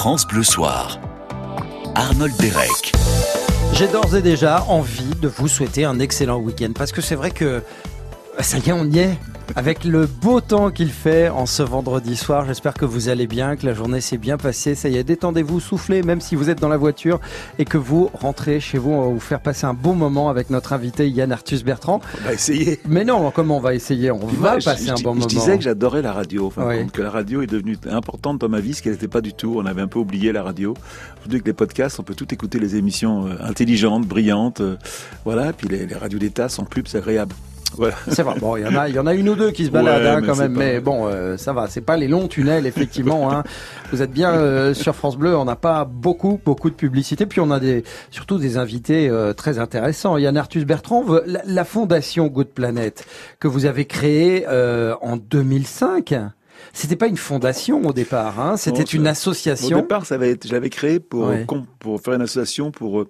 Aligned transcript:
France 0.00 0.28
Bleu 0.28 0.44
Soir. 0.44 1.00
Arnold 1.96 2.32
Derek. 2.36 2.92
J'ai 3.72 3.88
d'ores 3.88 4.14
et 4.14 4.22
déjà 4.22 4.62
envie 4.68 5.10
de 5.20 5.26
vous 5.26 5.48
souhaiter 5.48 5.84
un 5.84 5.98
excellent 5.98 6.38
week-end 6.38 6.70
parce 6.72 6.92
que 6.92 7.00
c'est 7.00 7.16
vrai 7.16 7.32
que 7.32 7.64
ça 8.38 8.58
y 8.58 8.68
est, 8.68 8.72
on 8.72 8.84
y 8.84 9.00
est. 9.00 9.18
Avec 9.56 9.84
le 9.84 10.06
beau 10.06 10.40
temps 10.40 10.70
qu'il 10.70 10.90
fait 10.90 11.28
en 11.28 11.46
ce 11.46 11.62
vendredi 11.62 12.16
soir, 12.16 12.44
j'espère 12.46 12.74
que 12.74 12.84
vous 12.84 13.08
allez 13.08 13.26
bien, 13.26 13.56
que 13.56 13.66
la 13.66 13.74
journée 13.74 14.00
s'est 14.00 14.18
bien 14.18 14.36
passée. 14.36 14.74
Ça 14.74 14.88
y 14.88 14.96
est, 14.96 15.04
détendez-vous, 15.04 15.58
soufflez, 15.58 16.02
même 16.02 16.20
si 16.20 16.36
vous 16.36 16.50
êtes 16.50 16.60
dans 16.60 16.68
la 16.68 16.76
voiture 16.76 17.18
et 17.58 17.64
que 17.64 17.78
vous 17.78 18.10
rentrez 18.14 18.60
chez 18.60 18.78
vous. 18.78 18.90
On 18.92 19.06
va 19.08 19.12
vous 19.14 19.20
faire 19.20 19.40
passer 19.40 19.66
un 19.66 19.74
bon 19.74 19.94
moment 19.94 20.28
avec 20.28 20.50
notre 20.50 20.72
invité 20.72 21.08
Yann 21.08 21.32
Arthus 21.32 21.64
Bertrand. 21.64 22.00
On 22.20 22.24
va 22.26 22.34
essayer. 22.34 22.78
Mais 22.86 23.04
non, 23.04 23.30
comment 23.32 23.56
on 23.56 23.60
va 23.60 23.74
essayer? 23.74 24.10
On 24.10 24.18
va 24.18 24.58
passer 24.58 24.90
un 24.90 24.94
bon 24.94 25.14
moment. 25.14 25.22
Je 25.22 25.34
disais 25.34 25.56
que 25.56 25.64
j'adorais 25.64 26.02
la 26.02 26.12
radio, 26.12 26.46
enfin, 26.46 26.86
que 26.86 27.02
la 27.02 27.10
radio 27.10 27.42
est 27.42 27.46
devenue 27.46 27.78
importante 27.90 28.38
dans 28.38 28.48
ma 28.48 28.60
vie, 28.60 28.74
ce 28.74 28.82
qu'elle 28.82 28.92
n'était 28.92 29.08
pas 29.08 29.22
du 29.22 29.32
tout. 29.32 29.54
On 29.56 29.66
avait 29.66 29.82
un 29.82 29.88
peu 29.88 29.98
oublié 29.98 30.30
la 30.30 30.42
radio. 30.42 30.74
Aujourd'hui, 31.18 31.36
avec 31.36 31.46
les 31.46 31.52
podcasts, 31.52 31.98
on 31.98 32.04
peut 32.04 32.14
tout 32.14 32.32
écouter 32.32 32.58
les 32.58 32.76
émissions 32.76 33.26
euh, 33.26 33.36
intelligentes, 33.42 34.06
brillantes. 34.06 34.60
Euh, 34.60 34.76
voilà, 35.24 35.52
puis 35.52 35.68
les, 35.68 35.86
les 35.86 35.94
radios 35.94 36.18
d'État 36.18 36.48
sont 36.48 36.64
pubs, 36.64 36.86
c'est 36.86 37.00
agréable. 37.72 37.96
C'est 38.10 38.22
vrai. 38.22 38.38
Bon, 38.38 38.56
il 38.56 38.62
y 38.62 38.66
en 38.66 38.74
a, 38.76 38.88
il 38.88 38.94
y 38.94 38.98
en 38.98 39.06
a 39.06 39.14
une 39.14 39.28
ou 39.28 39.34
deux 39.34 39.50
qui 39.50 39.66
se 39.66 39.70
baladent 39.70 40.06
hein, 40.06 40.22
quand 40.24 40.36
même, 40.36 40.52
mais 40.56 40.80
bon, 40.80 41.06
euh, 41.06 41.36
ça 41.36 41.52
va. 41.52 41.66
C'est 41.68 41.80
pas 41.80 41.96
les 41.96 42.08
longs 42.08 42.28
tunnels, 42.28 42.66
effectivement. 42.66 43.30
hein. 43.32 43.42
Vous 43.92 44.02
êtes 44.02 44.10
bien 44.10 44.32
euh, 44.32 44.74
sur 44.74 44.94
France 44.94 45.16
Bleu. 45.16 45.36
On 45.36 45.44
n'a 45.44 45.56
pas 45.56 45.84
beaucoup, 45.84 46.40
beaucoup 46.44 46.70
de 46.70 46.74
publicité, 46.74 47.26
puis 47.26 47.40
on 47.40 47.50
a 47.50 47.60
des, 47.60 47.84
surtout 48.10 48.38
des 48.38 48.56
invités 48.56 49.08
euh, 49.08 49.32
très 49.32 49.58
intéressants. 49.58 50.16
Yann 50.16 50.36
Arthus 50.36 50.64
Bertrand, 50.64 51.04
la, 51.26 51.40
la, 51.44 51.64
fondation 51.64 52.26
Good 52.26 52.48
Planet 52.48 53.04
que 53.40 53.48
vous 53.48 53.66
avez 53.66 53.84
créée 53.84 54.46
en 54.48 55.16
2005. 55.16 56.14
C'était 56.72 56.96
pas 56.96 57.06
une 57.06 57.16
fondation 57.16 57.84
au 57.86 57.92
départ, 57.92 58.40
hein, 58.40 58.56
c'était 58.56 58.82
une 58.82 59.06
association. 59.06 59.78
Au 59.78 59.80
départ, 59.80 60.06
ça 60.06 60.16
avait, 60.16 60.36
je 60.44 60.52
l'avais 60.52 60.70
créé 60.70 61.00
pour, 61.00 61.32
pour 61.78 62.00
faire 62.00 62.14
une 62.14 62.22
association 62.22 62.70
pour 62.70 63.00
euh, 63.00 63.08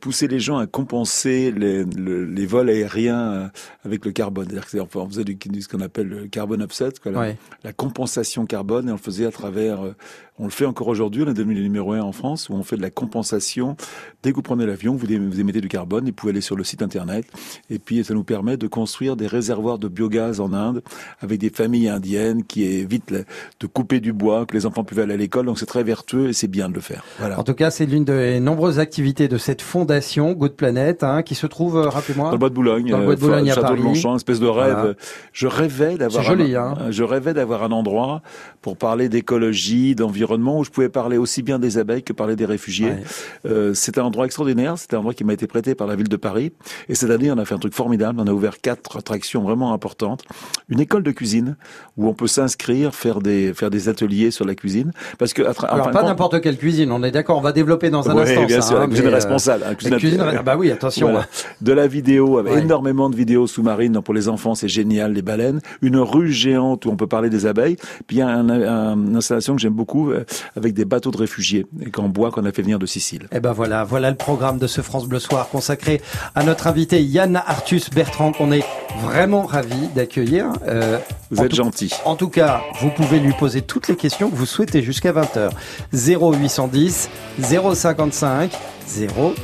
pousser 0.00 0.28
les 0.28 0.40
gens 0.40 0.58
à 0.58 0.66
compenser 0.66 1.52
les, 1.52 1.84
les 1.84 2.46
vols 2.46 2.68
aériens 2.68 3.32
euh, 3.32 3.48
avec 3.84 4.04
le 4.04 4.12
carbone. 4.12 4.46
C'est-à-dire 4.50 4.88
qu'on 4.88 5.08
faisait 5.08 5.24
du, 5.24 5.38
ce 5.60 5.68
qu'on 5.68 5.80
appelle 5.80 6.08
le 6.08 6.26
carbone 6.26 6.62
offset, 6.62 6.92
quoi, 7.02 7.12
la, 7.12 7.32
la, 7.64 7.72
compensation 7.72 8.46
carbone, 8.46 8.88
et 8.88 8.92
on 8.92 8.96
le 8.96 9.00
faisait 9.00 9.26
à 9.26 9.30
travers, 9.30 9.84
euh, 9.84 9.94
on 10.38 10.44
le 10.44 10.50
fait 10.50 10.66
encore 10.66 10.88
aujourd'hui, 10.88 11.22
on 11.26 11.30
est 11.30 11.34
devenu 11.34 11.54
le 11.54 11.62
numéro 11.62 11.92
un 11.92 12.00
en 12.00 12.12
France, 12.12 12.48
où 12.48 12.54
on 12.54 12.62
fait 12.62 12.76
de 12.76 12.82
la 12.82 12.90
compensation. 12.90 13.76
Dès 14.22 14.30
que 14.30 14.36
vous 14.36 14.42
prenez 14.42 14.66
l'avion, 14.66 14.94
vous, 14.94 15.06
vous 15.06 15.40
émettez 15.40 15.60
du 15.60 15.68
carbone, 15.68 16.06
et 16.06 16.10
vous 16.10 16.16
pouvez 16.16 16.30
aller 16.30 16.40
sur 16.40 16.56
le 16.56 16.64
site 16.64 16.82
internet, 16.82 17.26
et 17.68 17.78
puis 17.78 18.04
ça 18.04 18.14
nous 18.14 18.24
permet 18.24 18.56
de 18.56 18.66
construire 18.66 19.16
des 19.16 19.26
réservoirs 19.26 19.78
de 19.78 19.88
biogaz 19.88 20.40
en 20.40 20.52
Inde, 20.52 20.82
avec 21.20 21.40
des 21.40 21.50
familles 21.50 21.88
indiennes 21.88 22.44
qui 22.44 22.64
évitent 22.64 23.12
de 23.12 23.66
couper 23.66 24.00
du 24.00 24.12
bois, 24.12 24.46
que 24.46 24.54
les 24.54 24.66
enfants 24.66 24.84
puissent 24.84 24.98
aller 24.98 25.14
à 25.14 25.16
l'école, 25.16 25.46
donc 25.46 25.58
c'est 25.58 25.66
très 25.66 25.84
vertueux 25.84 26.28
et 26.28 26.32
c'est 26.32 26.48
bien 26.48 26.68
de 26.68 26.74
le 26.74 26.80
faire. 26.80 27.04
Voilà. 27.18 27.38
En 27.38 27.44
tout 27.44 27.54
cas, 27.54 27.70
c'est 27.70 27.86
l'une 27.86 28.04
des 28.04 28.40
nombreuses 28.40 28.78
activités 28.78 29.28
de 29.28 29.38
cette 29.38 29.62
fondation 29.70 30.32
Good 30.32 30.54
Planet, 30.54 31.04
hein, 31.04 31.22
qui 31.22 31.36
se 31.36 31.46
trouve, 31.46 31.76
euh, 31.76 31.88
rappelez-moi, 31.88 32.26
dans 32.26 32.32
le 32.32 32.38
bois 32.38 32.48
de 32.48 32.54
Boulogne, 32.54 32.90
dans 32.90 32.98
le 32.98 33.04
bois 33.04 33.14
de 33.14 33.20
Boulogne 33.20 33.48
euh, 33.48 33.52
à 33.52 33.54
Château 33.54 33.68
Paris. 33.68 33.80
de 33.80 33.84
Longchamp, 33.84 34.16
espèce 34.16 34.40
de 34.40 34.48
rêve. 34.48 34.96
Je 35.32 35.46
rêvais 35.46 35.96
d'avoir, 35.96 36.24
joli, 36.24 36.56
hein. 36.56 36.74
je 36.90 37.04
rêvais 37.04 37.34
d'avoir 37.34 37.62
un 37.62 37.70
endroit 37.70 38.20
pour 38.62 38.76
parler 38.76 39.08
d'écologie, 39.08 39.94
d'environnement, 39.94 40.58
où 40.58 40.64
je 40.64 40.70
pouvais 40.70 40.88
parler 40.88 41.16
aussi 41.16 41.42
bien 41.42 41.58
des 41.58 41.78
abeilles 41.78 42.02
que 42.02 42.12
parler 42.12 42.34
des 42.34 42.46
réfugiés. 42.46 42.90
Ouais. 42.90 43.02
Euh, 43.46 43.72
c'est 43.74 43.96
un 43.98 44.02
endroit 44.02 44.26
extraordinaire. 44.26 44.74
C'est 44.76 44.92
un 44.94 44.98
endroit 44.98 45.14
qui 45.14 45.24
m'a 45.24 45.32
été 45.32 45.46
prêté 45.46 45.74
par 45.76 45.86
la 45.86 45.94
ville 45.94 46.08
de 46.08 46.16
Paris. 46.16 46.52
Et 46.88 46.96
cette 46.96 47.10
année, 47.10 47.30
on 47.30 47.38
a 47.38 47.44
fait 47.44 47.54
un 47.54 47.58
truc 47.58 47.74
formidable. 47.74 48.20
On 48.20 48.26
a 48.26 48.32
ouvert 48.32 48.60
quatre 48.60 48.98
attractions 48.98 49.42
vraiment 49.42 49.72
importantes. 49.72 50.24
Une 50.68 50.80
école 50.80 51.04
de 51.04 51.12
cuisine 51.12 51.56
où 51.96 52.08
on 52.08 52.14
peut 52.14 52.26
s'inscrire, 52.26 52.94
faire 52.94 53.20
des 53.20 53.54
faire 53.54 53.70
des 53.70 53.88
ateliers 53.88 54.30
sur 54.32 54.44
la 54.44 54.54
cuisine. 54.54 54.90
Parce 55.18 55.32
que 55.32 55.42
alors 55.42 55.54
enfin, 55.70 55.90
pas 55.90 56.02
n'importe 56.02 56.40
quelle 56.40 56.58
cuisine. 56.58 56.90
On 56.90 57.02
est 57.02 57.12
d'accord. 57.12 57.38
On 57.38 57.42
va 57.42 57.52
développer 57.52 57.90
dans 57.90 58.10
un 58.10 58.14
ouais, 58.16 58.22
instant. 58.22 58.46
bien 58.46 58.60
ça, 58.60 58.68
sûr, 58.68 58.76
hein, 58.76 58.80
la 58.80 58.86
cuisine 58.88 59.08
responsable. 59.08 59.59
La 59.60 59.74
cuisine, 59.74 59.98
cuisine 59.98 60.20
ah 60.20 60.42
bah 60.42 60.56
oui, 60.56 60.70
attention. 60.70 61.10
Voilà. 61.10 61.26
De 61.60 61.72
la 61.72 61.86
vidéo, 61.86 62.38
avec 62.38 62.52
ouais. 62.52 62.60
énormément 62.60 63.10
de 63.10 63.16
vidéos 63.16 63.46
sous-marines 63.46 64.00
pour 64.02 64.14
les 64.14 64.28
enfants, 64.28 64.54
c'est 64.54 64.68
génial. 64.68 65.12
Les 65.12 65.22
baleines. 65.22 65.60
Une 65.82 65.98
rue 65.98 66.32
géante 66.32 66.86
où 66.86 66.90
on 66.90 66.96
peut 66.96 67.06
parler 67.06 67.30
des 67.30 67.46
abeilles. 67.46 67.76
Puis 68.06 68.16
il 68.16 68.20
y 68.20 68.22
a 68.22 68.28
un, 68.28 68.48
un, 68.48 68.94
une 68.94 69.16
installation 69.16 69.54
que 69.54 69.60
j'aime 69.60 69.74
beaucoup 69.74 70.10
euh, 70.10 70.24
avec 70.56 70.74
des 70.74 70.84
bateaux 70.84 71.10
de 71.10 71.16
réfugiés 71.16 71.66
et 71.84 71.90
qu'en 71.90 72.08
bois 72.08 72.30
qu'on 72.30 72.44
a 72.44 72.52
fait 72.52 72.62
venir 72.62 72.78
de 72.78 72.86
Sicile. 72.86 73.28
Et 73.32 73.40
ben 73.40 73.52
voilà, 73.52 73.84
voilà 73.84 74.10
le 74.10 74.16
programme 74.16 74.58
de 74.58 74.66
ce 74.66 74.80
France 74.80 75.06
Bleu 75.06 75.18
Soir 75.18 75.48
consacré 75.48 76.00
à 76.34 76.42
notre 76.42 76.66
invité 76.66 77.02
Yann 77.02 77.36
Arthus 77.36 77.82
Bertrand 77.94 78.32
qu'on 78.32 78.52
est 78.52 78.64
vraiment 79.02 79.42
ravi 79.42 79.88
d'accueillir. 79.94 80.46
Euh, 80.66 80.98
vous 81.30 81.42
êtes 81.42 81.50
tout, 81.50 81.56
gentil. 81.56 81.92
En 82.04 82.16
tout 82.16 82.28
cas, 82.28 82.62
vous 82.80 82.90
pouvez 82.90 83.20
lui 83.20 83.32
poser 83.32 83.62
toutes 83.62 83.88
les 83.88 83.96
questions 83.96 84.30
que 84.30 84.36
vous 84.36 84.46
souhaitez 84.46 84.82
jusqu'à 84.82 85.12
20h. 85.12 85.50
0810 85.92 87.08
055 87.40 88.50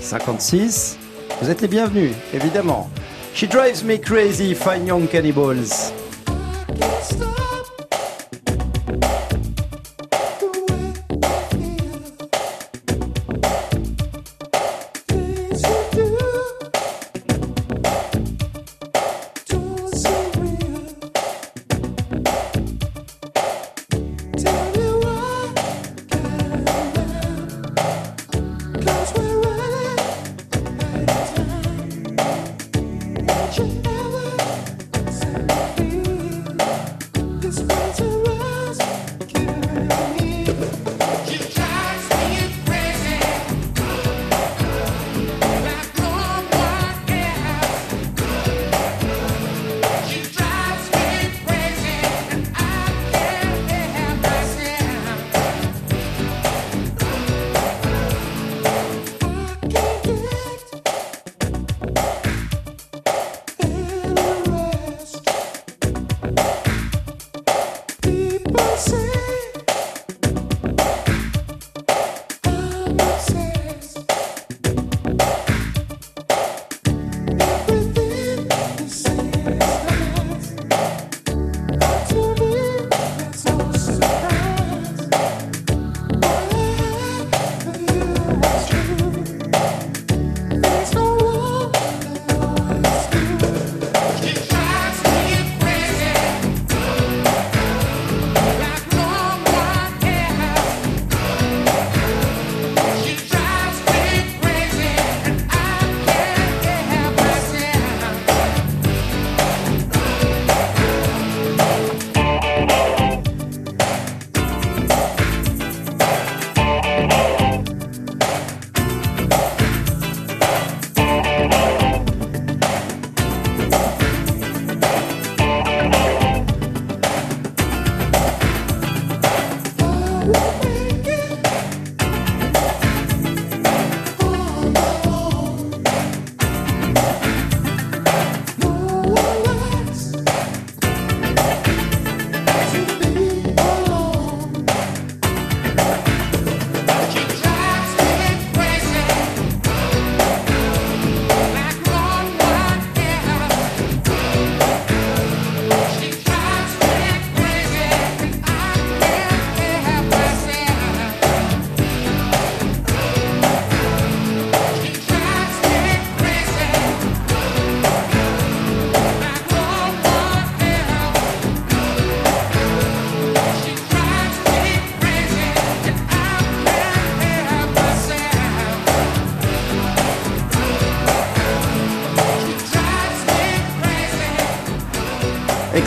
056. 0.01 0.99
Vous 1.41 1.51
êtes 1.51 1.61
les 1.61 1.69
bienvenus, 1.69 2.13
évidemment. 2.33 2.91
She 3.35 3.45
drives 3.45 3.85
me 3.85 3.97
crazy, 3.99 4.55
fine 4.55 4.87
young 4.87 5.09
cannibals. 5.09 5.93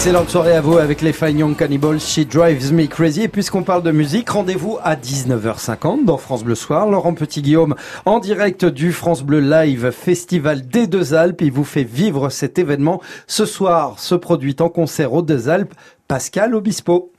Excellente 0.10 0.32
soirée 0.32 0.56
à 0.56 0.62
vous 0.62 0.80
avec 0.80 1.02
les 1.02 1.14
Fine 1.14 1.38
Young 1.38 1.56
Cannibals, 1.56 2.00
She 2.00 2.28
Drives 2.28 2.74
Me 2.74 2.88
Crazy. 2.88 3.22
Et 3.22 3.28
puisqu'on 3.28 3.62
parle 3.62 3.84
de 3.84 3.92
musique, 3.92 4.28
rendez-vous 4.28 4.80
à 4.82 4.96
19h50 4.96 6.04
dans 6.04 6.18
France 6.18 6.44
Bleu 6.44 6.56
Soir. 6.56 6.90
Laurent 6.90 7.14
Petit-Guillaume 7.14 7.76
en 8.08 8.18
direct 8.18 8.66
du 8.66 8.92
France 8.92 9.22
Bleu 9.22 9.40
Live 9.40 9.92
Festival 9.92 10.68
des 10.68 10.88
Deux 10.88 11.14
Alpes. 11.14 11.42
Il 11.42 11.52
vous 11.52 11.64
fait 11.64 11.84
vivre 11.84 12.30
cet 12.30 12.58
événement. 12.58 13.04
Ce 13.28 13.46
soir 13.46 14.00
se 14.00 14.16
produit 14.16 14.56
en 14.62 14.70
concert 14.70 15.14
aux 15.14 15.22
Deux 15.22 15.48
Alpes 15.48 15.76
Pascal 16.08 16.56
Obispo. 16.56 17.12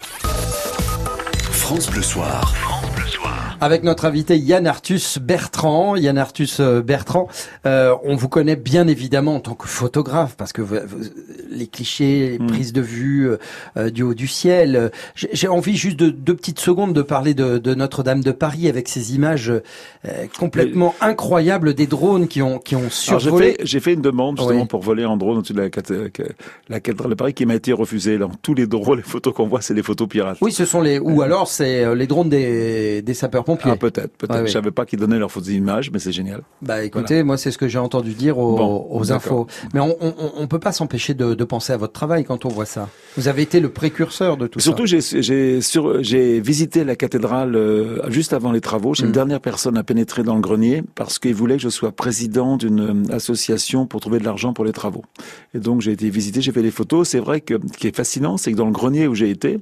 France 1.53 1.89
Bleu 1.89 2.03
Soir. 2.03 2.70
Avec 3.63 3.83
notre 3.83 4.07
invité 4.07 4.39
Yann 4.39 4.67
Arthus 4.67 5.19
Bertrand. 5.21 5.95
Yann 5.95 6.17
Arthus 6.17 6.61
euh, 6.61 6.81
Bertrand, 6.81 7.29
euh, 7.67 7.95
on 8.05 8.17
vous 8.17 8.31
connaît 8.31 8.57
bien 8.57 8.89
évidemment 8.89 9.35
en 9.35 9.41
tant 9.41 9.53
que 9.53 9.69
photographe, 9.69 10.35
parce 10.35 10.55
que 10.55 10.63
les 11.51 11.67
clichés, 11.67 12.31
les 12.31 12.39
mm. 12.39 12.47
prises 12.47 12.73
de 12.73 12.81
vue 12.81 13.31
euh, 13.77 13.91
du 13.91 14.03
haut 14.03 14.15
du 14.15 14.29
ciel. 14.29 14.91
J'ai 15.15 15.49
envie 15.49 15.77
juste 15.77 15.99
de 15.99 16.09
deux 16.09 16.35
petites 16.35 16.59
secondes 16.59 16.95
de 16.95 17.03
parler 17.03 17.35
de, 17.35 17.59
de 17.59 17.75
Notre-Dame 17.75 18.23
de 18.23 18.33
Paris 18.33 18.67
avec 18.67 18.89
ces 18.89 19.15
images 19.15 19.53
complètement 20.39 20.95
incroyables 21.03 21.75
des 21.75 21.87
drones 21.87 22.29
qui 22.29 22.41
ont 22.41 22.59
qui 22.59 22.77
ont 22.77 22.89
survolé. 22.89 23.57
J'ai 23.63 23.79
fait, 23.79 23.91
fait, 23.91 23.93
une 23.95 24.01
demande 24.01 24.39
justement 24.39 24.67
pour 24.67 24.81
voler 24.81 25.05
en 25.05 25.19
drone 25.19 25.39
au-dessus 25.39 25.53
de 25.53 25.59
la, 25.59 25.65
la 26.69 26.81
cathédrale 26.81 27.11
de 27.11 27.15
Paris 27.15 27.35
qui 27.35 27.45
m'a 27.45 27.57
été 27.57 27.75
refusée. 27.75 28.17
Là, 28.17 28.29
tous 28.41 28.55
les 28.55 28.67
drones, 28.67 28.97
les 28.97 29.03
photos 29.03 29.35
qu'on 29.35 29.47
voit, 29.47 29.61
c'est 29.61 29.75
des 29.75 29.83
photos 29.83 30.09
pirates. 30.09 30.39
Oui, 30.41 30.51
ce 30.51 30.65
sont 30.65 30.81
les 30.81 30.99
ou 30.99 31.21
alors 31.21 31.47
c'est 31.47 31.95
les 31.95 32.07
drones 32.07 32.31
des, 32.31 33.03
des 33.03 33.15
sapeurs 33.15 33.45
ah, 33.63 33.77
peut-être, 33.77 34.17
peut-être. 34.17 34.47
Je 34.47 34.53
savais 34.53 34.71
pas 34.71 34.87
qu'ils 34.87 34.99
donnaient 34.99 35.19
leurs 35.19 35.31
fausses 35.31 35.49
images, 35.49 35.91
mais 35.91 35.99
c'est 35.99 36.13
génial. 36.13 36.43
Bah 36.63 36.83
écoutez, 36.85 37.23
moi 37.23 37.37
c'est 37.37 37.51
ce 37.51 37.59
que 37.59 37.69
j'ai 37.69 37.79
entendu 37.79 38.15
dire 38.15 38.39
aux, 38.39 39.13
infos. 39.13 39.47
Mais 39.75 39.81
on, 39.81 39.97
on, 40.01 40.15
on 40.37 40.47
peut 40.47 40.59
pas 40.59 40.73
s'empêcher 40.73 41.15
de, 41.15 41.35
de, 41.35 41.45
penser 41.45 41.73
à 41.73 41.77
votre 41.77 41.93
travail 41.93 42.25
quand 42.25 42.45
on 42.45 42.49
voit 42.49 42.67
ça. 42.67 42.89
Vous 43.17 43.29
avez 43.29 43.43
été 43.43 43.61
le 43.61 43.71
précurseur 43.71 44.37
de 44.37 44.47
tout 44.47 44.61
Surtout, 44.61 44.87
ça. 44.87 45.01
Surtout, 45.61 46.03
j'ai 46.03 46.41
visité 46.41 46.85
la 46.85 46.97
cathédrale 46.97 47.57
euh, 47.57 48.11
juste 48.11 48.33
avant 48.33 48.53
les 48.53 48.61
travaux. 48.61 48.95
J'ai 48.95 49.05
une 49.05 49.11
mm. 49.11 49.13
dernière 49.13 49.41
personne 49.41 49.77
à 49.77 49.83
pénétrer 49.83 50.23
dans 50.23 50.35
le 50.35 50.41
grenier 50.41 50.83
parce 50.95 51.19
qu'il 51.19 51.35
voulait 51.35 51.57
que 51.57 51.63
je 51.63 51.69
sois 51.69 51.93
président 51.93 52.57
d'une 52.57 53.09
euh, 53.11 53.15
association 53.15 53.87
pour 53.87 54.01
trouver 54.01 54.19
de 54.19 54.25
l'argent 54.25 54.53
pour 54.53 54.65
les 54.65 54.73
travaux. 54.73 55.05
Et 55.55 55.59
donc 55.59 55.81
j'ai 55.81 55.93
été 55.93 56.11
visiter, 56.11 56.41
j'ai 56.41 56.53
fait 56.53 56.63
des 56.63 56.71
photos. 56.71 57.09
C'est 57.09 57.19
vrai 57.19 57.41
que 57.41 57.55
ce 57.73 57.79
qui 57.79 57.89
est 57.89 57.97
fascinant, 57.97 58.37
c'est 58.37 58.53
que 58.53 58.57
dans 58.57 58.67
le 58.67 58.73
grenier 58.73 59.07
où 59.07 59.15
j'ai 59.15 59.31
été, 59.31 59.59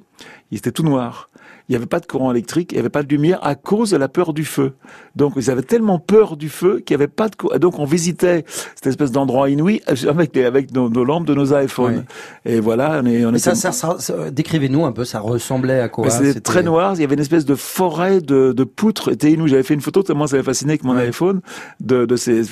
il 0.50 0.58
était 0.58 0.72
tout 0.72 0.82
noir 0.82 1.30
il 1.68 1.72
n'y 1.72 1.76
avait 1.76 1.86
pas 1.86 2.00
de 2.00 2.06
courant 2.06 2.30
électrique, 2.30 2.72
il 2.72 2.76
n'y 2.76 2.80
avait 2.80 2.88
pas 2.88 3.02
de 3.02 3.08
lumière 3.08 3.38
à 3.42 3.54
cause 3.54 3.90
de 3.90 3.98
la 3.98 4.08
peur 4.08 4.32
du 4.32 4.44
feu. 4.44 4.72
Donc 5.16 5.34
ils 5.36 5.50
avaient 5.50 5.62
tellement 5.62 5.98
peur 5.98 6.36
du 6.36 6.48
feu 6.48 6.80
qu'il 6.80 6.96
n'y 6.96 7.02
avait 7.02 7.12
pas 7.12 7.28
de 7.28 7.58
donc 7.58 7.78
on 7.78 7.84
visitait 7.84 8.44
cette 8.74 8.86
espèce 8.86 9.12
d'endroit 9.12 9.50
inouï 9.50 9.82
avec 10.08 10.36
avec 10.36 10.72
nos, 10.72 10.88
lampes 11.04 11.26
de 11.26 11.34
nos 11.34 11.54
iPhones. 11.54 12.04
Et 12.46 12.60
voilà, 12.60 13.00
on 13.02 13.06
est 13.06 13.24
on 13.26 13.36
ça, 13.36 13.54
ça, 13.54 13.96
décrivez-nous 14.30 14.86
un 14.86 14.92
peu, 14.92 15.04
ça 15.04 15.20
ressemblait 15.20 15.80
à 15.80 15.88
quoi 15.88 16.08
C'était 16.08 16.40
très 16.40 16.62
noir, 16.62 16.94
il 16.94 17.00
y 17.02 17.04
avait 17.04 17.14
une 17.14 17.20
espèce 17.20 17.44
de 17.44 17.54
forêt 17.54 18.20
de, 18.20 18.52
de 18.52 18.64
poutres, 18.64 19.10
c'était 19.10 19.32
inouï. 19.32 19.50
J'avais 19.50 19.62
fait 19.62 19.74
une 19.74 19.80
photo 19.80 20.02
tellement 20.02 20.26
ça 20.26 20.36
m'avait 20.36 20.46
fasciné 20.46 20.72
avec 20.72 20.84
mon 20.84 20.96
iPhone 20.96 21.40
de, 21.80 22.06
de 22.06 22.16
ces 22.16 22.42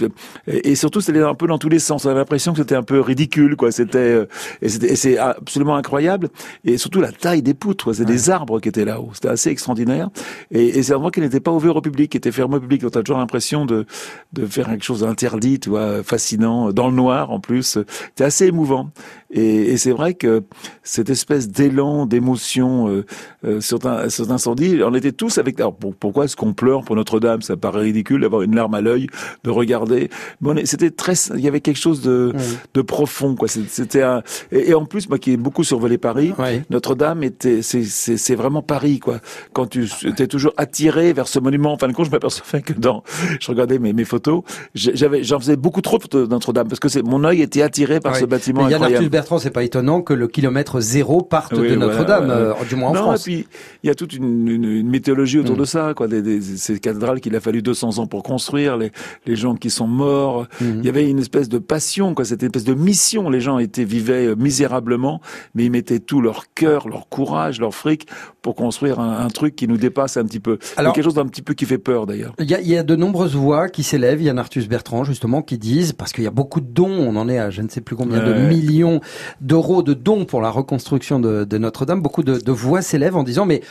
et, 0.46 0.74
surtout 0.74 1.00
c'était 1.00 1.22
un 1.22 1.34
peu 1.34 1.46
dans 1.46 1.58
tous 1.58 1.70
les 1.70 1.78
sens. 1.78 2.04
On 2.04 2.10
avait 2.10 2.18
l'impression 2.18 2.52
que 2.52 2.58
c'était 2.58 2.76
un 2.76 2.82
peu 2.82 3.00
ridicule 3.00 3.56
quoi, 3.56 3.72
c'était 3.72 3.98
euh, 3.98 4.26
et 4.60 4.68
c'est 4.68 5.16
absolument 5.16 5.76
incroyable 5.76 6.28
et 6.64 6.76
surtout 6.76 7.00
la 7.00 7.12
taille 7.12 7.42
des 7.42 7.54
poutres, 7.54 7.94
c'est 7.94 8.04
des 8.04 8.28
arbres 8.28 8.60
qui 8.60 8.68
étaient 8.68 8.84
là-haut. 8.84 9.05
C'était 9.12 9.28
assez 9.28 9.50
extraordinaire. 9.50 10.10
Et, 10.50 10.82
c'est 10.82 10.92
un 10.92 10.96
endroit 10.96 11.10
qui 11.10 11.20
n'était 11.20 11.40
pas 11.40 11.52
ouvert 11.52 11.76
au 11.76 11.80
public, 11.80 12.10
qui 12.10 12.16
était 12.16 12.32
fermé 12.32 12.56
au 12.56 12.60
public. 12.60 12.82
Donc, 12.82 12.92
tu 12.92 12.98
as 12.98 13.02
toujours 13.02 13.18
l'impression 13.18 13.66
de, 13.66 13.86
de 14.32 14.46
faire 14.46 14.66
quelque 14.66 14.84
chose 14.84 15.00
d'interdit, 15.00 15.60
tu 15.60 15.70
vois, 15.70 16.02
fascinant, 16.02 16.72
dans 16.72 16.88
le 16.88 16.94
noir 16.94 17.30
en 17.30 17.40
plus. 17.40 17.78
C'était 18.08 18.24
assez 18.24 18.46
émouvant. 18.46 18.90
Et, 19.30 19.72
et 19.72 19.76
c'est 19.76 19.92
vrai 19.92 20.14
que 20.14 20.44
cette 20.82 21.10
espèce 21.10 21.48
d'élan, 21.48 22.06
d'émotion 22.06 22.88
euh, 22.88 23.04
euh, 23.44 23.60
sur, 23.60 23.84
un, 23.86 24.08
sur 24.08 24.30
incendie, 24.30 24.80
on 24.84 24.94
était 24.94 25.12
tous 25.12 25.38
avec. 25.38 25.58
Alors 25.58 25.74
pourquoi 25.74 26.24
est-ce 26.24 26.36
qu'on 26.36 26.52
pleure 26.52 26.82
pour 26.82 26.96
Notre-Dame? 26.96 27.42
Ça 27.42 27.56
paraît 27.56 27.82
ridicule 27.82 28.20
d'avoir 28.20 28.42
une 28.42 28.54
larme 28.54 28.74
à 28.74 28.80
l'œil, 28.80 29.08
de 29.44 29.50
regarder. 29.50 30.10
Mais 30.40 30.66
c'était 30.66 30.90
très. 30.90 31.14
Il 31.34 31.40
y 31.40 31.48
avait 31.48 31.60
quelque 31.60 31.78
chose 31.78 32.02
de, 32.02 32.32
de 32.74 32.82
profond, 32.82 33.34
quoi. 33.34 33.48
C'était 33.48 34.02
un. 34.02 34.22
Et, 34.52 34.74
en 34.74 34.84
plus, 34.84 35.08
moi 35.08 35.18
qui 35.18 35.32
ai 35.32 35.36
beaucoup 35.36 35.64
survolé 35.64 35.98
Paris, 35.98 36.32
Notre-Dame 36.70 37.22
était. 37.22 37.62
C'est 37.62 38.34
vraiment 38.34 38.62
Paris, 38.62 38.95
quoi. 39.00 39.20
Quand 39.52 39.66
tu 39.66 39.88
étais 40.06 40.26
toujours 40.26 40.52
attiré 40.56 41.12
vers 41.12 41.28
ce 41.28 41.38
monument. 41.38 41.72
En 41.72 41.78
fin 41.78 41.88
de 41.88 41.92
compte, 41.92 42.06
je 42.06 42.10
m'apercevais 42.10 42.62
que 42.62 42.72
dans. 42.72 43.02
Je 43.40 43.50
regardais 43.50 43.78
mes, 43.78 43.92
mes 43.92 44.04
photos, 44.04 44.42
j'avais, 44.74 45.22
j'en 45.22 45.38
faisais 45.38 45.56
beaucoup 45.56 45.80
trop 45.80 45.98
de 45.98 46.26
Notre-Dame 46.26 46.68
parce 46.68 46.80
que 46.80 46.88
c'est 46.88 47.02
mon 47.02 47.22
œil 47.24 47.42
était 47.42 47.62
attiré 47.62 48.00
par 48.00 48.16
ce 48.16 48.24
bâtiment 48.24 48.66
incroyable. 48.66 49.08
Bertrand, 49.08 49.38
c'est 49.38 49.50
pas 49.50 49.62
étonnant 49.62 50.02
que 50.02 50.14
le 50.14 50.28
kilomètre 50.28 50.80
zéro 50.80 51.22
parte 51.22 51.54
de 51.54 51.74
Notre-Dame, 51.74 52.30
euh, 52.30 52.54
du 52.68 52.76
moins 52.76 52.90
en 52.90 52.94
France. 52.94 53.20
Et 53.20 53.30
puis 53.30 53.46
il 53.82 53.86
y 53.86 53.90
a 53.90 53.94
toute 53.94 54.12
une, 54.12 54.48
une, 54.48 54.88
mythologie 54.88 55.38
autour 55.38 55.56
mm. 55.56 55.60
de 55.60 55.64
ça, 55.64 55.94
quoi. 55.94 56.08
Des, 56.08 56.22
des, 56.22 56.40
ces 56.40 56.78
cathédrales 56.78 57.20
qu'il 57.20 57.34
a 57.36 57.40
fallu 57.40 57.62
200 57.62 57.98
ans 57.98 58.06
pour 58.06 58.22
construire, 58.22 58.76
les, 58.76 58.92
les 59.26 59.36
gens 59.36 59.54
qui 59.54 59.70
sont 59.70 59.86
morts. 59.86 60.46
Mm. 60.60 60.64
Il 60.80 60.84
y 60.84 60.88
avait 60.88 61.08
une 61.08 61.18
espèce 61.18 61.48
de 61.48 61.58
passion, 61.58 62.14
quoi. 62.14 62.24
Cette 62.24 62.42
espèce 62.42 62.64
de 62.64 62.74
mission. 62.74 63.30
Les 63.30 63.40
gens 63.40 63.58
étaient 63.58 63.84
vivaient 63.84 64.26
euh, 64.26 64.36
misérablement, 64.36 65.20
mais 65.54 65.64
ils 65.64 65.70
mettaient 65.70 66.00
tout 66.00 66.20
leur 66.20 66.52
cœur, 66.54 66.88
leur 66.88 67.08
courage, 67.08 67.60
leur 67.60 67.74
fric 67.74 68.06
pour 68.42 68.54
construire 68.54 68.85
un, 68.92 69.20
un 69.20 69.28
truc 69.28 69.56
qui 69.56 69.68
nous 69.68 69.76
dépasse 69.76 70.16
un 70.16 70.24
petit 70.24 70.40
peu. 70.40 70.58
Alors, 70.76 70.92
quelque 70.92 71.04
chose 71.04 71.14
d'un 71.14 71.26
petit 71.26 71.42
peu 71.42 71.54
qui 71.54 71.64
fait 71.64 71.78
peur 71.78 72.06
d'ailleurs. 72.06 72.34
Il 72.38 72.50
y 72.50 72.54
a, 72.54 72.60
y 72.60 72.76
a, 72.76 72.82
de 72.82 72.96
nombreuses 72.96 73.34
voix 73.34 73.68
qui 73.68 73.82
s'élèvent. 73.82 74.20
Il 74.20 74.26
y 74.26 74.30
a 74.30 74.36
Arthus 74.36 74.66
Bertrand 74.68 75.04
justement 75.04 75.42
qui 75.42 75.58
disent 75.58 75.92
parce 75.92 76.12
qu'il 76.12 76.24
y 76.24 76.28
a 76.28 76.30
beaucoup 76.30 76.60
de 76.60 76.66
dons. 76.66 76.90
On 76.90 77.16
en 77.16 77.28
est 77.28 77.38
à 77.38 77.50
je 77.50 77.62
ne 77.62 77.68
sais 77.68 77.80
plus 77.80 77.96
combien 77.96 78.22
de 78.24 78.34
millions 78.34 79.00
d'euros 79.40 79.82
de 79.82 79.94
dons 79.94 80.24
pour 80.24 80.40
la 80.40 80.50
reconstruction 80.50 81.20
de, 81.20 81.44
de 81.44 81.58
Notre-Dame. 81.58 82.02
Beaucoup 82.02 82.22
de, 82.22 82.38
de 82.38 82.52
voix 82.52 82.82
s'élèvent 82.82 83.16
en 83.16 83.22
disant 83.22 83.46
mais 83.46 83.62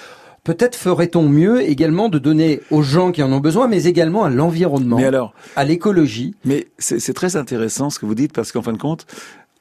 peut-être 0.45 0.75
ferait-on 0.75 1.27
mieux 1.27 1.61
également 1.67 2.07
de 2.07 2.19
donner 2.19 2.61
aux 2.71 2.81
gens 2.81 3.11
qui 3.11 3.21
en 3.21 3.31
ont 3.33 3.39
besoin, 3.39 3.67
mais 3.67 3.83
également 3.83 4.23
à 4.23 4.29
l'environnement, 4.29 4.99
à 5.57 5.63
l'écologie. 5.65 6.35
Mais 6.45 6.67
c'est 6.77 7.13
très 7.13 7.35
intéressant 7.35 7.89
ce 7.89 7.99
que 7.99 8.05
vous 8.05 8.15
dites 8.15 8.31
parce 8.31 8.53
qu'en 8.53 8.61
fin 8.61 8.73
de 8.73 8.77
compte, 8.77 9.05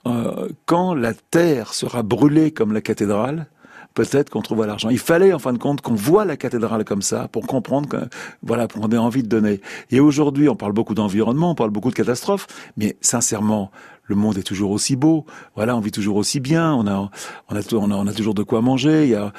euh, 0.07 0.49
quand 0.67 0.95
la 0.95 1.15
terre 1.15 1.73
sera 1.75 2.03
brûlée 2.03 2.51
comme 2.51 2.73
la 2.73 2.83
cathédrale, 2.83 3.47
peut-être 3.95 4.31
qu'on 4.31 4.43
trouvera 4.43 4.67
l'argent. 4.67 4.91
Il 4.91 4.99
fallait, 4.99 5.33
en 5.33 5.39
fin 5.39 5.53
de 5.53 5.59
compte, 5.59 5.81
qu'on 5.81 5.95
voit 5.95 6.25
la 6.25 6.37
cathédrale 6.37 6.85
comme 6.85 7.03
ça 7.03 7.29
pour 7.29 7.47
comprendre 7.47 7.89
que, 7.89 7.97
voilà, 8.43 8.69
pour 8.69 8.83
qu'on 8.83 8.91
ait 8.91 8.99
envie 8.99 9.23
de 9.23 9.29
donner. 9.29 9.61
Et 9.91 10.01
aujourd'hui, 10.01 10.49
on 10.49 10.57
parle 10.57 10.73
beaucoup 10.73 10.95
d'environnement, 10.95 11.53
on 11.53 11.55
parle 11.55 11.71
beaucoup 11.71 11.91
de 11.91 11.95
catastrophes, 11.95 12.47
mais 12.77 12.97
sincèrement, 13.01 13.71
le 14.07 14.17
monde 14.17 14.39
est 14.39 14.43
toujours 14.43 14.71
aussi 14.71 14.97
beau. 14.97 15.25
Voilà, 15.57 15.77
on 15.77 15.81
vit 15.81 15.91
toujours 15.91 16.17
aussi 16.17 16.41
bien. 16.41 16.73
On 16.75 16.87
a, 16.87 17.11
on 17.49 17.57
a, 17.57 17.97
on 17.97 18.07
a, 18.07 18.13
toujours 18.13 18.35
de 18.35 18.43
quoi 18.43 18.61
manger. 18.61 19.05
Il 19.05 19.11
y 19.11 19.15
a, 19.15 19.33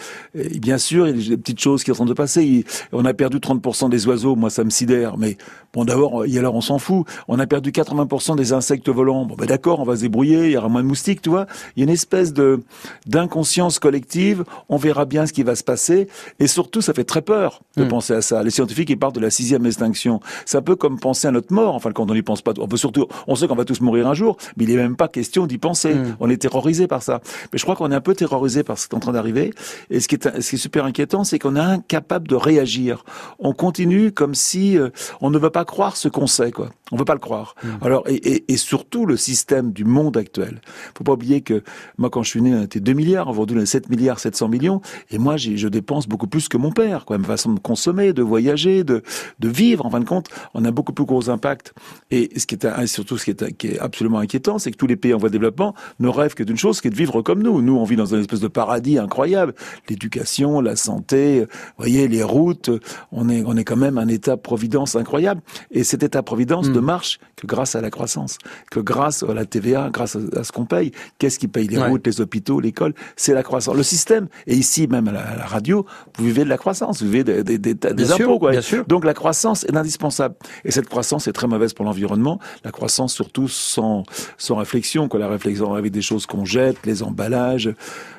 bien 0.60 0.78
sûr, 0.78 1.08
il 1.08 1.22
y 1.22 1.28
a 1.28 1.30
des 1.30 1.38
petites 1.38 1.60
choses 1.60 1.84
qui 1.84 1.92
sont 1.92 1.94
en 1.94 1.96
train 1.98 2.06
de 2.06 2.14
passer. 2.14 2.66
on 2.92 3.06
a 3.06 3.14
perdu 3.14 3.38
30% 3.38 3.90
des 3.90 4.08
oiseaux. 4.08 4.36
Moi, 4.36 4.50
ça 4.50 4.64
me 4.64 4.70
sidère. 4.70 5.18
Mais 5.18 5.38
bon, 5.74 5.86
d'abord, 5.86 6.26
et 6.26 6.38
alors, 6.38 6.56
on 6.56 6.62
s'en 6.62 6.80
fout. 6.80 7.06
On 7.28 7.38
a 7.40 7.48
perdu 7.48 7.72
80% 7.72 8.36
des 8.36 8.54
insectes 8.54 8.90
volants. 8.90 9.26
Bon, 9.26 9.36
ben 9.36 9.46
d'accord, 9.46 9.80
on 9.80 9.86
va 9.86 9.96
se 9.96 10.02
débrouiller. 10.02 10.46
Il 10.46 10.52
y 10.52 10.58
aura 10.58 10.70
moins 10.70 10.82
de 10.82 10.88
moustiques, 10.88 11.22
tu 11.22 11.30
vois. 11.30 11.46
Il 11.76 11.82
y 11.82 11.84
a 11.84 11.86
une 11.86 11.94
espèce 11.94 12.34
de 12.34 12.64
d'inconscience 13.06 13.80
collective. 13.80 14.44
On 14.70 14.78
verra 14.78 15.06
bien 15.06 15.26
ce 15.28 15.34
qui 15.34 15.44
va 15.44 15.56
se 15.56 15.64
passer. 15.64 16.08
Et 16.40 16.48
surtout, 16.48 16.82
ça 16.82 16.94
fait 16.94 17.04
très 17.04 17.22
peur 17.22 17.62
de 17.78 17.84
hmm. 17.84 17.88
penser 17.88 18.14
à 18.14 18.22
ça. 18.22 18.42
Les 18.44 18.50
scientifiques, 18.50 18.90
ils 18.90 18.98
parlent 18.98 19.14
de 19.14 19.20
la 19.20 19.30
sixième 19.30 19.66
extinction. 19.66 20.20
C'est 20.46 20.58
un 20.58 20.62
peu 20.62 20.76
comme 20.76 21.00
penser 21.00 21.28
à 21.28 21.32
notre 21.32 21.54
mort. 21.54 21.76
Enfin, 21.76 21.92
quand 21.92 22.10
on 22.10 22.14
n'y 22.14 22.22
pense 22.22 22.42
pas, 22.42 22.54
on 22.58 22.68
peut 22.68 22.78
surtout, 22.78 23.08
on 23.28 23.36
sait 23.36 23.48
qu'on 23.48 23.56
va 23.56 23.66
tous 23.66 23.82
mourir 23.82 24.08
un 24.08 24.14
jour, 24.14 24.38
mais 24.58 24.66
il 24.66 24.70
n'est 24.70 24.82
même 24.82 24.96
pas 24.96 25.08
question 25.08 25.48
d'y 25.48 25.58
penser. 25.58 25.94
Hmm. 25.94 26.16
On 26.20 26.30
est 26.30 26.38
terrorisé 26.38 26.88
par 26.88 27.04
ça. 27.04 27.22
Mais 27.52 27.60
je 27.60 27.64
crois 27.64 27.76
qu'on 27.76 27.92
est 27.92 27.96
un 27.96 28.02
peu 28.02 28.14
terrorisé 28.14 28.64
par 28.64 28.78
ce 28.78 28.88
qui 28.88 28.94
est 28.94 28.98
en 28.98 29.00
train 29.00 29.14
d'arriver. 29.14 29.54
Et 29.90 30.00
ce 30.00 30.08
qui 30.08 30.16
est, 30.16 30.42
ce 30.42 30.50
qui 30.50 30.56
est 30.56 30.60
super 30.60 30.86
inquiétant, 30.86 31.24
c'est 31.24 31.40
qu'on 31.40 31.56
est 31.56 31.60
incapable 31.60 32.28
de 32.28 32.36
réagir. 32.36 33.04
On 33.40 33.54
continue 33.54 34.12
comme 34.12 34.36
si 34.36 34.78
euh, 34.78 34.90
on 35.22 35.30
ne 35.30 35.38
veut 35.38 35.50
pas 35.50 35.66
croire 35.66 35.98
ce 35.98 36.08
qu'on 36.08 36.28
sait, 36.28 36.52
quoi. 36.52 36.70
On 36.92 36.98
veut 36.98 37.06
pas 37.06 37.14
le 37.14 37.20
croire. 37.20 37.56
Hmm. 37.64 37.68
Alors, 37.82 38.08
et, 38.08 38.16
et, 38.16 38.54
et, 38.54 38.58
surtout 38.58 39.06
le 39.06 39.18
système 39.18 39.72
du 39.72 39.86
monde 39.86 40.18
actuel. 40.18 40.62
Faut 40.96 41.04
pas 41.04 41.14
oublier 41.14 41.42
que 41.42 41.64
moi, 41.98 42.10
quand 42.10 42.22
je 42.22 42.30
suis 42.30 42.42
né, 42.42 42.54
on 42.54 42.62
était 42.62 42.80
2 42.80 42.94
milliards. 42.94 43.28
Aujourd'hui, 43.28 43.58
on 43.58 43.62
est 43.62 43.66
7 43.66 43.90
milliards 43.90 44.20
700 44.20 44.48
millions. 44.50 44.82
Et 45.10 45.18
moi, 45.18 45.38
je 45.38 45.68
dépense 45.68 46.08
beaucoup 46.08 46.28
plus 46.28 46.48
que 46.48 46.58
mon 46.58 46.72
père, 46.72 47.06
quoi. 47.06 47.18
Ma 47.18 47.26
façon 47.26 47.54
de 47.54 47.60
consommer, 47.60 48.14
de 48.14 48.22
voyager, 48.22 48.84
de, 48.84 49.02
de 49.40 49.50
vivre. 49.50 49.86
En 49.86 49.90
fin 49.90 50.00
de 50.00 50.06
compte, 50.06 50.30
on 50.54 50.64
a 50.66 50.72
beaucoup 50.72 50.94
plus 50.94 51.06
gros 51.06 51.30
impact. 51.30 51.74
Et 52.12 52.30
ce 52.38 52.46
qui 52.46 52.56
est, 52.56 52.88
surtout 52.88 53.18
ce 53.18 53.26
qui 53.26 53.32
est, 53.32 53.58
qui 53.58 53.68
est 53.68 53.80
absolument 53.80 54.20
inquiétant, 54.20 54.45
c'est 54.58 54.72
que 54.72 54.78
tous 54.78 54.88
les 54.88 54.96
pays 54.96 55.14
en 55.14 55.18
voie 55.18 55.30
de 55.30 55.34
développement 55.34 55.74
ne 56.00 56.08
rêvent 56.08 56.34
que 56.34 56.44
d'une 56.44 56.58
chose, 56.58 56.82
qui 56.82 56.88
est 56.88 56.92
de 56.92 56.96
vivre 56.96 57.22
comme 57.22 57.42
nous. 57.42 57.62
Nous, 57.62 57.76
on 57.76 57.84
vit 57.84 57.96
dans 57.96 58.06
une 58.06 58.22
espèce 58.22 58.40
de 58.40 58.48
paradis 58.48 58.98
incroyable. 58.98 59.54
L'éducation, 59.90 60.62
la 60.62 60.76
santé, 60.76 61.42
vous 61.42 61.46
voyez, 61.78 62.08
les 62.08 62.24
routes. 62.24 62.70
On 63.12 63.30
est, 63.30 63.44
on 63.46 63.56
est 63.58 63.64
quand 63.64 63.76
même 63.76 63.98
un 63.98 64.08
état-providence 64.08 64.96
incroyable. 64.96 65.42
Et 65.72 65.84
cet 65.84 66.04
état-providence 66.04 66.70
ne 66.70 66.80
hmm. 66.80 66.86
marche 66.86 67.20
que 67.36 67.48
grâce 67.48 67.76
à 67.76 67.82
la 67.82 67.90
croissance, 67.90 68.38
que 68.72 68.80
grâce 68.80 69.24
à 69.24 69.34
la 69.34 69.46
TVA, 69.46 69.90
grâce 69.92 70.16
à, 70.16 70.44
ce 70.44 70.52
qu'on 70.52 70.66
paye. 70.66 70.92
Qu'est-ce 71.20 71.40
qui 71.40 71.48
paye 71.48 71.68
les 71.68 71.82
routes, 71.82 72.06
les 72.06 72.22
hôpitaux, 72.22 72.60
l'école? 72.60 72.94
C'est 73.16 73.34
la 73.34 73.44
croissance. 73.44 73.76
Le 73.76 73.84
système, 73.84 74.28
et 74.48 74.56
ici 74.56 74.88
même 74.88 75.08
à 75.08 75.12
la, 75.12 75.46
radio, 75.46 75.86
vous 76.18 76.26
vivez 76.26 76.44
de 76.44 76.50
la 76.50 76.58
croissance, 76.58 77.02
vous 77.02 77.10
vivez 77.10 77.24
des, 77.24 77.58
des, 77.58 77.74
des, 77.74 78.12
impôts. 78.12 78.40
quoi. 78.40 78.52
Donc 78.88 79.06
la 79.06 79.14
croissance 79.14 79.64
est 79.66 79.76
indispensable. 79.76 80.36
Et 80.64 80.72
cette 80.72 80.88
croissance 80.88 81.28
est 81.28 81.34
très 81.34 81.48
mauvaise 81.48 81.74
pour 81.74 81.86
l'environnement. 81.86 82.40
La 82.64 82.72
croissance 82.72 83.14
surtout 83.14 83.48
sans 83.48 84.04
sans 84.38 84.56
réflexion, 84.56 85.08
quoi. 85.08 85.20
La 85.20 85.28
réflexion 85.28 85.74
avec 85.74 85.92
des 85.92 86.02
choses 86.02 86.26
qu'on 86.26 86.46
jette, 86.46 86.86
les 86.86 87.04
emballages, 87.04 87.74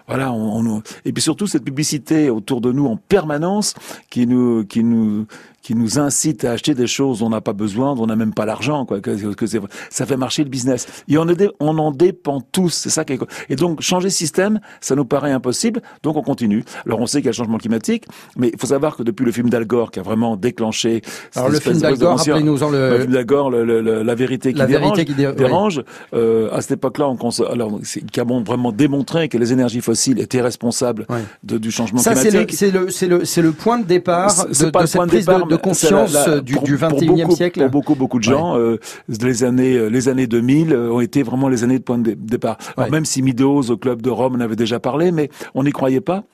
voilà. 0.07 0.33
On, 0.33 0.83
et 1.05 1.13
puis 1.13 1.23
surtout 1.23 1.47
cette 1.47 1.65
publicité 1.65 2.31
autour 2.31 2.61
de 2.61 2.73
nous 2.73 2.87
en 2.87 2.97
permanence 2.97 3.75
qui 4.11 4.27
nous, 4.27 4.65
qui 4.65 4.85
nous, 4.85 5.27
qui 5.67 5.75
nous 5.75 5.99
incite 5.99 6.45
à 6.45 6.53
acheter 6.53 6.75
des 6.75 6.87
choses 6.87 7.19
dont 7.19 7.27
on 7.27 7.31
n'a 7.31 7.41
pas 7.41 7.53
besoin, 7.53 7.97
dont 7.97 8.05
on 8.05 8.07
n'a 8.07 8.15
même 8.15 8.33
pas 8.33 8.47
l'argent, 8.47 8.87
quoi. 8.87 9.01
Que, 9.01 9.33
que 9.35 9.47
ça 9.91 10.07
fait 10.07 10.17
marcher 10.17 10.45
le 10.45 10.49
business. 10.49 10.87
Et 11.09 11.19
on, 11.19 11.27
est, 11.29 11.51
on 11.59 11.77
en 11.79 11.91
dépend 11.91 12.41
tous. 12.41 12.73
C'est 12.73 12.89
ça 12.89 13.05
qui 13.05 13.15
est... 13.15 13.19
Et 13.49 13.57
donc 13.57 13.81
changer 13.81 14.11
système, 14.11 14.61
ça 14.81 14.95
nous 14.95 15.05
paraît 15.05 15.33
impossible. 15.33 15.83
Donc 16.05 16.17
on 16.17 16.23
continue. 16.23 16.63
Alors 16.87 17.01
on 17.01 17.07
sait 17.07 17.19
qu'il 17.19 17.25
y 17.25 17.31
a 17.31 17.33
le 17.33 17.37
changement 17.37 17.59
climatique, 17.59 18.05
mais 18.37 18.51
il 18.55 18.61
faut 18.61 18.69
savoir 18.69 18.97
que 18.97 19.03
depuis 19.03 19.25
le 19.25 19.33
film 19.33 19.51
d'Al 19.51 19.65
Gore 19.65 19.91
qui 19.91 19.99
a 19.99 20.03
vraiment 20.03 20.37
déclenché. 20.37 21.03
Alors 21.35 21.49
le 21.49 21.59
film 21.59 21.79
d'Al 21.79 21.99
Gore, 21.99 22.19
rappelez-nous 22.19 22.59
le... 22.71 22.91
le 22.91 23.01
film 23.01 23.13
d'Al 23.13 23.27
Gore, 23.27 23.51
le, 23.51 23.65
le, 23.65 24.03
la 24.05 24.15
vérité 24.15 24.53
qui 24.53 24.61
la 24.61 24.67
dérange. 24.67 24.97
Vérité 24.99 25.05
qui 25.05 25.15
dé... 25.21 25.33
dérange. 25.33 25.83
Euh, 26.15 26.49
à 26.53 26.61
cette 26.61 26.79
époque-là, 26.79 27.09
on 27.09 27.17
cons... 27.17 27.31
alors 27.41 27.81
qui 28.13 28.21
a 28.21 28.25
vraiment 28.25 28.71
démontré 28.71 29.29
que 29.29 29.37
les 29.37 29.53
énergies 29.53 29.81
fossiles 29.81 30.21
étaient 30.21 30.43
responsables 30.43 31.09
de, 31.43 31.59
du 31.59 31.73
changement 31.73 31.99
ça, 31.99 32.15
climatique. 32.15 32.53
Ça 32.53 32.57
c'est 32.57 32.71
le 32.71 32.89
c'est 32.89 33.09
le 33.09 33.25
c'est 33.25 33.43
le 33.43 33.51
point 33.51 33.81
de 33.81 33.85
départ 33.85 34.45
de, 34.45 34.51
de 34.51 34.55
cette 34.55 35.07
prise 35.09 35.27
de, 35.27 35.49
de 35.49 35.56
conscience 35.57 36.13
la, 36.13 36.41
du, 36.41 36.59
du 36.61 36.77
21e 36.77 37.35
siècle. 37.35 37.61
Pour 37.61 37.71
beaucoup 37.71 37.95
beaucoup 37.95 38.19
de 38.19 38.25
gens, 38.25 38.59
euh, 38.59 38.79
les 39.09 39.45
années 39.45 39.75
euh, 39.75 39.89
les 39.89 40.09
années 40.09 40.27
2000 40.27 40.73
euh, 40.73 40.91
ont 40.91 41.01
été 41.01 41.23
vraiment 41.23 41.49
les 41.49 41.65
années 41.65 41.79
de 41.79 41.85
point 41.85 41.99
de 41.99 42.13
départ. 42.13 42.59
Alors, 42.77 42.91
même 42.91 43.05
si 43.05 43.23
Midos 43.23 43.71
au 43.71 43.77
club 43.77 44.03
de 44.03 44.11
Rome 44.11 44.37
en 44.37 44.41
avait 44.41 44.57
déjà 44.57 44.81
parlé, 44.81 45.13
mais 45.13 45.31
on 45.55 45.65
n'y 45.65 45.73
croyait 45.73 46.01
pas. 46.01 46.25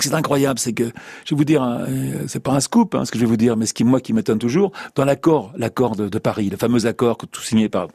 C'est 0.00 0.14
incroyable, 0.14 0.58
c'est 0.58 0.72
que 0.72 0.84
je 1.24 1.34
vais 1.34 1.36
vous 1.36 1.44
dire, 1.44 1.62
hein, 1.62 1.86
c'est 2.26 2.42
pas 2.42 2.50
un 2.50 2.58
scoop, 2.58 2.96
hein, 2.96 3.04
ce 3.04 3.12
que 3.12 3.18
je 3.18 3.24
vais 3.24 3.30
vous 3.30 3.36
dire, 3.36 3.56
mais 3.56 3.66
ce 3.66 3.74
qui 3.74 3.84
moi 3.84 4.00
qui 4.00 4.12
m'étonne 4.12 4.40
toujours, 4.40 4.72
dans 4.96 5.04
l'accord, 5.04 5.52
l'accord 5.56 5.94
de, 5.94 6.08
de, 6.08 6.18
Paris, 6.18 6.48
le 6.50 6.56
fameux 6.56 6.86
accord 6.86 7.16
que 7.16 7.26
tout 7.26 7.40
signé 7.40 7.68
par 7.68 7.86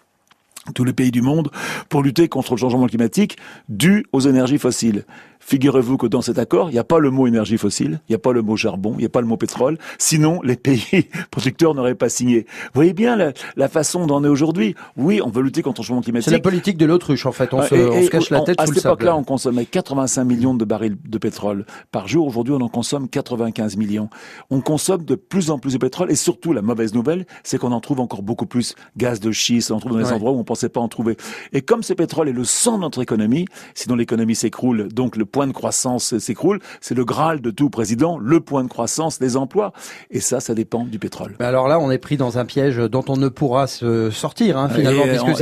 tous 0.74 0.84
les 0.84 0.94
pays 0.94 1.12
du 1.12 1.22
monde 1.22 1.50
pour 1.90 2.04
lutter 2.04 2.30
contre 2.30 2.54
le 2.54 2.58
changement 2.58 2.88
climatique 2.88 3.38
dû 3.68 4.06
aux 4.12 4.22
énergies 4.22 4.58
fossiles. 4.58 5.06
Figurez-vous 5.42 5.98
que 5.98 6.08
dans 6.08 6.22
cet 6.22 6.40
accord, 6.40 6.70
il 6.70 6.74
n'y 6.74 6.80
a 6.80 6.84
pas 6.84 7.00
le 7.00 7.10
mot 7.12 7.28
énergie 7.28 7.58
fossile, 7.58 8.00
il 8.08 8.12
n'y 8.12 8.16
a 8.16 8.20
pas 8.20 8.32
le 8.32 8.42
mot 8.42 8.56
charbon, 8.56 8.94
il 8.94 9.00
n'y 9.00 9.06
a 9.06 9.10
pas 9.10 9.22
le 9.22 9.28
mot 9.28 9.38
pétrole, 9.38 9.78
sinon 9.98 10.40
les 10.44 10.56
pays 10.56 11.08
producteurs 11.32 11.76
n'auraient 11.76 11.96
pas 11.96 12.10
signé. 12.10 12.46
Vous 12.66 12.76
voyez 12.76 12.94
bien 12.94 13.16
la, 13.16 13.34
la 13.56 13.68
façon 13.68 14.06
d'en 14.06 14.24
est 14.24 14.28
aujourd'hui. 14.28 14.76
Oui, 14.96 15.22
on 15.24 15.30
veut 15.30 15.42
lutter 15.42 15.62
contre 15.62 15.82
le 15.82 15.86
changement 15.86 16.02
climatique. 16.02 16.30
C'est 16.30 16.36
la 16.36 16.40
politique 16.40 16.78
de 16.78 16.86
l'autruche 16.86 17.26
en 17.26 17.32
fait, 17.32 17.54
on, 17.54 17.62
se, 17.64 17.76
on 17.76 18.04
se, 18.04 18.10
cache 18.10 18.30
la 18.30 18.42
tête 18.42 18.60
À 18.60 18.68
cette 18.68 18.78
époque-là, 18.78 19.16
on 19.16 19.24
consommait 19.24 19.66
85 19.66 20.24
millions 20.24 20.54
de 20.54 20.66
barils 20.66 20.96
de 21.04 21.18
pétrole 21.18 21.66
par 21.92 22.08
jour. 22.08 22.28
Aujourd'hui, 22.28 22.54
on 22.54 22.62
en 22.62 22.70
consomme 22.70 23.10
95 23.10 23.78
millions. 23.78 24.10
On 24.50 24.62
consomme 24.62 25.04
de 25.04 25.16
plus 25.16 25.52
en 25.52 25.60
plus 25.60 25.74
de 25.74 25.78
pétrole 25.78 26.12
et 26.12 26.16
surtout, 26.16 26.54
la 26.54 26.62
mauvaise 26.62 26.94
nouvelle, 26.94 27.26
c'est 27.44 27.58
qu'on 27.58 27.72
en 27.72 27.82
trouve 27.82 28.00
encore 28.00 28.22
beaucoup 28.22 28.46
plus. 28.46 28.76
Gaz 28.98 29.20
de 29.20 29.32
schiste, 29.32 29.72
on 29.72 29.76
en 29.76 29.80
trouve 29.80 29.94
dans 29.94 29.98
des 30.00 30.06
ouais. 30.06 30.14
endroits 30.14 30.32
où 30.32 30.40
on 30.40 30.44
pensait 30.44 30.70
pas 30.70 30.80
en 30.80 30.88
trouver. 30.88 31.18
Et 31.54 31.62
comme 31.62 31.84
ce 31.84 31.94
pétrole 31.94 32.30
est 32.30 32.34
le 32.34 32.44
sang 32.44 32.78
de 32.78 32.82
notre 32.82 33.02
économie, 33.02 33.46
sinon 33.74 33.96
l'économie 33.96 34.36
s'écroule, 34.36 34.88
donc 34.90 35.16
le 35.16 35.26
point 35.32 35.48
de 35.48 35.54
croissance 35.54 36.18
s'écroule. 36.18 36.60
C'est 36.82 36.96
le 36.96 37.06
Graal 37.06 37.42
de 37.42 37.52
tout 37.52 37.70
président, 37.70 38.18
le 38.18 38.40
point 38.40 38.64
de 38.64 38.70
croissance, 38.70 39.20
les 39.20 39.38
emplois. 39.38 39.74
Et 40.10 40.20
ça, 40.20 40.40
ça 40.40 40.54
dépend 40.54 40.86
du 40.86 41.00
pétrole. 41.00 41.36
Mais 41.40 41.46
alors 41.46 41.68
là, 41.68 41.80
on 41.80 41.90
est 41.90 41.98
pris 41.98 42.18
dans 42.18 42.38
un 42.38 42.46
piège 42.46 42.78
dont 42.78 43.06
on 43.08 43.18
ne 43.18 43.30
pourra 43.30 43.68
se 43.68 44.10
sortir, 44.12 44.58
hein, 44.58 44.70
finalement, 44.70 45.06
et 45.06 45.10
puisque 45.10 45.36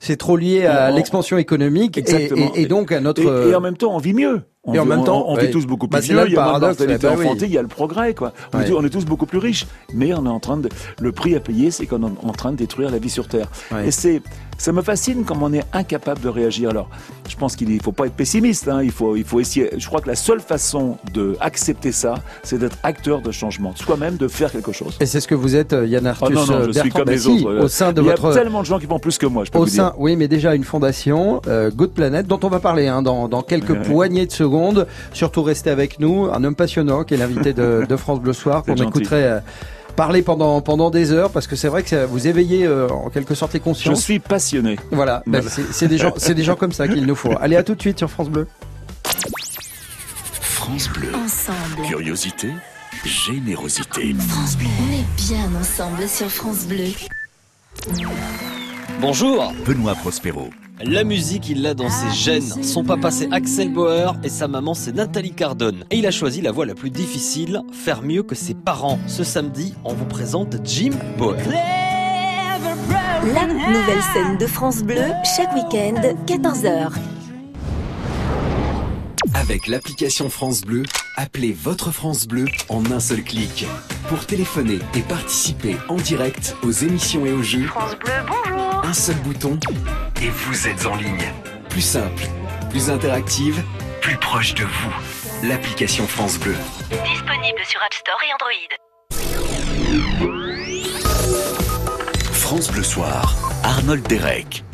c'est 0.00 0.16
trop, 0.16 0.36
lié 0.36 0.66
à 0.66 0.90
l'expansion 0.90 1.38
économique 1.38 1.98
et, 1.98 2.04
et, 2.10 2.62
et, 2.62 2.66
donc 2.66 2.92
à 2.92 3.00
notre... 3.00 3.48
Et 3.48 3.54
en 3.54 3.60
même 3.60 3.76
temps, 3.76 3.94
on 3.94 3.98
vit 3.98 4.14
mieux. 4.14 4.42
On 4.66 4.74
et 4.74 4.78
en 4.78 4.84
même 4.84 5.04
temps, 5.04 5.24
on, 5.26 5.32
on 5.32 5.36
ouais. 5.36 5.46
vit 5.46 5.52
tous 5.52 5.64
beaucoup 5.64 5.86
bah, 5.86 5.98
plus 5.98 6.08
vieux. 6.08 6.24
Il 6.26 6.32
y 6.32 6.36
a 6.36 6.58
bah, 6.58 6.72
oui. 7.16 7.26
il 7.40 7.52
y 7.52 7.58
a 7.58 7.62
le 7.62 7.68
progrès, 7.68 8.14
quoi. 8.14 8.32
On, 8.52 8.58
ouais. 8.58 8.68
est, 8.68 8.72
on, 8.72 8.84
est, 8.84 8.90
tous 8.90 9.04
beaucoup 9.04 9.26
plus 9.26 9.38
riches, 9.38 9.66
mais 9.94 10.12
on 10.12 10.26
est 10.26 10.28
en 10.28 10.40
train 10.40 10.56
de. 10.56 10.68
Le 11.00 11.12
prix 11.12 11.36
à 11.36 11.40
payer, 11.40 11.70
c'est 11.70 11.86
qu'on 11.86 12.02
est 12.02 12.12
en 12.24 12.32
train 12.32 12.50
de 12.50 12.56
détruire 12.56 12.90
la 12.90 12.98
vie 12.98 13.10
sur 13.10 13.28
Terre. 13.28 13.48
Ouais. 13.70 13.88
Et 13.88 13.90
c'est, 13.92 14.22
ça 14.58 14.72
me 14.72 14.82
fascine 14.82 15.24
comme 15.24 15.42
on 15.42 15.52
est 15.52 15.64
incapable 15.72 16.20
de 16.20 16.28
réagir. 16.28 16.70
Alors, 16.70 16.88
je 17.28 17.36
pense 17.36 17.54
qu'il 17.54 17.72
ne 17.72 17.80
faut 17.80 17.92
pas 17.92 18.06
être 18.06 18.16
pessimiste. 18.16 18.66
Hein. 18.66 18.82
Il 18.82 18.90
faut, 18.90 19.14
il 19.14 19.24
faut 19.24 19.38
essayer. 19.38 19.70
Je 19.76 19.86
crois 19.86 20.00
que 20.00 20.08
la 20.08 20.16
seule 20.16 20.40
façon 20.40 20.98
de 21.12 21.36
accepter 21.40 21.92
ça, 21.92 22.14
c'est 22.42 22.58
d'être 22.58 22.78
acteur 22.82 23.20
de 23.20 23.30
changement, 23.30 23.72
soi-même 23.76 24.16
de 24.16 24.26
faire 24.26 24.50
quelque 24.50 24.72
chose. 24.72 24.96
Et 25.00 25.06
c'est 25.06 25.20
ce 25.20 25.28
que 25.28 25.36
vous 25.36 25.54
êtes, 25.54 25.76
Yann 25.86 26.06
Arthus. 26.06 26.24
Oh 26.26 26.30
non, 26.30 26.46
non, 26.46 26.46
je 26.46 26.72
Bertrand 26.72 26.80
suis 26.80 26.90
comme 26.90 27.08
les 27.08 27.26
autres. 27.28 27.64
Au 27.64 27.68
sein 27.68 27.92
de 27.92 28.00
il 28.02 28.06
y 28.06 28.08
votre... 28.08 28.30
a 28.30 28.34
tellement 28.34 28.62
de 28.62 28.66
gens 28.66 28.78
qui 28.80 28.86
font 28.86 28.98
plus 28.98 29.18
que 29.18 29.26
moi. 29.26 29.44
Je 29.44 29.52
peux 29.52 29.58
au 29.58 29.64
vous 29.64 29.68
sein, 29.68 29.90
dire. 29.90 29.94
oui, 29.98 30.16
mais 30.16 30.26
déjà 30.26 30.54
une 30.54 30.64
fondation, 30.64 31.40
euh, 31.46 31.70
Good 31.70 31.92
Planet, 31.92 32.26
dont 32.26 32.40
on 32.42 32.48
va 32.48 32.58
parler 32.58 32.88
hein, 32.88 33.02
dans, 33.02 33.28
dans 33.28 33.42
quelques 33.42 33.74
poignées 33.84 34.26
de 34.26 34.32
secondes. 34.32 34.55
Surtout 35.12 35.42
restez 35.42 35.70
avec 35.70 36.00
nous, 36.00 36.28
un 36.32 36.42
homme 36.44 36.54
passionnant 36.54 37.04
qui 37.04 37.14
est 37.14 37.16
l'invité 37.16 37.52
de, 37.52 37.84
de 37.88 37.96
France 37.96 38.20
Bleu 38.20 38.32
Soir, 38.32 38.64
qu'on 38.64 38.74
écouterait 38.74 39.24
euh, 39.24 39.40
parler 39.96 40.22
pendant 40.22 40.60
pendant 40.60 40.90
des 40.90 41.12
heures, 41.12 41.30
parce 41.30 41.46
que 41.46 41.56
c'est 41.56 41.68
vrai 41.68 41.82
que 41.82 41.88
ça, 41.88 42.06
vous 42.06 42.26
éveillez 42.26 42.66
euh, 42.66 42.88
en 42.88 43.10
quelque 43.10 43.34
sorte 43.34 43.52
les 43.54 43.60
Je 43.60 43.64
consciences. 43.64 44.02
suis 44.02 44.18
passionné. 44.18 44.76
Voilà, 44.90 45.22
ben, 45.26 45.40
Voilà. 45.40 45.50
c'est 45.50 45.72
c'est 45.72 45.88
des 45.88 45.98
gens, 45.98 46.12
c'est 46.16 46.34
des 46.34 46.42
gens 46.44 46.56
comme 46.56 46.72
ça 46.72 46.86
qu'il 46.88 47.04
nous 47.06 47.14
faut. 47.14 47.32
Allez, 47.40 47.56
à 47.56 47.62
tout 47.62 47.74
de 47.74 47.80
suite 47.80 47.98
sur 47.98 48.10
France 48.10 48.28
Bleu. 48.28 48.46
France 50.40 50.88
Bleu. 50.90 51.08
Ensemble. 51.14 51.86
Curiosité, 51.86 52.48
générosité. 53.04 54.14
France 54.28 54.56
Bleu. 54.56 54.66
On 54.88 54.92
est 54.92 55.26
bien 55.28 55.60
ensemble 55.60 56.08
sur 56.08 56.28
France 56.30 56.66
Bleu. 56.66 56.84
Bonjour 59.00 59.52
Benoît 59.66 59.94
Prospero. 59.94 60.50
La 60.84 61.04
musique, 61.04 61.48
il 61.48 61.62
l'a 61.62 61.72
dans 61.72 61.88
ses 61.88 62.10
gènes. 62.14 62.62
Son 62.62 62.84
papa, 62.84 63.10
c'est 63.10 63.32
Axel 63.32 63.72
Bauer 63.72 64.14
et 64.22 64.28
sa 64.28 64.46
maman, 64.46 64.74
c'est 64.74 64.92
Nathalie 64.92 65.32
Cardone. 65.32 65.84
Et 65.90 65.96
il 65.96 66.06
a 66.06 66.10
choisi 66.10 66.42
la 66.42 66.52
voie 66.52 66.66
la 66.66 66.74
plus 66.74 66.90
difficile, 66.90 67.62
faire 67.72 68.02
mieux 68.02 68.22
que 68.22 68.34
ses 68.34 68.52
parents. 68.52 68.98
Ce 69.06 69.24
samedi, 69.24 69.74
on 69.84 69.94
vous 69.94 70.04
présente 70.04 70.56
Jim 70.64 70.92
Bauer. 71.16 71.36
La 73.32 73.46
nouvelle 73.46 74.02
scène 74.12 74.36
de 74.38 74.46
France 74.46 74.82
Bleu, 74.82 75.00
chaque 75.36 75.54
week-end, 75.54 76.00
14h. 76.26 76.92
Avec 79.32 79.68
l'application 79.68 80.28
France 80.28 80.60
Bleu, 80.60 80.82
appelez 81.16 81.52
votre 81.52 81.90
France 81.90 82.26
Bleu 82.26 82.44
en 82.68 82.84
un 82.92 83.00
seul 83.00 83.22
clic. 83.22 83.66
Pour 84.08 84.26
téléphoner 84.26 84.78
et 84.94 85.00
participer 85.00 85.76
en 85.88 85.96
direct 85.96 86.54
aux 86.62 86.70
émissions 86.70 87.24
et 87.24 87.32
aux 87.32 87.42
jeux, 87.42 87.66
France 87.66 87.96
Bleu, 87.98 88.12
bonjour. 88.28 88.55
Un 88.82 88.92
seul 88.92 89.16
bouton 89.16 89.58
et 90.22 90.28
vous 90.28 90.68
êtes 90.68 90.86
en 90.86 90.96
ligne. 90.96 91.32
Plus 91.68 91.82
simple, 91.82 92.24
plus 92.70 92.90
interactive, 92.90 93.62
plus 94.00 94.16
proche 94.16 94.54
de 94.54 94.64
vous. 94.64 94.92
L'application 95.42 96.06
France 96.06 96.38
Bleu. 96.38 96.56
Disponible 96.90 97.60
sur 97.64 97.80
App 97.82 97.94
Store 97.94 98.20
et 98.22 98.32
Android. 98.32 98.68
France 102.32 102.70
Bleu 102.70 102.82
Soir. 102.82 103.34
Arnold 103.62 104.06
Derek. 104.06 104.64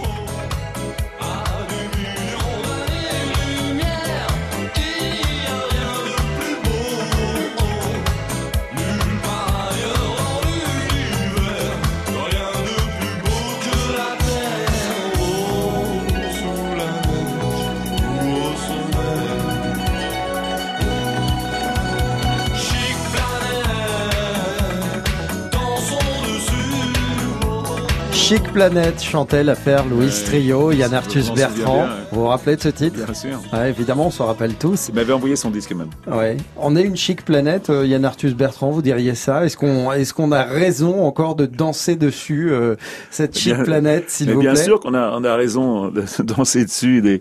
Chic 28.33 28.51
Planète 28.55 29.03
chantait 29.03 29.45
l'affaire 29.45 29.85
Louis 29.85 30.07
Ouais, 30.07 30.25
Trio, 30.25 30.73
Yann 30.73 30.95
Arthus 30.95 31.25
Bertrand. 31.37 31.83
bien, 31.83 31.85
ouais. 31.85 31.91
Vous 32.13 32.21
vous 32.23 32.27
rappelez 32.29 32.57
de 32.57 32.63
ce 32.63 32.71
titre 32.71 33.05
Bien 33.05 33.13
sûr. 33.13 33.39
ouais, 33.53 33.69
Évidemment, 33.69 34.07
on 34.07 34.11
s'en 34.11 34.25
rappelle 34.25 34.55
tous. 34.55 34.87
Il 34.89 34.95
m'avait 34.95 35.13
envoyé 35.13 35.37
son 35.37 35.51
disque 35.51 35.73
même. 35.75 35.91
Ouais. 36.11 36.39
On 36.57 36.75
est 36.75 36.83
une 36.83 36.97
chic 36.97 37.27
planète, 37.27 37.69
euh, 37.69 37.85
Yann 37.87 38.07
Arthus 38.07 38.33
Bertrand, 38.33 38.71
vous 38.71 38.81
diriez 38.81 39.15
ça 39.15 39.45
Est-ce 39.45 39.59
qu'on 39.59 39.93
est-ce 39.93 40.15
qu'on 40.15 40.33
a 40.33 40.45
raison 40.45 41.05
encore 41.05 41.35
de 41.37 41.45
danser 41.45 41.95
dessus 41.97 42.51
euh, 42.51 42.77
cette 43.11 43.37
chic 43.39 43.53
Bien- 43.55 43.65
planète, 43.65 44.05
s'il 44.09 44.35
bien 44.35 44.55
sûr 44.55 44.81
qu'on 44.81 44.95
a, 44.95 45.13
on 45.15 45.25
a 45.25 45.35
raison 45.37 45.89
de 45.89 46.07
se 46.07 46.23
danser 46.23 46.65
dessus. 46.65 47.03
Des... 47.03 47.21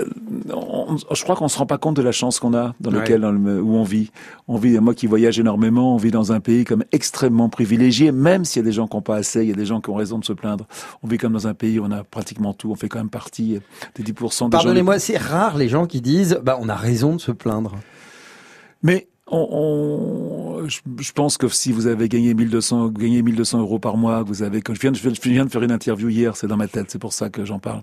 euh, 0.00 0.52
on- 0.54 0.96
je 1.14 1.22
crois 1.22 1.36
qu'on 1.36 1.48
se 1.48 1.58
rend 1.58 1.66
pas 1.66 1.78
compte 1.78 1.96
de 1.96 2.02
la 2.02 2.12
chance 2.12 2.40
qu'on 2.40 2.54
a 2.54 2.74
dans 2.80 2.90
Ouais. 2.92 3.00
lequel 3.00 3.20
dans 3.20 3.32
le- 3.32 3.60
où 3.62 3.74
on 3.76 3.82
vit. 3.84 4.10
On 4.48 4.56
vit, 4.56 4.78
moi 4.80 4.94
qui 4.94 5.06
voyage 5.06 5.38
énormément, 5.38 5.94
on 5.94 5.96
vit 5.98 6.10
dans 6.10 6.32
un 6.32 6.40
pays 6.40 6.64
comme 6.64 6.84
extrêmement 6.92 7.48
privilégié, 7.48 8.12
même 8.12 8.44
s'il 8.44 8.60
y 8.62 8.64
a 8.64 8.66
des 8.66 8.72
gens 8.72 8.86
qui 8.86 8.96
n'ont 8.96 9.02
pas 9.02 9.16
assez, 9.16 9.42
il 9.42 9.48
y 9.48 9.52
a 9.52 9.56
des 9.56 9.66
gens 9.66 9.80
qui 9.80 9.90
ont 9.90 9.94
raison 9.94 10.18
de 10.18 10.24
se 10.24 10.32
plaindre. 10.32 10.66
On 11.02 11.08
vit 11.08 11.18
comme 11.18 11.32
dans 11.32 11.46
un 11.46 11.54
pays 11.54 11.78
où 11.78 11.84
on 11.84 11.90
a 11.92 12.04
pratiquement 12.04 12.52
tout, 12.54 12.70
on 12.70 12.74
fait 12.74 12.88
quand 12.88 12.98
même 12.98 13.10
partie 13.10 13.56
euh, 13.56 13.60
des 13.94 14.02
10% 14.02 14.48
des 14.48 14.56
gens. 14.56 14.62
Pardonnez-moi, 14.62 14.98
c'est 14.98 15.16
rare 15.18 15.56
les 15.56 15.68
gens 15.68 15.86
qui 15.86 16.00
disent 16.00 16.40
bah 16.42 16.58
on 16.60 16.68
a 16.68 16.74
raison 16.76 17.14
de 17.14 17.20
se 17.20 17.32
plaindre. 17.32 17.72
Mais 18.82 19.08
on, 19.26 19.46
on- 19.50 20.49
je, 20.66 21.12
pense 21.12 21.36
que 21.38 21.48
si 21.48 21.72
vous 21.72 21.86
avez 21.86 22.08
gagné 22.08 22.34
1200, 22.34 22.88
gagné 22.88 23.22
1200 23.22 23.60
euros 23.60 23.78
par 23.78 23.96
mois, 23.96 24.22
vous 24.22 24.42
avez, 24.42 24.60
je 24.66 24.80
viens, 24.80 24.92
je 24.92 25.00
viens 25.28 25.44
de 25.44 25.50
faire 25.50 25.62
une 25.62 25.72
interview 25.72 26.08
hier, 26.08 26.36
c'est 26.36 26.46
dans 26.46 26.56
ma 26.56 26.68
tête, 26.68 26.90
c'est 26.90 26.98
pour 26.98 27.12
ça 27.12 27.30
que 27.30 27.44
j'en 27.44 27.58
parle, 27.58 27.82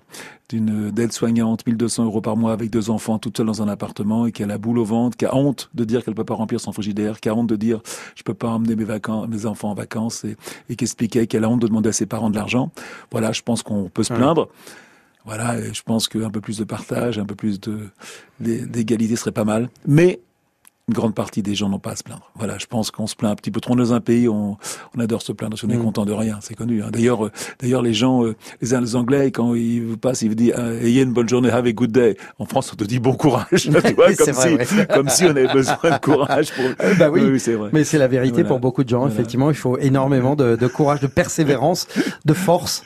d'une 0.50 0.91
d'aide 0.91 1.12
soignante, 1.12 1.65
1200 1.65 2.05
euros 2.05 2.22
par 2.22 2.38
mois 2.38 2.53
avec 2.53 2.69
deux 2.69 2.89
enfants, 2.89 3.19
toute 3.19 3.38
seule 3.38 3.48
dans 3.48 3.62
un 3.62 3.67
appartement 3.67 4.25
et 4.25 4.31
qui 4.31 4.43
a 4.43 4.48
la 4.48 4.57
boule 4.57 4.79
au 4.79 4.86
ventre, 4.86 5.17
qui 5.17 5.25
a 5.25 5.36
honte 5.36 5.69
de 5.74 5.84
dire 5.84 6.03
qu'elle 6.03 6.15
peut 6.15 6.24
pas 6.24 6.36
remplir 6.36 6.60
son 6.60 6.72
frigidaire, 6.72 7.19
qui 7.19 7.29
a 7.29 7.36
honte 7.36 7.48
de 7.48 7.55
dire 7.55 7.81
je 8.15 8.24
peux 8.24 8.34
pas 8.34 8.50
emmener 8.50 8.75
mes 8.75 8.86
vacances, 8.86 9.27
mes 9.27 9.46
enfants 9.46 9.72
en 9.72 9.75
vacances 9.75 10.24
et, 10.24 10.38
et 10.69 10.75
qui 10.75 10.84
expliquait 10.84 11.27
qu'elle 11.27 11.43
a 11.43 11.50
honte 11.50 11.62
de 11.62 11.67
demander 11.67 11.89
à 11.89 11.93
ses 11.93 12.05
parents 12.05 12.29
de 12.29 12.36
l'argent. 12.36 12.72
Voilà, 13.12 13.31
je 13.31 13.41
pense 13.41 13.63
qu'on 13.63 13.89
peut 13.89 14.03
se 14.03 14.13
plaindre. 14.13 14.50
Voilà, 15.27 15.60
et 15.60 15.74
je 15.74 15.84
pense 15.84 16.07
qu'un 16.07 16.29
peu 16.29 16.39
plus 16.39 16.57
de 16.57 16.63
partage, 16.63 17.19
un 17.19 17.25
peu 17.25 17.36
plus 17.36 17.60
de 17.60 17.89
d'égalité 18.39 19.17
serait 19.17 19.34
pas 19.34 19.43
mal. 19.43 19.69
Mais 19.86 20.22
une 20.89 20.94
grande 20.94 21.13
partie 21.13 21.41
des 21.41 21.53
gens 21.53 21.67
n'ont 21.67 21.79
pas 21.79 21.91
à 21.91 21.96
se 21.98 22.03
plaindre. 22.03 22.32
Voilà, 22.36 22.58
je 22.58 22.65
pense 22.65 22.91
qu'on 22.91 23.08
se 23.08 23.15
plaint 23.15 23.34
un 23.34 23.36
petit 23.36 23.51
peu 23.51 23.60
trop 23.60 23.75
dans 23.75 23.94
un 23.94 24.00
pays, 24.00 24.29
on, 24.29 24.58
on 24.96 25.00
adore 25.01 25.22
se 25.22 25.34
plaindre, 25.34 25.58
on 25.62 25.70
est 25.70 25.75
mm. 25.75 25.84
content 25.84 26.06
de 26.06 26.13
rien, 26.13 26.39
c'est 26.41 26.56
connu. 26.56 26.82
Hein. 26.82 26.91
D'ailleurs, 26.94 27.25
euh, 27.25 27.32
d'ailleurs 27.60 27.82
les 27.82 27.94
gens, 27.94 28.24
euh, 28.24 28.36
les, 28.62 28.96
Anglais, 28.96 29.32
quand 29.32 29.53
ils 29.53 29.82
vous 29.82 29.98
passent, 29.98 30.22
ils 30.22 30.29
vous 30.29 30.36
disent 30.36 30.53
ah, 30.56 30.72
ayez 30.75 31.01
une 31.01 31.12
bonne 31.12 31.27
journée, 31.27 31.50
have 31.50 31.65
a 31.65 31.74
good 31.74 31.91
day. 31.91 32.15
En 32.39 32.46
France, 32.46 32.72
on 32.72 32.77
te 32.77 32.86
dit 32.86 33.00
bon 33.00 33.15
courage, 33.15 33.48
tu 33.63 33.70
vois, 33.96 34.13
comme, 34.13 34.34
si, 34.34 34.86
comme 34.94 35.10
si 35.10 35.25
on 35.25 35.32
avait 35.32 35.51
besoin 35.51 35.75
de 35.84 35.98
courage. 36.00 36.53
Pour... 36.53 36.65
Euh, 36.79 36.94
bah 36.94 37.10
oui, 37.10 37.39
c'est 37.39 37.53
vrai. 37.53 37.70
Mais 37.74 37.84
c'est 37.84 37.98
la 37.98 38.08
vérité 38.08 38.44
pour 38.44 38.60
beaucoup 38.60 38.84
de 38.84 38.89
gens. 38.89 39.08
Effectivement, 39.08 39.50
il 39.50 39.56
faut 39.56 39.77
énormément 39.77 40.36
de, 40.36 40.56
de 40.56 40.67
courage, 40.67 41.00
de 41.00 41.08
persévérance, 41.08 41.88
de 42.24 42.34
force 42.34 42.84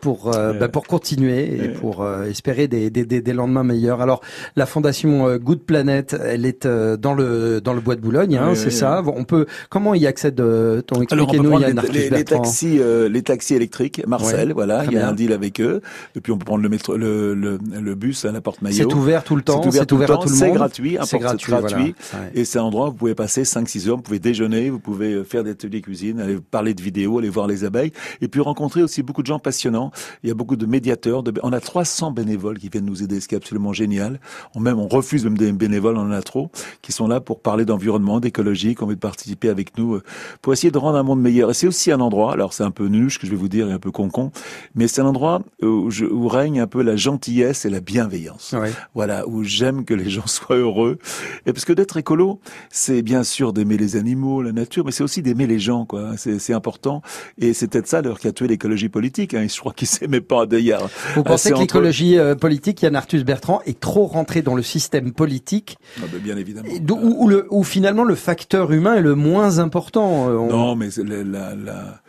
pour 0.00 0.30
bah, 0.30 0.68
pour 0.68 0.86
continuer 0.86 1.64
et 1.64 1.68
pour 1.68 2.06
espérer 2.26 2.66
des, 2.68 2.90
des, 2.90 3.04
des, 3.04 3.32
lendemains 3.32 3.64
meilleurs. 3.64 4.00
Alors, 4.00 4.22
la 4.56 4.66
fondation 4.66 5.36
Good 5.36 5.64
Planet, 5.64 6.16
elle 6.18 6.46
est 6.46 6.66
dans 6.66 7.12
le 7.12 7.43
dans 7.60 7.72
le 7.72 7.80
bois 7.80 7.96
de 7.96 8.00
Boulogne, 8.00 8.36
hein, 8.36 8.54
c'est 8.54 8.70
ça. 8.70 9.02
On 9.06 9.24
peut 9.24 9.46
comment 9.68 9.94
y 9.94 10.06
accède 10.06 10.40
euh, 10.40 10.82
ton 10.82 11.02
expliquez-nous. 11.02 11.58
Les, 11.92 12.10
les, 12.10 12.24
taxis, 12.24 12.78
euh, 12.78 13.08
les 13.08 13.22
taxis 13.22 13.54
électriques, 13.54 14.02
Marcel, 14.06 14.52
voilà, 14.52 14.84
il 14.84 14.92
y 14.92 14.98
a 14.98 15.08
un 15.08 15.12
deal 15.12 15.32
avec 15.32 15.60
eux. 15.60 15.80
Et 16.16 16.20
puis 16.20 16.32
on 16.32 16.38
peut 16.38 16.44
prendre 16.44 16.62
le 16.62 16.68
métro, 16.68 16.96
le, 16.96 17.34
le, 17.34 17.58
le 17.80 17.94
bus 17.94 18.24
à 18.24 18.32
la 18.32 18.40
porte 18.40 18.62
Maillot. 18.62 18.76
C'est 18.76 18.94
ouvert 18.94 19.24
tout 19.24 19.36
le 19.36 19.42
temps. 19.42 19.62
C'est 19.70 19.92
ouvert, 19.92 20.10
à 20.10 20.16
tout 20.18 20.28
le 20.28 20.30
monde. 20.30 20.38
C'est 20.38 20.50
gratuit, 20.50 20.98
c'est 21.04 21.18
gratuit, 21.18 21.52
gratuit. 21.52 21.94
Et 22.34 22.44
c'est 22.44 22.58
un 22.58 22.62
endroit 22.62 22.88
où 22.88 22.90
vous 22.92 22.96
pouvez 22.96 23.14
passer 23.14 23.42
5-6 23.42 23.88
heures, 23.88 23.96
vous 23.96 24.02
pouvez 24.02 24.18
déjeuner, 24.18 24.70
vous 24.70 24.78
pouvez 24.78 25.12
euh, 25.12 25.24
faire 25.24 25.44
des 25.44 25.50
ateliers 25.50 25.80
cuisine, 25.80 26.20
aller 26.20 26.38
parler 26.38 26.74
de 26.74 26.82
vidéos, 26.82 27.18
aller 27.18 27.28
voir 27.28 27.46
les 27.46 27.64
abeilles, 27.64 27.92
et 28.20 28.28
puis 28.28 28.40
rencontrer 28.40 28.82
aussi 28.82 29.02
beaucoup 29.02 29.22
de 29.22 29.26
gens 29.26 29.38
passionnants. 29.38 29.90
Il 30.22 30.28
y 30.28 30.32
a 30.32 30.34
beaucoup 30.34 30.56
de 30.56 30.66
médiateurs. 30.66 31.22
De... 31.22 31.32
On 31.42 31.52
a 31.52 31.60
300 31.60 32.12
bénévoles 32.12 32.58
qui 32.58 32.68
viennent 32.68 32.86
nous 32.86 33.02
aider, 33.02 33.20
ce 33.20 33.28
qui 33.28 33.34
est 33.34 33.38
absolument 33.38 33.72
génial. 33.72 34.20
On 34.54 34.60
même 34.60 34.78
on 34.78 34.88
refuse 34.88 35.24
même 35.24 35.38
des 35.38 35.52
bénévoles, 35.52 35.96
on 35.96 36.02
en 36.02 36.10
a 36.10 36.22
trop, 36.22 36.50
qui 36.82 36.92
sont 36.92 37.08
là 37.08 37.20
pour 37.20 37.33
parler 37.40 37.64
d'environnement, 37.64 38.20
d'écologie, 38.20 38.74
qui 38.74 38.82
ont 38.82 38.86
envie 38.86 38.94
de 38.94 39.00
participer 39.00 39.48
avec 39.48 39.76
nous 39.78 39.94
euh, 39.94 40.02
pour 40.42 40.52
essayer 40.52 40.70
de 40.70 40.78
rendre 40.78 40.98
un 40.98 41.02
monde 41.02 41.20
meilleur. 41.20 41.50
Et 41.50 41.54
c'est 41.54 41.66
aussi 41.66 41.90
un 41.92 42.00
endroit, 42.00 42.32
alors 42.32 42.52
c'est 42.52 42.64
un 42.64 42.70
peu 42.70 42.86
nuche 42.86 43.18
que 43.18 43.26
je 43.26 43.30
vais 43.30 43.36
vous 43.36 43.48
dire 43.48 43.68
et 43.68 43.72
un 43.72 43.78
peu 43.78 43.90
concon, 43.90 44.30
mais 44.74 44.88
c'est 44.88 45.00
un 45.00 45.06
endroit 45.06 45.42
où, 45.62 45.90
je, 45.90 46.04
où, 46.04 46.28
règne 46.28 46.60
un 46.60 46.66
peu 46.66 46.82
la 46.82 46.96
gentillesse 46.96 47.64
et 47.64 47.70
la 47.70 47.80
bienveillance. 47.80 48.54
Voilà, 48.94 49.26
où 49.28 49.44
j'aime 49.44 49.84
que 49.84 49.94
les 49.94 50.10
gens 50.10 50.26
soient 50.26 50.56
heureux. 50.56 50.98
Et 51.46 51.52
parce 51.52 51.64
que 51.64 51.72
d'être 51.72 51.96
écolo, 51.96 52.40
c'est 52.70 53.02
bien 53.02 53.24
sûr 53.24 53.52
d'aimer 53.52 53.76
les 53.76 53.96
animaux, 53.96 54.42
la 54.42 54.52
nature, 54.52 54.84
mais 54.84 54.92
c'est 54.92 55.04
aussi 55.04 55.22
d'aimer 55.22 55.46
les 55.46 55.58
gens, 55.58 55.84
quoi. 55.84 56.12
C'est 56.16 56.54
important. 56.54 57.02
Et 57.38 57.52
c'est 57.52 57.68
peut-être 57.68 57.86
ça 57.86 58.02
d'ailleurs 58.02 58.18
qui 58.18 58.28
a 58.28 58.32
tué 58.32 58.48
l'écologie 58.48 58.88
politique. 58.88 59.34
Hein. 59.34 59.46
Je 59.48 59.58
crois 59.58 59.72
qu'ils 59.72 59.88
s'aimaient 59.88 60.20
pas 60.20 60.46
d'ailleurs. 60.46 60.88
Vous 61.14 61.22
pensez 61.22 61.50
que 61.50 61.58
l'écologie 61.58 62.18
euh, 62.18 62.34
politique, 62.34 62.82
Yann 62.82 62.96
Arthus 62.96 63.24
Bertrand, 63.24 63.60
est 63.66 63.78
trop 63.78 64.06
rentré 64.06 64.42
dans 64.42 64.54
le 64.54 64.62
système 64.62 65.12
politique? 65.12 65.76
Ah 65.98 66.06
ben, 66.10 66.20
Bien 66.20 66.36
évidemment. 66.36 66.68
Où, 66.90 67.23
le, 67.26 67.46
où 67.50 67.64
finalement 67.64 68.04
le 68.04 68.14
facteur 68.14 68.72
humain 68.72 68.94
est 68.94 69.02
le 69.02 69.14
moins 69.14 69.58
important. 69.58 70.28
Euh, 70.28 70.48
non, 70.48 70.76
mais 70.76 70.88
la, 70.96 71.24
la, 71.24 71.54
la, 71.54 72.00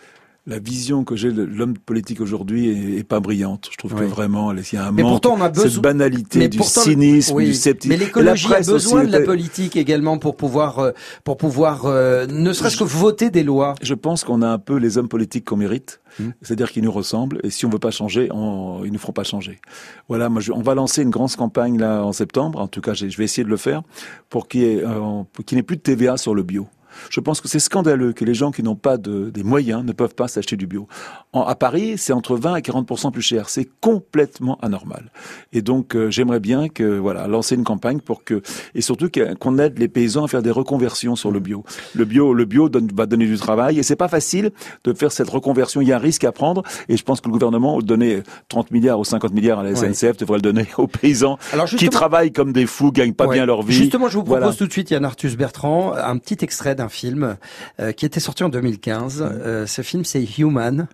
la 0.47 0.59
vision 0.59 1.03
que 1.03 1.15
j'ai 1.15 1.31
de 1.31 1.41
l'homme 1.41 1.75
politique 1.75 2.21
aujourd'hui 2.21 2.69
est, 2.69 2.99
est, 2.99 3.03
pas 3.03 3.19
brillante. 3.19 3.69
Je 3.71 3.77
trouve 3.77 3.95
que 3.95 4.03
vraiment, 4.03 4.53
il 4.53 4.63
y 4.73 4.77
a 4.77 4.85
un 4.85 4.91
mais 4.91 5.01
manque, 5.01 5.13
pourtant 5.13 5.37
on 5.39 5.41
a 5.41 5.49
besoin... 5.49 5.69
cette 5.69 5.81
banalité, 5.81 6.39
mais 6.39 6.47
du 6.47 6.59
cynisme, 6.61 7.39
du 7.39 7.53
scepticisme. 7.53 7.97
Mais 7.97 8.05
l'écologie 8.05 8.53
a 8.53 8.59
besoin 8.59 9.05
de 9.05 9.11
la 9.11 9.21
politique 9.21 9.75
également 9.75 10.19
pour 10.19 10.37
pouvoir, 10.37 10.79
euh, 10.79 10.91
pour 11.23 11.37
pouvoir, 11.37 11.85
euh, 11.85 12.27
ne 12.27 12.53
serait-ce 12.53 12.77
que 12.77 12.83
voter 12.83 13.31
des 13.31 13.43
lois. 13.43 13.73
Je 13.81 13.95
pense 13.95 14.23
qu'on 14.23 14.43
a 14.43 14.47
un 14.47 14.59
peu 14.59 14.77
les 14.77 14.99
hommes 14.99 15.09
politiques 15.09 15.45
qu'on 15.45 15.57
mérite. 15.57 15.99
Hmm. 16.19 16.29
C'est-à-dire 16.41 16.71
qu'ils 16.71 16.83
nous 16.83 16.91
ressemblent 16.91 17.39
et 17.43 17.49
si 17.49 17.65
on 17.65 17.69
veut 17.69 17.79
pas 17.79 17.91
changer, 17.91 18.29
on, 18.31 18.83
ils 18.85 18.91
nous 18.91 18.99
feront 18.99 19.11
pas 19.11 19.25
changer. 19.25 19.59
Voilà, 20.07 20.29
moi, 20.29 20.41
je, 20.41 20.53
on 20.53 20.61
va 20.61 20.73
lancer 20.73 21.01
une 21.01 21.09
grande 21.09 21.35
campagne 21.35 21.77
là 21.77 22.03
en 22.05 22.13
septembre. 22.13 22.59
En 22.59 22.67
tout 22.67 22.81
cas, 22.81 22.93
je 22.93 23.05
vais 23.05 23.23
essayer 23.25 23.43
de 23.43 23.49
le 23.49 23.57
faire 23.57 23.81
pour 24.29 24.47
qu'il 24.47 24.61
n'y 24.61 25.57
ait, 25.57 25.63
plus 25.63 25.75
de 25.75 25.81
TVA 25.81 26.17
sur 26.17 26.33
le 26.33 26.43
bio. 26.43 26.67
Je 27.09 27.19
pense 27.19 27.41
que 27.41 27.47
c'est 27.47 27.59
scandaleux 27.59 28.13
que 28.13 28.25
les 28.25 28.33
gens 28.33 28.51
qui 28.51 28.63
n'ont 28.63 28.75
pas 28.75 28.97
de, 28.97 29.29
des 29.29 29.43
moyens 29.43 29.83
ne 29.83 29.91
peuvent 29.91 30.15
pas 30.15 30.27
s'acheter 30.27 30.57
du 30.57 30.67
bio. 30.67 30.87
En, 31.33 31.41
à 31.41 31.55
Paris, 31.55 31.97
c'est 31.97 32.13
entre 32.13 32.35
20 32.35 32.55
et 32.57 32.61
40% 32.61 33.11
plus 33.11 33.21
cher. 33.21 33.49
C'est 33.49 33.67
complètement 33.81 34.57
anormal. 34.61 35.11
Et 35.53 35.61
donc, 35.61 35.95
euh, 35.95 36.09
j'aimerais 36.09 36.39
bien 36.39 36.69
que 36.69 36.97
voilà, 36.97 37.27
lancer 37.27 37.55
une 37.55 37.63
campagne 37.63 37.99
pour 37.99 38.23
que 38.23 38.41
et 38.73 38.81
surtout 38.81 39.09
qu'on 39.09 39.57
aide 39.57 39.79
les 39.79 39.87
paysans 39.87 40.25
à 40.25 40.27
faire 40.27 40.41
des 40.41 40.51
reconversions 40.51 41.15
sur 41.15 41.31
le 41.31 41.39
bio. 41.39 41.63
Le 41.93 42.05
bio, 42.05 42.33
le 42.33 42.45
bio 42.45 42.69
donne, 42.69 42.89
va 42.93 43.05
donner 43.05 43.25
du 43.25 43.37
travail 43.37 43.79
et 43.79 43.83
c'est 43.83 43.95
pas 43.95 44.07
facile 44.07 44.51
de 44.83 44.93
faire 44.93 45.11
cette 45.11 45.29
reconversion. 45.29 45.81
Il 45.81 45.87
y 45.87 45.93
a 45.93 45.97
un 45.97 45.99
risque 45.99 46.23
à 46.23 46.31
prendre 46.31 46.63
et 46.89 46.97
je 46.97 47.03
pense 47.03 47.21
que 47.21 47.27
le 47.27 47.33
gouvernement, 47.33 47.79
donner 47.81 48.23
30 48.49 48.71
milliards 48.71 48.99
ou 48.99 49.05
50 49.05 49.33
milliards 49.33 49.59
à 49.59 49.63
la 49.63 49.75
SNCF, 49.75 50.17
devrait 50.17 50.37
le 50.37 50.41
donner 50.41 50.67
aux 50.77 50.87
paysans 50.87 51.37
qui 51.77 51.89
travaillent 51.89 52.31
comme 52.31 52.53
des 52.53 52.65
fous, 52.65 52.91
gagnent 52.91 53.13
pas 53.13 53.27
bien 53.27 53.45
leur 53.45 53.63
vie. 53.63 53.73
Justement, 53.73 54.07
je 54.07 54.17
vous 54.17 54.23
propose 54.23 54.57
tout 54.57 54.67
de 54.67 54.71
suite, 54.71 54.91
Yann 54.91 55.05
Arthus 55.05 55.35
Bertrand, 55.35 55.93
un 55.93 56.17
petit 56.17 56.37
extrait 56.43 56.75
d'un 56.75 56.84
film 56.89 57.37
euh, 57.79 57.91
qui 57.91 58.05
était 58.05 58.19
sorti 58.19 58.43
en 58.43 58.49
2015. 58.49 59.23
Euh, 59.27 59.65
ce 59.65 59.81
film, 59.81 60.05
c'est 60.05 60.23
Human, 60.37 60.87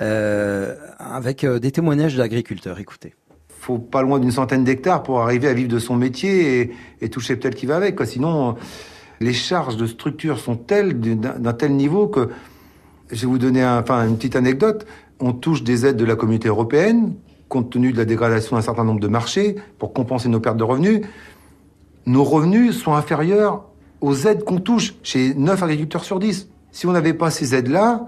euh, 0.00 0.74
avec 0.98 1.44
des 1.44 1.70
témoignages 1.70 2.16
d'agriculteurs. 2.16 2.78
Écoutez 2.78 3.14
faut 3.60 3.78
pas 3.78 4.02
loin 4.02 4.20
d'une 4.20 4.30
centaine 4.30 4.62
d'hectares 4.62 5.02
pour 5.02 5.20
arriver 5.20 5.48
à 5.48 5.52
vivre 5.52 5.68
de 5.68 5.80
son 5.80 5.96
métier 5.96 6.60
et, 6.60 6.72
et 7.00 7.08
toucher 7.10 7.34
peut-être 7.34 7.56
qui 7.56 7.66
va 7.66 7.76
avec. 7.76 7.96
Quoi. 7.96 8.06
Sinon, 8.06 8.54
les 9.20 9.32
charges 9.32 9.76
de 9.76 9.86
structure 9.86 10.38
sont 10.38 10.56
telles, 10.56 10.98
d'un 10.98 11.52
tel 11.52 11.72
niveau 11.72 12.06
que, 12.06 12.30
je 13.10 13.22
vais 13.22 13.26
vous 13.26 13.38
donner 13.38 13.62
un, 13.62 13.80
enfin, 13.80 14.06
une 14.06 14.16
petite 14.16 14.36
anecdote, 14.36 14.86
on 15.20 15.32
touche 15.32 15.64
des 15.64 15.86
aides 15.86 15.96
de 15.96 16.04
la 16.04 16.14
communauté 16.14 16.48
européenne, 16.48 17.14
compte 17.48 17.70
tenu 17.70 17.92
de 17.92 17.98
la 17.98 18.04
dégradation 18.04 18.56
d'un 18.56 18.62
certain 18.62 18.84
nombre 18.84 19.00
de 19.00 19.08
marchés, 19.08 19.56
pour 19.78 19.92
compenser 19.92 20.28
nos 20.28 20.40
pertes 20.40 20.56
de 20.56 20.64
revenus. 20.64 21.00
Nos 22.06 22.24
revenus 22.24 22.76
sont 22.76 22.94
inférieurs 22.94 23.64
aux 24.00 24.14
aides 24.14 24.44
qu'on 24.44 24.58
touche 24.58 24.94
chez 25.02 25.34
9 25.34 25.62
agriculteurs 25.62 26.04
sur 26.04 26.18
10. 26.18 26.48
Si 26.70 26.86
on 26.86 26.92
n'avait 26.92 27.14
pas 27.14 27.30
ces 27.30 27.54
aides-là, 27.54 28.06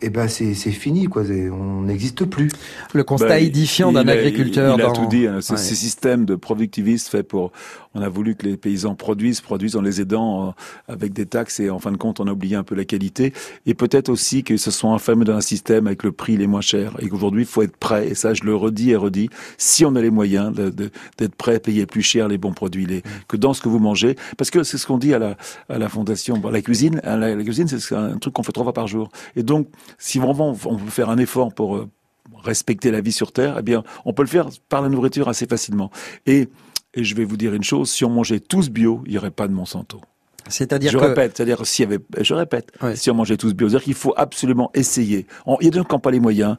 eh 0.00 0.10
ben 0.10 0.28
c'est 0.28 0.54
fini 0.54 1.06
quoi, 1.06 1.22
on 1.52 1.82
n'existe 1.82 2.24
plus. 2.24 2.50
Le 2.94 3.04
constat 3.04 3.28
ben, 3.28 3.44
édifiant 3.44 3.92
d'un 3.92 4.06
agriculteur. 4.08 4.76
Il, 4.76 4.82
il 4.82 4.86
a 4.86 4.92
tout 4.92 5.06
dit. 5.06 5.26
Hein, 5.26 5.40
ces 5.40 5.56
systèmes 5.74 6.24
de 6.24 6.36
productivisme 6.36 7.10
fait 7.10 7.22
pour 7.22 7.52
on 7.94 8.02
a 8.02 8.08
voulu 8.08 8.34
que 8.34 8.46
les 8.46 8.56
paysans 8.56 8.94
produisent, 8.94 9.40
produisent 9.40 9.76
en 9.76 9.82
les 9.82 10.00
aidant 10.00 10.48
euh, 10.48 10.50
avec 10.92 11.12
des 11.12 11.26
taxes 11.26 11.60
et 11.60 11.70
en 11.70 11.78
fin 11.78 11.90
de 11.90 11.96
compte, 11.96 12.20
on 12.20 12.26
a 12.26 12.32
oublié 12.32 12.56
un 12.56 12.62
peu 12.62 12.74
la 12.74 12.84
qualité. 12.84 13.32
Et 13.66 13.74
peut-être 13.74 14.08
aussi 14.08 14.44
que 14.44 14.56
ce 14.56 14.70
soit 14.70 14.90
enfermé 14.90 15.24
dans 15.24 15.34
un 15.34 15.40
système 15.40 15.86
avec 15.86 16.02
le 16.02 16.12
prix 16.12 16.36
les 16.36 16.46
moins 16.46 16.60
cher 16.60 16.94
et 17.00 17.08
qu'aujourd'hui, 17.08 17.42
il 17.42 17.46
faut 17.46 17.62
être 17.62 17.76
prêt. 17.76 18.08
Et 18.08 18.14
ça, 18.14 18.34
je 18.34 18.44
le 18.44 18.54
redis 18.54 18.90
et 18.90 18.96
redis. 18.96 19.30
Si 19.56 19.84
on 19.84 19.94
a 19.96 20.00
les 20.00 20.10
moyens 20.10 20.52
d'être 20.52 21.34
prêt 21.34 21.56
à 21.56 21.60
payer 21.60 21.86
plus 21.86 22.02
cher 22.02 22.28
les 22.28 22.38
bons 22.38 22.52
produits, 22.52 22.86
les, 22.86 23.02
que 23.26 23.36
dans 23.36 23.54
ce 23.54 23.60
que 23.60 23.68
vous 23.68 23.78
mangez, 23.78 24.16
parce 24.36 24.50
que 24.50 24.62
c'est 24.62 24.78
ce 24.78 24.86
qu'on 24.86 24.98
dit 24.98 25.14
à 25.14 25.18
la, 25.18 25.36
à 25.68 25.78
la 25.78 25.88
fondation. 25.88 26.40
la 26.50 26.62
cuisine, 26.62 27.00
la, 27.02 27.16
la 27.16 27.42
cuisine, 27.42 27.66
c'est 27.66 27.94
un 27.94 28.18
truc 28.18 28.34
qu'on 28.34 28.42
fait 28.42 28.52
trois 28.52 28.64
fois 28.64 28.74
par 28.74 28.86
jour. 28.86 29.08
Et 29.34 29.42
donc, 29.42 29.68
si 29.96 30.18
vraiment 30.18 30.56
on 30.66 30.76
veut 30.76 30.90
faire 30.90 31.10
un 31.10 31.18
effort 31.18 31.54
pour 31.54 31.76
euh, 31.76 31.88
respecter 32.42 32.90
la 32.90 33.00
vie 33.00 33.12
sur 33.12 33.32
Terre, 33.32 33.56
eh 33.58 33.62
bien, 33.62 33.84
on 34.04 34.12
peut 34.12 34.22
le 34.22 34.28
faire 34.28 34.48
par 34.68 34.82
la 34.82 34.88
nourriture 34.88 35.28
assez 35.28 35.46
facilement. 35.46 35.90
Et 36.26 36.48
et 36.94 37.04
je 37.04 37.14
vais 37.14 37.24
vous 37.24 37.36
dire 37.36 37.54
une 37.54 37.62
chose, 37.62 37.90
si 37.90 38.04
on 38.04 38.10
mangeait 38.10 38.40
tous 38.40 38.70
bio, 38.70 39.02
il 39.06 39.12
n'y 39.12 39.18
aurait 39.18 39.30
pas 39.30 39.46
de 39.46 39.52
Monsanto. 39.52 40.00
C'est-à-dire 40.48 40.90
je 40.90 40.96
répète, 40.96 41.36
c'est-à-dire 41.36 41.66
s'il 41.66 41.84
y 41.84 41.94
avait, 41.94 42.02
je 42.20 42.32
répète, 42.32 42.72
si 42.94 43.10
on 43.10 43.14
mangeait 43.14 43.36
tous 43.36 43.52
bio, 43.52 43.68
c'est-à-dire 43.68 43.84
qu'il 43.84 43.94
faut 43.94 44.14
absolument 44.16 44.70
essayer. 44.72 45.26
il 45.60 45.64
y 45.64 45.68
a 45.68 45.70
qui 45.70 45.78
n'ont 45.78 46.00
pas 46.00 46.10
les 46.10 46.20
moyens, 46.20 46.56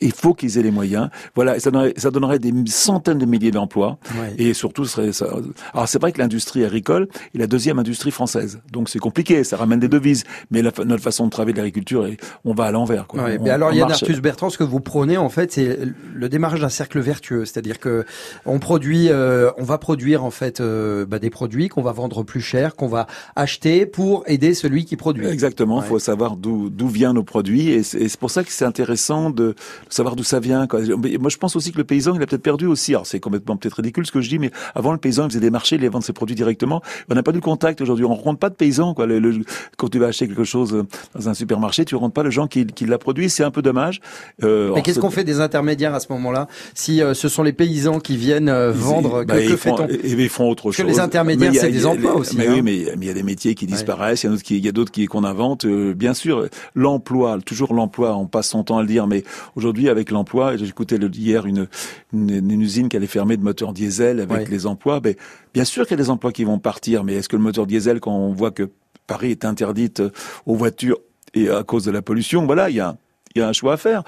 il 0.00 0.12
faut 0.12 0.34
qu'ils 0.34 0.58
aient 0.58 0.62
les 0.62 0.70
moyens. 0.70 1.08
Voilà, 1.34 1.60
ça 1.60 1.70
donnerait, 1.70 1.94
ça 1.96 2.10
donnerait 2.10 2.38
des 2.38 2.52
centaines 2.66 3.18
de 3.18 3.26
milliers 3.26 3.50
d'emplois. 3.50 3.98
Et 4.36 4.54
surtout, 4.54 4.84
ce 4.84 4.92
serait 4.92 5.12
ça. 5.12 5.26
Alors 5.72 5.88
c'est 5.88 6.00
vrai 6.00 6.12
que 6.12 6.18
l'industrie 6.18 6.64
agricole 6.64 7.08
est 7.34 7.38
la 7.38 7.46
deuxième 7.46 7.78
industrie 7.78 8.10
française, 8.10 8.60
donc 8.72 8.88
c'est 8.88 8.98
compliqué, 8.98 9.44
ça 9.44 9.56
ramène 9.56 9.80
des 9.80 9.88
devises. 9.88 10.24
Mais 10.50 10.62
notre 10.62 11.02
façon 11.02 11.26
de 11.26 11.30
travailler 11.30 11.54
de 11.54 11.58
l'agriculture, 11.58 12.06
on 12.44 12.54
va 12.54 12.64
à 12.64 12.70
l'envers. 12.70 13.06
Quoi. 13.06 13.22
Ouais, 13.22 13.38
mais 13.38 13.50
alors, 13.50 13.72
Yann 13.72 13.90
Arthus 13.90 14.20
Bertrand, 14.20 14.50
ce 14.50 14.58
que 14.58 14.64
vous 14.64 14.80
prenez 14.80 15.16
en 15.16 15.28
fait, 15.28 15.52
c'est 15.52 15.78
le 16.14 16.28
démarrage 16.28 16.60
d'un 16.60 16.68
cercle 16.68 17.00
vertueux, 17.00 17.44
c'est-à-dire 17.44 17.78
que 17.78 18.04
on 18.46 18.58
produit, 18.58 19.08
euh, 19.10 19.50
on 19.58 19.64
va 19.64 19.78
produire 19.78 20.24
en 20.24 20.30
fait 20.30 20.60
euh, 20.60 21.06
bah, 21.06 21.18
des 21.18 21.30
produits 21.30 21.68
qu'on 21.68 21.82
va 21.82 21.92
vendre 21.92 22.22
plus 22.22 22.40
cher, 22.40 22.74
qu'on 22.74 22.88
va 22.88 23.06
acheter 23.36 23.86
pour 23.86 24.24
aider 24.26 24.54
celui 24.54 24.84
qui 24.84 24.96
produit. 24.96 25.26
Exactement. 25.26 25.82
Il 25.82 25.86
faut 25.86 25.98
savoir 25.98 26.36
d'où 26.36 26.70
d'où 26.70 26.88
viennent 26.88 27.12
nos 27.12 27.22
produits, 27.22 27.70
et 27.70 27.82
c'est 27.82 28.16
pour 28.16 28.30
ça 28.30 28.44
que 28.44 28.52
c'est 28.52 28.64
intéressant 28.64 29.30
de 29.30 29.54
savoir 29.88 30.16
d'où 30.16 30.24
ça 30.24 30.40
vient. 30.40 30.66
Quoi. 30.66 30.80
Moi, 30.80 31.30
je 31.30 31.36
pense 31.36 31.56
aussi 31.56 31.72
que 31.72 31.78
le 31.78 31.84
paysan, 31.84 32.14
il 32.14 32.22
a 32.22 32.26
peut-être 32.26 32.42
perdu 32.42 32.66
aussi. 32.66 32.94
Alors, 32.94 33.06
c'est 33.06 33.20
complètement 33.20 33.56
peut-être 33.56 33.74
ridicule 33.74 34.06
ce 34.06 34.12
que 34.12 34.20
je 34.20 34.28
dis, 34.28 34.38
mais 34.38 34.50
avant, 34.74 34.92
le 34.92 34.98
paysan, 34.98 35.24
il 35.24 35.30
faisait 35.30 35.40
des 35.40 35.50
marchés, 35.50 35.76
il 35.76 35.88
vendait 35.88 36.04
ses 36.04 36.12
produits 36.12 36.36
directement. 36.36 36.82
On 37.10 37.14
n'a 37.14 37.22
pas 37.22 37.32
du 37.32 37.40
contact 37.40 37.80
aujourd'hui. 37.80 38.04
On 38.04 38.14
rencontre 38.14 38.38
pas 38.38 38.50
de 38.50 38.54
paysan. 38.54 38.94
Quoi. 38.94 39.06
Le, 39.06 39.40
quand 39.76 39.88
tu 39.88 39.98
vas 39.98 40.06
acheter 40.06 40.26
quelque 40.26 40.44
chose 40.44 40.84
dans 41.14 41.28
un 41.28 41.34
supermarché, 41.34 41.84
tu 41.84 41.94
rencontres 41.94 42.14
pas 42.14 42.22
le 42.22 42.30
gens 42.30 42.46
qui, 42.46 42.66
qui 42.66 42.86
l'a 42.86 42.98
produit. 42.98 43.30
C'est 43.30 43.44
un 43.44 43.50
peu 43.50 43.62
dommage. 43.62 44.00
Euh, 44.42 44.72
mais 44.74 44.82
qu'est-ce 44.82 45.00
qu'on 45.00 45.10
fait 45.10 45.24
des 45.24 45.40
intermédiaires 45.40 45.94
à 45.94 46.00
ce 46.00 46.12
moment-là 46.12 46.48
Si 46.74 47.02
euh, 47.02 47.14
ce 47.14 47.28
sont 47.28 47.42
les 47.42 47.52
paysans 47.52 48.00
qui 48.00 48.16
viennent 48.16 48.48
euh, 48.48 48.72
vendre, 48.72 49.24
bah, 49.24 49.38
que, 49.40 49.56
fait-on 49.56 49.86
et, 49.86 50.00
ils 50.02 50.28
font 50.28 50.48
autre 50.48 50.70
chose. 50.70 50.84
Que 50.84 50.90
les 50.90 51.00
intermédiaires, 51.00 51.52
c'est 51.54 51.70
des 51.70 51.86
emplois 51.86 52.16
aussi. 52.16 52.36
Mais 52.36 52.48
oui, 52.48 52.62
mais 52.62 52.76
il 52.76 53.04
y 53.04 53.10
a 53.10 53.14
des 53.14 53.22
métiers 53.22 53.54
qui 53.54 53.66
disparaissent. 53.66 54.24
Il 54.24 54.64
y 54.64 54.68
a 54.68 54.72
d'autres 54.72 54.92
qui, 54.92 55.06
qu'on 55.06 55.24
invente. 55.24 55.66
bien 55.66 56.14
sûr, 56.14 56.48
l'emploi, 56.74 57.38
toujours 57.44 57.74
l'emploi. 57.74 58.16
On 58.16 58.26
passe 58.26 58.48
son 58.48 58.64
temps 58.64 58.78
à 58.78 58.82
le 58.82 58.88
dire, 58.88 59.06
mais 59.06 59.24
aujourd'hui, 59.58 59.88
avec 59.88 60.10
l'emploi, 60.10 60.56
j'écoutais 60.56 60.96
hier 60.96 61.44
une, 61.44 61.66
une, 62.12 62.62
usine 62.62 62.88
qui 62.88 62.96
allait 62.96 63.08
fermer 63.08 63.36
de 63.36 63.42
moteurs 63.42 63.72
diesel 63.72 64.20
avec 64.20 64.48
les 64.48 64.66
emplois. 64.66 65.00
Ben, 65.00 65.14
bien 65.52 65.64
sûr 65.64 65.84
qu'il 65.84 65.98
y 65.98 66.00
a 66.00 66.02
des 66.02 66.10
emplois 66.10 66.32
qui 66.32 66.44
vont 66.44 66.60
partir, 66.60 67.04
mais 67.04 67.14
est-ce 67.14 67.28
que 67.28 67.36
le 67.36 67.42
moteur 67.42 67.66
diesel, 67.66 68.00
quand 68.00 68.14
on 68.14 68.32
voit 68.32 68.52
que 68.52 68.70
Paris 69.06 69.32
est 69.32 69.44
interdite 69.44 70.00
aux 70.46 70.54
voitures 70.54 70.98
et 71.34 71.50
à 71.50 71.64
cause 71.64 71.84
de 71.84 71.90
la 71.90 72.02
pollution, 72.02 72.46
voilà, 72.46 72.70
il 72.70 72.76
y 72.76 72.80
a 72.80 72.96
y 73.38 73.42
a 73.42 73.48
un 73.48 73.52
choix 73.52 73.74
à 73.74 73.76
faire. 73.76 74.02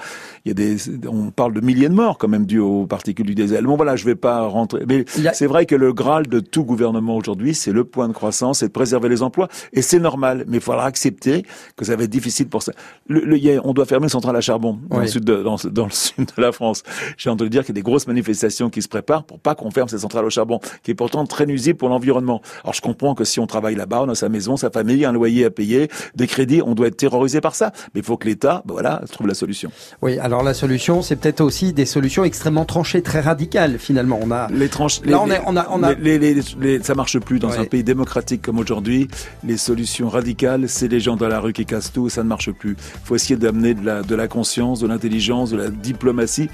Il 0.45 0.49
y 0.49 0.51
a 0.51 0.53
des, 0.53 0.77
on 1.07 1.31
parle 1.31 1.53
de 1.53 1.61
milliers 1.61 1.89
de 1.89 1.93
morts 1.93 2.17
quand 2.17 2.27
même 2.27 2.45
dû 2.45 2.59
aux 2.59 2.85
particules 2.85 3.25
du 3.25 3.35
diesel. 3.35 3.65
Bon 3.65 3.75
voilà, 3.75 3.95
je 3.95 4.05
vais 4.05 4.15
pas 4.15 4.41
rentrer, 4.41 4.83
mais 4.87 5.05
c'est 5.33 5.47
vrai 5.47 5.65
que 5.65 5.75
le 5.75 5.93
graal 5.93 6.27
de 6.27 6.39
tout 6.39 6.63
gouvernement 6.63 7.15
aujourd'hui, 7.15 7.53
c'est 7.53 7.71
le 7.71 7.83
point 7.83 8.07
de 8.07 8.13
croissance, 8.13 8.59
c'est 8.59 8.67
de 8.67 8.71
préserver 8.71 9.09
les 9.09 9.23
emplois, 9.23 9.47
et 9.73 9.81
c'est 9.81 9.99
normal. 9.99 10.45
Mais 10.47 10.57
il 10.57 10.63
faudra 10.63 10.85
accepter 10.85 11.43
que 11.75 11.85
ça 11.85 11.95
va 11.95 12.03
être 12.03 12.09
difficile 12.09 12.47
pour 12.47 12.63
ça. 12.63 12.73
Le, 13.07 13.21
le, 13.21 13.39
on 13.63 13.73
doit 13.73 13.85
fermer 13.85 14.05
une 14.05 14.09
centrale 14.09 14.35
à 14.35 14.41
charbon 14.41 14.79
dans, 14.89 14.99
le 14.99 15.07
sud 15.07 15.23
de, 15.23 15.43
dans, 15.43 15.57
dans, 15.71 15.85
le 15.85 15.91
sud 15.91 16.29
de 16.35 16.41
la 16.41 16.51
France. 16.51 16.83
J'ai 17.17 17.29
entendu 17.29 17.49
dire 17.49 17.61
qu'il 17.61 17.75
y 17.75 17.77
a 17.77 17.81
des 17.81 17.83
grosses 17.83 18.07
manifestations 18.07 18.69
qui 18.69 18.81
se 18.81 18.87
préparent 18.87 19.23
pour 19.23 19.39
pas 19.39 19.55
qu'on 19.55 19.71
ferme 19.71 19.87
cette 19.87 19.99
centrale 19.99 20.25
au 20.25 20.29
charbon, 20.29 20.59
qui 20.83 20.91
est 20.91 20.95
pourtant 20.95 21.25
très 21.25 21.45
nuisible 21.45 21.77
pour 21.77 21.89
l'environnement. 21.89 22.41
Alors 22.63 22.73
je 22.73 22.81
comprends 22.81 23.15
que 23.15 23.23
si 23.23 23.39
on 23.39 23.47
travaille 23.47 23.75
là-bas, 23.75 24.03
on 24.03 24.09
a 24.09 24.15
sa 24.15 24.29
maison, 24.29 24.57
sa 24.57 24.69
famille, 24.69 25.05
un 25.05 25.11
loyer 25.11 25.45
à 25.45 25.51
payer, 25.51 25.89
des 26.15 26.27
crédits, 26.27 26.61
on 26.63 26.73
doit 26.75 26.87
être 26.87 26.97
terrorisé 26.97 27.41
par 27.41 27.55
ça. 27.55 27.71
Mais 27.93 28.01
il 28.01 28.03
faut 28.05 28.17
que 28.17 28.27
l'État, 28.27 28.63
ben 28.65 28.73
voilà, 28.73 29.01
trouve 29.21 29.27
la 29.27 29.35
solution. 29.35 29.71
Oui, 30.01 30.17
alors 30.19 30.43
la 30.43 30.53
solution, 30.53 31.01
c'est 31.01 31.15
peut-être 31.15 31.41
aussi 31.41 31.73
des 31.73 31.85
solutions 31.85 32.23
extrêmement 32.23 32.65
tranchées, 32.65 33.01
très 33.01 33.21
radicales 33.21 33.77
finalement. 33.77 34.19
On 34.21 34.31
a 34.31 34.47
les 34.51 34.67
tranches. 34.67 35.01
Là, 35.05 35.21
on, 35.21 35.29
on, 35.45 35.57
a, 35.57 35.67
on 35.69 35.83
a, 35.83 35.93
les, 35.93 36.17
les, 36.17 36.41
les, 36.59 36.81
ça 36.81 36.95
marche 36.95 37.19
plus 37.19 37.39
dans 37.39 37.51
un 37.59 37.65
pays 37.65 37.83
démocratique 37.83 38.41
comme 38.41 38.59
aujourd'hui. 38.59 39.07
Les 39.43 39.57
solutions 39.57 40.09
radicales, 40.09 40.67
c'est 40.67 40.87
les 40.87 40.99
gens 40.99 41.15
dans 41.15 41.27
la 41.27 41.39
rue 41.39 41.53
qui 41.53 41.65
cassent 41.65 41.93
tout, 41.93 42.09
ça 42.09 42.23
ne 42.23 42.27
marche 42.27 42.51
plus. 42.51 42.71
Il 42.71 43.05
faut 43.05 43.15
essayer 43.15 43.35
d'amener 43.35 43.73
de 43.73 43.85
la, 43.85 44.01
de 44.01 44.15
la 44.15 44.27
conscience, 44.27 44.79
de 44.79 44.87
l'intelligence, 44.87 45.51
de 45.51 45.57
la 45.57 45.69
diplomatie 45.69 46.49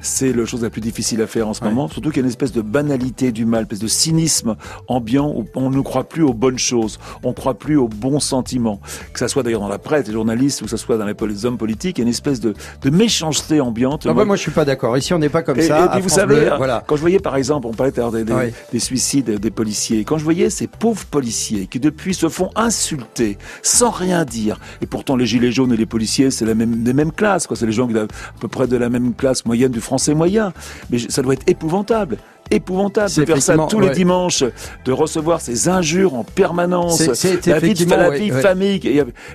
c'est 0.00 0.32
la 0.32 0.44
chose 0.44 0.62
la 0.62 0.70
plus 0.70 0.80
difficile 0.80 1.20
à 1.22 1.26
faire 1.26 1.48
en 1.48 1.54
ce 1.54 1.64
moment. 1.64 1.88
Surtout 1.88 2.10
qu'il 2.10 2.18
y 2.18 2.20
a 2.20 2.24
une 2.24 2.30
espèce 2.30 2.52
de 2.52 2.62
banalité 2.62 3.32
du 3.32 3.44
mal, 3.44 3.60
une 3.60 3.64
espèce 3.64 3.78
de 3.80 3.88
cynisme 3.88 4.56
ambiant 4.86 5.32
où 5.34 5.46
on 5.54 5.70
ne 5.70 5.80
croit 5.80 6.04
plus 6.04 6.22
aux 6.22 6.34
bonnes 6.34 6.58
choses, 6.58 6.98
on 7.22 7.28
ne 7.28 7.34
croit 7.34 7.54
plus 7.54 7.76
aux 7.76 7.88
bons 7.88 8.20
sentiments. 8.20 8.80
Que 9.12 9.18
ça 9.18 9.28
soit 9.28 9.42
d'ailleurs 9.42 9.60
dans 9.60 9.68
la 9.68 9.78
presse, 9.78 10.06
les 10.06 10.12
journalistes, 10.12 10.62
ou 10.62 10.64
que 10.64 10.70
ça 10.70 10.76
soit 10.76 10.96
dans 10.96 11.06
les, 11.06 11.44
hommes 11.44 11.58
politiques, 11.58 11.98
il 11.98 12.00
y 12.00 12.04
a 12.04 12.06
une 12.06 12.10
espèce 12.10 12.40
de, 12.40 12.54
de 12.82 12.90
méchanceté 12.90 13.60
ambiante. 13.60 14.06
Ah 14.08 14.14
bah, 14.14 14.24
moi, 14.24 14.36
je 14.36 14.42
suis 14.42 14.50
pas 14.50 14.64
d'accord. 14.64 14.96
Ici, 14.96 15.12
on 15.14 15.18
n'est 15.18 15.28
pas 15.28 15.42
comme 15.42 15.60
ça. 15.60 15.86
Et 15.86 15.88
puis 15.90 16.00
vous 16.00 16.08
savez, 16.08 16.50
voilà. 16.56 16.82
quand 16.86 16.96
je 16.96 17.00
voyais 17.00 17.18
par 17.18 17.36
exemple, 17.36 17.66
on 17.66 17.72
parlait 17.72 17.92
des, 17.92 18.24
des, 18.24 18.52
des, 18.72 18.78
suicides 18.78 19.38
des 19.38 19.50
policiers, 19.50 20.04
quand 20.04 20.18
je 20.18 20.24
voyais 20.24 20.50
ces 20.50 20.66
pauvres 20.66 21.04
policiers 21.06 21.66
qui 21.66 21.80
depuis 21.80 22.14
se 22.14 22.28
font 22.28 22.50
insulter 22.56 23.38
sans 23.62 23.90
rien 23.90 24.24
dire, 24.24 24.58
et 24.80 24.86
pourtant 24.86 25.16
les 25.16 25.26
gilets 25.26 25.52
jaunes 25.52 25.72
et 25.72 25.76
les 25.76 25.86
policiers, 25.86 26.30
c'est 26.30 26.44
la 26.44 26.54
même, 26.54 26.82
des 26.82 26.92
mêmes 26.92 27.12
classes, 27.12 27.46
quoi. 27.46 27.56
C'est 27.56 27.66
les 27.66 27.72
gens 27.72 27.86
qui 27.86 27.98
à 27.98 28.06
peu 28.40 28.48
près 28.48 28.66
de 28.66 28.76
la 28.76 28.88
même 28.88 29.14
classe 29.14 29.44
moyenne 29.44 29.72
du 29.72 29.80
français 29.88 30.14
moyen. 30.14 30.52
Mais 30.90 30.98
ça 30.98 31.22
doit 31.22 31.34
être 31.34 31.48
épouvantable 31.48 32.18
épouvantable 32.50 33.10
de 33.14 33.24
faire 33.24 33.42
ça 33.42 33.56
tous 33.68 33.80
les 33.80 33.90
dimanches, 33.90 34.44
de 34.84 34.92
recevoir 34.92 35.40
ces 35.40 35.68
injures 35.68 36.14
en 36.14 36.24
permanence, 36.24 37.02
c'est, 37.14 37.46
la 37.46 37.58
vie 37.58 37.74
de 37.74 37.90
la 37.90 38.10
vie 38.10 38.30
famille. 38.30 38.80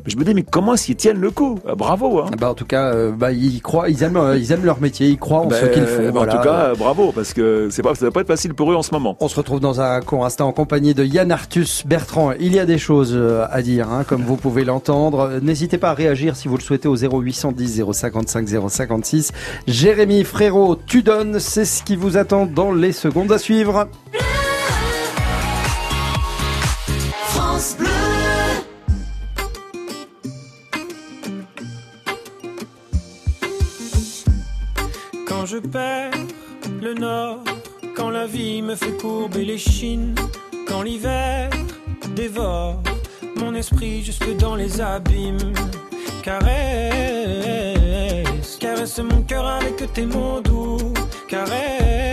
je 0.05 0.15
me 0.17 0.23
dis 0.23 0.33
mais 0.33 0.43
comment 0.43 0.75
qu'ils 0.75 0.95
tiennent 0.95 1.19
le 1.19 1.31
coup? 1.31 1.59
Ah, 1.67 1.75
Bravo. 1.75 2.19
Hein. 2.19 2.31
Bah 2.39 2.51
en 2.51 2.53
tout 2.53 2.65
cas, 2.65 2.93
euh, 2.93 3.11
bah 3.11 3.31
ils 3.31 3.61
croient, 3.61 3.89
ils 3.89 4.03
aiment, 4.03 4.17
euh, 4.17 4.37
ils 4.37 4.51
aiment 4.51 4.65
leur 4.65 4.81
métier, 4.81 5.07
ils 5.07 5.17
croient 5.17 5.41
en 5.41 5.49
ce 5.49 5.65
qu'ils 5.65 5.85
font. 5.85 6.11
Bah, 6.11 6.21
en 6.21 6.25
tout 6.25 6.43
cas, 6.43 6.73
bravo 6.75 7.11
parce 7.11 7.33
que 7.33 7.69
c'est 7.71 7.81
pas, 7.81 7.95
ça 7.95 8.05
va 8.05 8.11
pas 8.11 8.21
être 8.21 8.27
facile 8.27 8.53
pour 8.53 8.71
eux 8.71 8.75
en 8.75 8.83
ce 8.83 8.91
moment. 8.91 9.17
On 9.19 9.27
se 9.27 9.35
retrouve 9.35 9.59
dans 9.59 9.81
un 9.81 10.01
court 10.01 10.25
instant 10.25 10.47
en 10.47 10.51
compagnie 10.51 10.93
de 10.93 11.03
Yann 11.03 11.31
Arthus 11.31 11.83
Bertrand. 11.85 12.33
Il 12.39 12.53
y 12.53 12.59
a 12.59 12.65
des 12.65 12.77
choses 12.77 13.13
euh, 13.15 13.45
à 13.49 13.61
dire, 13.61 13.89
hein, 13.89 14.03
comme 14.07 14.23
vous 14.23 14.37
pouvez 14.37 14.63
l'entendre. 14.63 15.39
N'hésitez 15.41 15.77
pas 15.77 15.91
à 15.91 15.93
réagir 15.93 16.35
si 16.35 16.47
vous 16.47 16.57
le 16.57 16.61
souhaitez 16.61 16.87
au 16.87 16.95
0810 16.95 17.83
055 17.91 18.47
056. 18.69 19.31
Jérémy 19.67 20.23
Frérot, 20.23 20.77
tu 20.85 21.03
donnes, 21.03 21.39
c'est 21.39 21.65
ce 21.65 21.83
qui 21.83 21.95
vous 21.95 22.17
attend 22.17 22.45
dans 22.45 22.71
les 22.71 22.91
secondes 23.03 23.31
à 23.33 23.37
suivre. 23.37 23.89
France 27.33 27.75
Bleu. 27.77 27.89
Quand 35.27 35.45
je 35.45 35.57
perds 35.57 36.11
le 36.81 36.93
nord, 36.93 37.43
quand 37.93 38.09
la 38.09 38.25
vie 38.25 38.61
me 38.61 38.75
fait 38.75 38.95
courber 39.01 39.43
les 39.43 39.57
chines, 39.57 40.15
quand 40.65 40.81
l'hiver 40.81 41.49
dévore 42.15 42.81
mon 43.35 43.53
esprit 43.53 44.01
jusque 44.01 44.33
dans 44.37 44.55
les 44.55 44.79
abîmes, 44.79 45.51
caresse, 46.23 46.47
caresse 48.61 48.99
mon 48.99 49.23
cœur 49.23 49.45
avec 49.45 49.91
tes 49.91 50.05
mots 50.05 50.39
doux, 50.39 50.93
caresse 51.27 52.12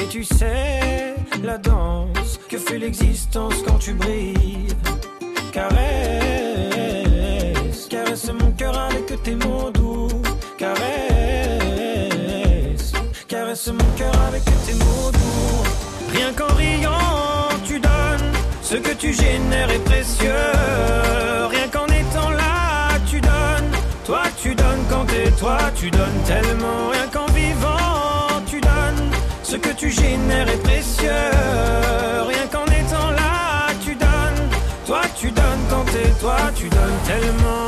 Et 0.00 0.06
tu 0.08 0.22
sais, 0.24 1.14
la 1.42 1.58
danse 1.58 2.38
que 2.48 2.56
fait 2.56 2.78
l'existence 2.78 3.54
quand 3.66 3.78
tu 3.78 3.94
brilles. 3.94 4.68
Caresse, 5.52 5.78
caresse 7.88 8.30
mon 8.40 8.52
cœur 8.52 8.78
avec 8.78 9.22
tes 9.22 9.34
mots 9.34 9.70
doux. 9.70 10.08
Caresse, 10.56 10.78
caresse 13.26 13.68
mon 13.68 13.90
cœur 13.96 14.14
avec 14.28 14.44
tes 14.44 14.74
mots 14.74 15.10
doux. 15.12 15.64
Rien 16.12 16.32
qu'en 16.32 16.54
riant, 16.54 17.48
tu 17.64 17.80
donnes. 17.80 18.32
Ce 18.62 18.76
que 18.76 18.94
tu 18.94 19.12
génères 19.12 19.70
est 19.70 19.84
précieux. 19.84 20.32
Rien 21.50 21.68
qu'en 21.68 21.86
étant 21.86 22.30
là, 22.30 22.98
tu 23.10 23.20
donnes. 23.20 23.72
Toi, 24.04 24.22
tu 24.40 24.54
donnes 24.54 24.84
quand 24.90 25.04
t'es 25.06 25.30
toi, 25.32 25.58
tu 25.74 25.90
donnes 25.90 26.22
tellement. 26.26 26.88
Rien 26.92 27.06
qu'en 27.12 27.27
que 29.58 29.70
tu 29.70 29.90
génères 29.90 30.48
est 30.48 30.62
précieux. 30.62 31.10
Rien 32.28 32.46
qu'en 32.52 32.64
étant 32.64 33.10
là, 33.10 33.68
tu 33.84 33.94
donnes. 33.94 34.48
Toi, 34.86 35.02
tu 35.18 35.30
donnes 35.30 35.64
quand 35.70 35.84
t'es 35.92 36.10
toi, 36.20 36.36
tu 36.54 36.68
donnes 36.68 37.00
tellement. 37.06 37.67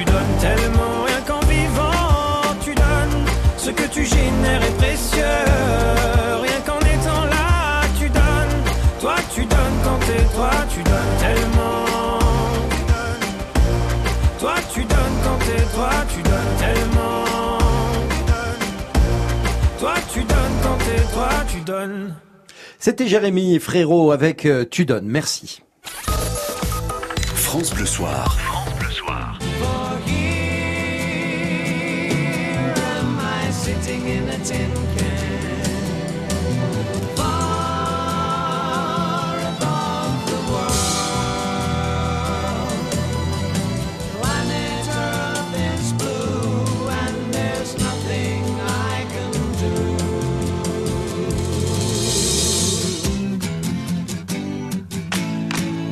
Tu 0.00 0.06
donnes 0.06 0.36
tellement 0.40 1.02
rien 1.04 1.20
qu'en 1.26 1.40
vivant, 1.40 2.54
tu 2.64 2.74
donnes 2.74 3.24
ce 3.58 3.68
que 3.68 3.86
tu 3.92 4.06
génères 4.06 4.62
est 4.62 4.76
précieux. 4.78 5.44
Rien 6.40 6.60
qu'en 6.64 6.78
étant 6.78 7.24
là, 7.26 7.82
tu 7.98 8.08
donnes. 8.08 8.64
Toi, 8.98 9.16
tu 9.34 9.44
donnes 9.44 9.78
quand 9.84 9.98
t'es 9.98 10.24
toi, 10.34 10.50
tu 10.74 10.82
donnes 10.82 11.16
tellement. 11.20 12.18
Toi, 14.38 14.54
tu 14.72 14.80
donnes 14.84 15.18
quand 15.22 15.38
t'es 15.44 15.62
toi, 15.74 15.90
tu 16.14 16.22
donnes 16.22 16.56
tellement. 16.58 17.58
Toi, 19.80 19.94
tu 20.14 20.20
donnes 20.20 20.56
quand 20.62 20.78
t'es 20.78 21.12
toi, 21.12 21.28
tu 21.46 21.60
donnes. 21.60 22.14
C'était 22.78 23.06
Jérémy 23.06 23.58
Frérot 23.58 24.12
avec 24.12 24.46
euh, 24.46 24.64
Tu 24.64 24.86
donnes. 24.86 25.08
Merci. 25.08 25.60
France 27.34 27.74
Bleu 27.74 27.84
Soir. 27.84 28.49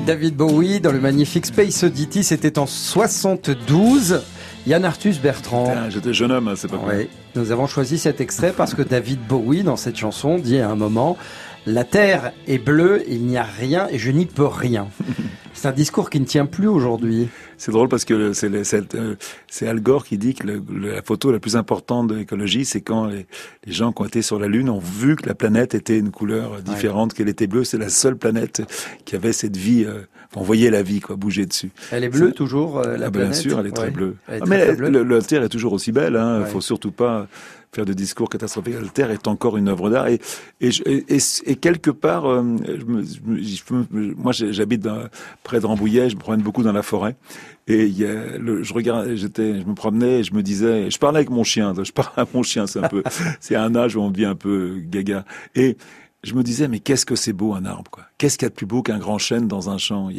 David 0.09 0.37
Bowie 0.37 0.81
dans 0.81 0.90
le 0.90 1.01
magnifique 1.01 1.44
Space 1.44 1.83
Oddity, 1.83 2.25
c'était 2.25 2.59
en 2.59 2.64
72. 2.64 4.23
Yann 4.66 4.87
Arthus 4.87 5.16
Bertrand. 5.23 5.71
J'étais 5.90 6.14
jeune 6.14 6.33
homme, 6.33 6.49
hein, 6.49 6.55
c'est 6.57 6.71
pas 6.71 6.79
vrai. 6.79 7.11
Nous 7.35 7.53
avons 7.53 7.66
choisi 7.66 7.99
cet 7.99 8.23
extrait 8.23 8.55
parce 8.57 8.73
que 8.73 8.81
David 8.81 9.21
Bowie, 9.29 9.64
dans 9.64 9.77
cette 9.77 9.99
chanson, 9.99 10.38
dit 10.38 10.61
à 10.61 10.71
un 10.71 10.77
moment 10.77 11.18
La 11.66 11.85
terre 11.85 12.33
est 12.47 12.57
bleue, 12.57 13.05
il 13.07 13.27
n'y 13.27 13.37
a 13.37 13.42
rien 13.42 13.87
et 13.90 13.99
je 13.99 14.11
n'y 14.11 14.25
peux 14.25 14.47
rien. 14.47 14.88
C'est 15.61 15.66
un 15.66 15.73
discours 15.73 16.09
qui 16.09 16.21
ne 16.21 16.25
tient 16.25 16.47
plus 16.47 16.68
aujourd'hui. 16.68 17.27
C'est 17.57 17.73
drôle 17.73 17.88
parce 17.88 18.05
que 18.05 18.33
c'est 18.33 18.49
euh, 18.94 19.16
c'est 19.49 19.66
Al 19.66 19.81
Gore 19.81 20.05
qui 20.07 20.16
dit 20.16 20.35
que 20.35 20.47
le- 20.47 20.62
la 20.94 21.03
photo 21.03 21.33
la 21.33 21.40
plus 21.40 21.57
importante 21.57 22.07
de 22.07 22.14
l'écologie, 22.14 22.64
c'est 22.64 22.81
quand 22.81 23.07
les, 23.07 23.27
les 23.66 23.73
gens 23.73 23.90
qui 23.92 24.03
ont 24.03 24.05
été 24.05 24.23
sur 24.23 24.38
la 24.38 24.47
Lune 24.47 24.71
ont 24.71 24.79
vu 24.79 25.16
que 25.16 25.29
la 25.29 25.35
planète 25.35 25.75
était 25.75 25.99
une 25.99 26.12
couleur 26.12 26.62
différente, 26.62 27.12
qu'elle 27.12 27.29
était 27.29 27.49
bleue. 27.49 27.64
C'est 27.64 27.77
la 27.79 27.88
seule 27.88 28.16
planète 28.16 28.62
qui 29.05 29.16
avait 29.16 29.33
cette 29.33 29.57
vie. 29.57 29.85
Euh, 29.85 30.03
on 30.37 30.42
voyait 30.42 30.71
la 30.71 30.83
vie 30.85 31.01
quoi 31.01 31.16
bouger 31.16 31.44
dessus. 31.44 31.71
Elle 31.90 32.05
est 32.05 32.09
bleue 32.09 32.31
toujours, 32.33 32.79
euh, 32.79 32.97
la 32.97 33.07
Ah, 33.07 33.11
bien 33.11 33.23
planète? 33.23 33.35
sûr, 33.35 33.59
elle 33.59 33.66
est 33.66 33.73
très 33.73 33.87
Ouais. 33.87 33.90
bleue. 33.90 34.14
Est 34.29 34.38
Ah, 34.42 34.44
mais 34.47 34.59
très 34.59 34.66
la- 34.68 34.75
bleue. 34.75 34.90
le, 34.90 35.03
le 35.03 35.23
Terre 35.23 35.42
est 35.42 35.49
toujours 35.49 35.73
aussi 35.73 35.90
belle. 35.90 36.14
Hein. 36.14 36.42
Ouais. 36.42 36.47
faut 36.47 36.61
surtout 36.61 36.92
pas 36.92 37.27
faire 37.73 37.85
de 37.85 37.92
discours 37.92 38.31
catastrophiques. 38.31 38.75
La 38.81 38.88
Terre 38.88 39.11
est 39.11 39.27
encore 39.29 39.57
une 39.59 39.68
œuvre 39.68 39.90
d'art 39.90 40.07
et 40.09 40.21
et, 40.61 40.71
je- 40.71 40.83
et, 40.87 41.05
et- 41.14 41.51
et 41.51 41.57
quelque 41.57 41.90
part, 41.90 42.25
euh, 42.27 42.42
je 42.66 42.85
me- 42.85 43.03
je 43.03 44.14
moi 44.16 44.33
j'habite 44.33 44.81
dans- 44.83 45.05
près 45.48 45.61
de 45.61 45.66
Rambouillet, 45.66 46.11
je 46.11 46.14
me 46.14 46.20
promène 46.20 46.42
beaucoup 46.42 46.62
dans 46.62 46.72
la 46.72 46.82
forêt 46.82 47.16
et 47.66 47.87
il 47.87 47.98
y 47.98 48.04
a 48.04 48.37
le, 48.38 48.62
je 48.62 48.74
regarde, 48.74 49.14
j'étais, 49.14 49.61
je 49.61 49.64
me 49.64 49.74
promenais 49.74 50.20
et 50.20 50.22
je 50.22 50.34
me 50.34 50.42
disais, 50.42 50.90
je 50.90 50.98
parlais 50.98 51.18
avec 51.18 51.30
mon 51.30 51.42
chien, 51.42 51.72
je 51.82 51.90
parle 51.90 52.12
à 52.16 52.26
mon 52.34 52.42
chien, 52.42 52.66
c'est 52.66 52.84
un 52.84 52.88
peu, 52.88 53.02
c'est 53.40 53.56
un 53.56 53.74
âge 53.74 53.96
où 53.96 54.00
on 54.00 54.11
devient 54.11 54.26
un 54.26 54.34
peu 54.34 54.78
gaga 54.78 55.24
et 55.54 55.78
je 56.22 56.34
me 56.34 56.42
disais, 56.42 56.68
mais 56.68 56.80
qu'est-ce 56.80 57.06
que 57.06 57.16
c'est 57.16 57.32
beau 57.32 57.54
un 57.54 57.64
arbre, 57.64 57.90
quoi. 57.90 58.04
Qu'est-ce 58.18 58.37
qu'il 58.37 58.46
y 58.46 58.48
a 58.48 58.50
de 58.50 58.54
plus 58.54 58.66
beau 58.66 58.83
qu'un 58.83 58.98
grand 58.98 59.18
chêne 59.18 59.46
dans 59.46 59.70
un 59.70 59.78
champ, 59.78 60.11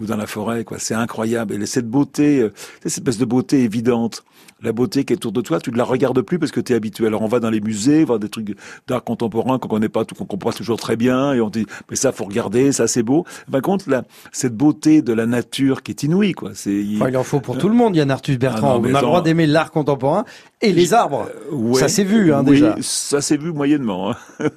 ou 0.00 0.06
dans 0.06 0.16
la 0.16 0.26
forêt, 0.26 0.64
quoi? 0.64 0.78
C'est 0.80 0.94
incroyable. 0.94 1.54
Et 1.62 1.66
cette 1.66 1.88
beauté, 1.88 2.40
euh, 2.40 2.52
cette 2.82 2.86
espèce 2.98 3.16
de 3.18 3.24
beauté 3.24 3.62
évidente, 3.62 4.24
la 4.60 4.72
beauté 4.72 5.04
qui 5.04 5.12
est 5.12 5.16
autour 5.16 5.30
de 5.30 5.40
toi, 5.40 5.60
tu 5.60 5.70
ne 5.70 5.76
la 5.76 5.84
regardes 5.84 6.20
plus 6.22 6.40
parce 6.40 6.50
que 6.50 6.58
tu 6.60 6.72
es 6.72 6.74
habitué. 6.76 7.06
Alors 7.06 7.22
on 7.22 7.28
va 7.28 7.38
dans 7.38 7.50
les 7.50 7.60
musées, 7.60 8.02
voir 8.04 8.18
des 8.18 8.28
trucs 8.28 8.56
d'art 8.88 9.04
contemporain 9.04 9.60
qu'on 9.60 9.68
connaît 9.68 9.88
pas, 9.88 10.04
qu'on 10.04 10.24
comprend 10.24 10.50
toujours 10.50 10.78
très 10.80 10.96
bien, 10.96 11.32
et 11.32 11.40
on 11.40 11.48
dit, 11.48 11.64
mais 11.88 11.94
ça 11.94 12.10
faut 12.10 12.24
regarder, 12.24 12.72
ça 12.72 12.88
c'est 12.88 13.04
beau. 13.04 13.24
Par 13.52 13.62
contre, 13.62 13.88
là, 13.88 14.02
cette 14.32 14.56
beauté 14.56 15.00
de 15.00 15.12
la 15.12 15.26
nature 15.26 15.84
qui 15.84 15.92
est 15.92 16.02
inouïe, 16.02 16.32
quoi. 16.32 16.50
C'est, 16.54 16.72
il- 16.74 16.96
Enfin, 16.96 17.08
il 17.10 17.16
en 17.16 17.22
faut 17.22 17.38
pour 17.40 17.56
tout 17.56 17.68
le 17.68 17.74
monde, 17.76 17.94
Yann 17.94 18.10
Arthus 18.10 18.36
Bertrand. 18.36 18.70
Ah 18.70 18.78
non, 18.80 18.90
On 18.90 18.94
a 18.96 19.00
le 19.00 19.06
droit 19.06 19.22
d'aimer 19.22 19.46
l'art 19.46 19.70
contemporain 19.70 20.24
et 20.60 20.72
les 20.72 20.92
arbres. 20.92 21.28
Ouais. 21.52 21.78
Ça 21.78 21.86
s'est 21.86 22.02
vu, 22.02 22.32
hein, 22.32 22.42
oui, 22.44 22.54
déjà. 22.54 22.74
ça 22.80 23.20
s'est 23.20 23.36
vu 23.36 23.52
moyennement. 23.52 24.10
hein. 24.10 24.16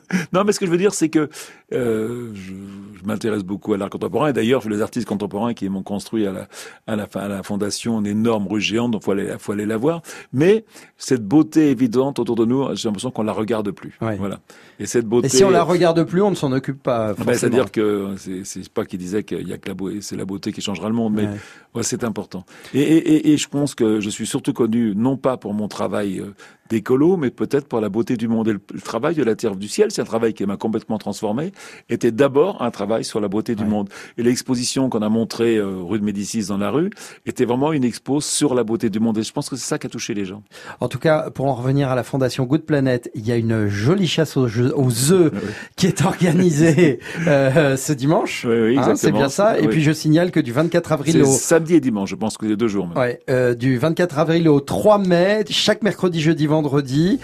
non, 0.33 0.43
mais 0.45 0.51
ce 0.51 0.59
que 0.59 0.65
je 0.65 0.71
veux 0.71 0.79
dire, 0.79 0.95
c'est 0.95 1.09
que 1.09 1.29
euh, 1.73 2.31
je, 2.33 2.53
je 2.99 3.05
m'intéresse 3.07 3.43
beaucoup 3.43 3.73
à 3.73 3.77
l'art 3.77 3.89
contemporain. 3.89 4.29
Et 4.29 4.33
d'ailleurs, 4.33 4.67
les 4.69 4.81
artistes 4.81 5.07
contemporains 5.07 5.53
qui 5.53 5.67
m'ont 5.69 5.83
construit 5.83 6.27
à 6.27 6.31
la, 6.31 6.47
à 6.87 6.95
la, 6.95 7.07
à 7.15 7.27
la 7.27 7.43
fondation 7.43 7.99
une 7.99 8.07
énorme 8.07 8.47
rue 8.47 8.61
géante, 8.61 8.91
donc 8.91 9.03
faut 9.03 9.11
aller, 9.11 9.33
faut 9.39 9.51
aller 9.53 9.65
la 9.65 9.77
voir. 9.77 10.01
Mais 10.33 10.65
cette 10.97 11.25
beauté 11.25 11.71
évidente 11.71 12.19
autour 12.19 12.35
de 12.35 12.45
nous, 12.45 12.67
j'ai 12.75 12.87
l'impression 12.87 13.11
qu'on 13.11 13.23
la 13.23 13.33
regarde 13.33 13.71
plus. 13.71 13.97
Ouais. 14.01 14.15
Voilà. 14.17 14.39
Et 14.79 14.85
cette 14.85 15.05
beauté. 15.07 15.27
Et 15.27 15.29
si 15.29 15.43
on 15.43 15.49
la 15.49 15.63
regarde 15.63 16.03
plus, 16.03 16.21
on 16.21 16.29
ne 16.31 16.35
s'en 16.35 16.51
occupe 16.51 16.81
pas. 16.83 17.15
Ah 17.17 17.23
ben. 17.23 17.33
C'est-à-dire 17.33 17.71
que 17.71 18.15
c'est 18.43 18.69
pas 18.69 18.85
qu'il 18.85 18.99
disait 18.99 19.23
qu'il 19.23 19.47
y 19.47 19.53
a 19.53 19.57
que 19.57 19.67
la 19.67 19.73
beauté, 19.73 20.01
c'est 20.01 20.15
la 20.15 20.25
beauté 20.25 20.51
qui 20.51 20.61
changera 20.61 20.87
le 20.87 20.95
monde, 20.95 21.13
mais 21.13 21.21
Ouais. 21.21 21.37
ouais, 21.75 21.83
c'est 21.83 22.03
important. 22.03 22.45
Et, 22.73 22.81
et, 22.81 23.13
et, 23.13 23.31
et 23.33 23.37
je 23.37 23.47
pense 23.47 23.75
que 23.75 23.99
je 23.99 24.09
suis 24.09 24.25
surtout 24.27 24.53
connu 24.53 24.93
non 24.95 25.17
pas 25.17 25.37
pour 25.37 25.53
mon 25.53 25.67
travail 25.67 26.19
euh, 26.19 26.33
d'écolo, 26.69 27.17
mais 27.17 27.29
peut-être 27.31 27.67
pour 27.67 27.79
la 27.81 27.89
beauté 27.89 28.17
du 28.17 28.27
monde. 28.27 28.47
Et 28.47 28.53
le, 28.53 28.61
le 28.73 28.81
travail 28.81 29.15
de 29.15 29.23
la 29.23 29.35
Terre 29.35 29.55
du 29.55 29.67
ciel, 29.67 29.91
c'est 29.91 30.01
un 30.01 30.05
travail 30.05 30.33
qui 30.33 30.45
m'a 30.45 30.57
complètement 30.57 30.97
transformé, 30.97 31.51
était 31.89 32.11
d'abord 32.11 32.60
un 32.63 32.71
travail 32.71 33.03
sur 33.03 33.19
la 33.19 33.27
beauté 33.27 33.55
du 33.55 33.65
monde. 33.65 33.89
Et 34.17 34.23
l'exposition 34.23 34.89
qu'on 34.89 35.01
a 35.01 35.09
montrée 35.09 35.57
euh, 35.57 35.77
rue 35.81 35.99
de 35.99 36.03
Médicis 36.03 36.45
dans 36.47 36.57
la 36.57 36.69
rue 36.71 36.89
était 37.25 37.45
vraiment 37.45 37.71
une 37.73 37.83
expo 37.83 38.21
sur 38.21 38.53
la 38.55 38.63
beauté 38.63 38.89
du 38.89 38.99
monde. 38.99 39.17
Et 39.17 39.23
je 39.23 39.31
pense 39.31 39.49
que 39.49 39.55
c'est 39.55 39.67
ça 39.67 39.77
qui 39.77 39.87
a 39.87 39.89
touché 39.89 40.13
les 40.13 40.25
gens. 40.25 40.43
En 40.79 40.87
tout 40.87 40.99
cas, 40.99 41.29
pour 41.29 41.47
en 41.47 41.53
revenir 41.55 41.89
à 41.89 41.95
la 41.95 42.03
fondation 42.03 42.45
Good 42.45 42.63
Planet, 42.63 43.09
il 43.15 43.25
y 43.27 43.31
a 43.31 43.35
une 43.35 43.67
jolie 43.67 44.07
chasse 44.07 44.37
aux, 44.37 44.47
jeux- 44.47 44.73
aux 44.75 45.11
œufs 45.11 45.31
qui 45.75 45.87
est 45.87 46.03
organisée 46.03 46.99
euh, 47.27 47.77
ce 47.77 47.93
dimanche. 47.93 48.45
Oui, 48.47 48.59
oui, 48.61 48.77
Hein, 48.77 48.95
c'est 48.95 49.11
bien 49.11 49.29
ça. 49.29 49.57
Et 49.59 49.61
Oui. 49.63 49.67
puis 49.67 49.81
je 49.83 49.91
signale 49.91 50.31
que 50.31 50.39
du 50.39 50.51
24 50.51 50.91
avril 50.91 51.21
au 51.21 51.25
samedi 51.25 51.75
et 51.75 51.79
dimanche, 51.79 52.09
je 52.09 52.15
pense 52.15 52.37
que 52.37 52.47
c'est 52.47 52.55
deux 52.55 52.67
jours. 52.67 52.87
même. 52.87 52.97
Ouais, 52.97 53.19
euh, 53.29 53.53
du 53.53 53.77
24 53.77 54.17
avril 54.19 54.49
au 54.49 54.59
3 54.59 54.97
mai, 54.97 55.43
chaque 55.49 55.83
mercredi, 55.83 56.19
jeudi, 56.21 56.47
vendredi, 56.47 57.19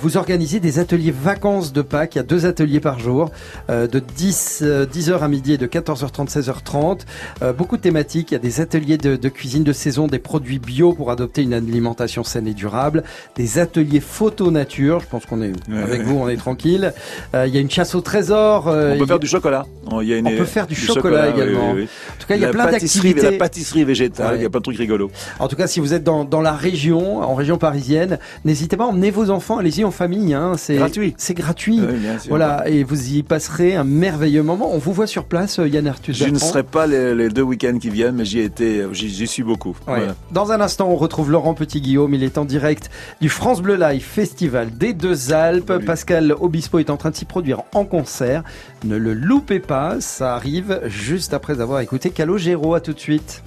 vous 0.00 0.16
organisez 0.16 0.60
des 0.60 0.78
ateliers 0.78 1.10
vacances 1.12 1.72
de 1.72 1.82
Pâques. 1.82 2.14
Il 2.14 2.18
y 2.18 2.20
a 2.20 2.24
deux 2.24 2.46
ateliers 2.46 2.80
par 2.80 2.98
jour, 2.98 3.30
de 3.68 3.98
10, 3.98 4.60
euh, 4.74 4.86
10h 4.86 5.20
à 5.20 5.28
midi 5.28 5.52
et 5.54 5.58
de 5.58 5.66
14h30, 5.66 6.28
16h30. 6.30 7.00
Euh, 7.42 7.52
beaucoup 7.52 7.76
de 7.76 7.82
thématiques. 7.82 8.30
Il 8.30 8.34
y 8.34 8.36
a 8.36 8.40
des 8.40 8.60
ateliers 8.60 8.98
de, 8.98 9.16
de 9.16 9.28
cuisine 9.28 9.64
de 9.64 9.72
saison, 9.72 10.06
des 10.06 10.18
produits 10.18 10.58
bio 10.58 10.92
pour 10.92 11.10
adopter 11.10 11.42
une 11.42 11.54
alimentation 11.54 12.24
saine 12.24 12.46
et 12.46 12.54
durable, 12.54 13.04
des 13.36 13.58
ateliers 13.58 14.00
photo 14.00 14.50
nature. 14.50 15.00
Je 15.00 15.06
pense 15.06 15.24
qu'on 15.26 15.40
est 15.42 15.52
Ouais, 15.68 15.82
avec 15.82 16.00
ouais. 16.00 16.04
vous, 16.04 16.18
on 16.18 16.28
est 16.28 16.36
tranquille. 16.36 16.92
Euh, 17.34 17.46
il 17.46 17.54
y 17.54 17.58
a 17.58 17.60
une 17.60 17.70
chasse 17.70 17.94
au 17.94 18.00
trésor. 18.00 18.68
euh, 18.68 18.94
On 18.94 18.98
peut 18.98 19.06
faire 19.06 19.18
du 19.18 19.26
chocolat. 19.26 19.64
Il 20.02 20.08
y 20.08 20.12
a 20.14 20.16
une- 20.18 20.26
On 20.26 20.36
peut 20.36 20.44
faire 20.44 20.66
du 20.66 20.74
chocolat 20.74 21.28
également. 21.30 21.72
oui, 21.72 21.82
oui. 21.82 21.88
En 22.16 22.20
tout 22.20 22.26
cas, 22.26 22.36
il 22.36 22.42
y 22.42 22.44
a 22.44 22.50
plein 22.50 22.70
d'activités. 22.70 23.22
La 23.30 23.32
pâtisserie 23.38 23.84
végétale, 23.84 24.32
Ouais. 24.32 24.38
il 24.38 24.42
y 24.42 24.46
a 24.46 24.50
plein 24.50 24.60
de 24.60 24.64
trucs 24.64 24.76
rigolos. 24.78 25.10
En 25.38 25.48
tout 25.48 25.56
cas, 25.56 25.66
si 25.66 25.80
vous 25.80 25.94
êtes 25.94 26.02
dans, 26.04 26.24
dans 26.24 26.40
la 26.40 26.52
région, 26.52 27.18
en 27.22 27.34
région 27.34 27.56
parisienne, 27.58 28.18
n'hésitez 28.44 28.76
pas 28.76 28.84
à 28.84 28.88
emmener 28.88 29.10
vos 29.10 29.30
enfants, 29.30 29.58
allez-y 29.58 29.84
en 29.84 29.90
famille. 29.90 30.34
Hein, 30.34 30.52
c'est 30.56 30.76
Gratuit. 30.76 31.14
C'est 31.18 31.34
gratuit. 31.34 31.78
Sûr. 31.78 32.28
Voilà, 32.28 32.64
et 32.68 32.82
vous 32.84 33.10
y 33.14 33.22
passerez 33.22 33.74
un 33.76 33.84
merveilleux 33.84 34.42
moment. 34.42 34.63
On 34.72 34.78
vous 34.78 34.92
voit 34.92 35.06
sur 35.06 35.24
place, 35.24 35.58
euh, 35.58 35.68
Yann 35.68 35.86
Arthus 35.86 36.14
Je 36.14 36.24
ne 36.26 36.38
serai 36.38 36.62
pas 36.62 36.86
les, 36.86 37.14
les 37.14 37.28
deux 37.28 37.42
week-ends 37.42 37.78
qui 37.78 37.90
viennent, 37.90 38.16
mais 38.16 38.24
j'y 38.24 38.40
ai 38.40 38.44
été, 38.44 38.84
j'y 38.92 39.08
j'y 39.08 39.26
suis 39.26 39.42
beaucoup. 39.42 39.76
Ouais. 39.86 39.98
Voilà. 39.98 40.14
Dans 40.30 40.52
un 40.52 40.60
instant, 40.60 40.88
on 40.88 40.96
retrouve 40.96 41.30
Laurent 41.30 41.54
Petit-Guillaume. 41.54 42.14
Il 42.14 42.22
est 42.22 42.38
en 42.38 42.44
direct 42.44 42.90
du 43.20 43.28
France 43.28 43.60
Bleu 43.62 43.76
Live 43.76 44.02
Festival 44.02 44.76
des 44.76 44.92
Deux 44.92 45.32
Alpes. 45.32 45.68
Salut. 45.68 45.84
Pascal 45.84 46.34
Obispo 46.40 46.78
est 46.78 46.90
en 46.90 46.96
train 46.96 47.10
de 47.10 47.16
s'y 47.16 47.24
produire 47.24 47.62
en 47.74 47.84
concert. 47.84 48.42
Ne 48.84 48.96
le 48.96 49.14
loupez 49.14 49.60
pas, 49.60 50.00
ça 50.00 50.34
arrive 50.34 50.80
juste 50.86 51.34
après 51.34 51.60
avoir 51.60 51.80
écouté 51.80 52.10
Calogero. 52.10 52.74
À 52.74 52.80
tout 52.80 52.92
de 52.92 53.00
suite. 53.00 53.42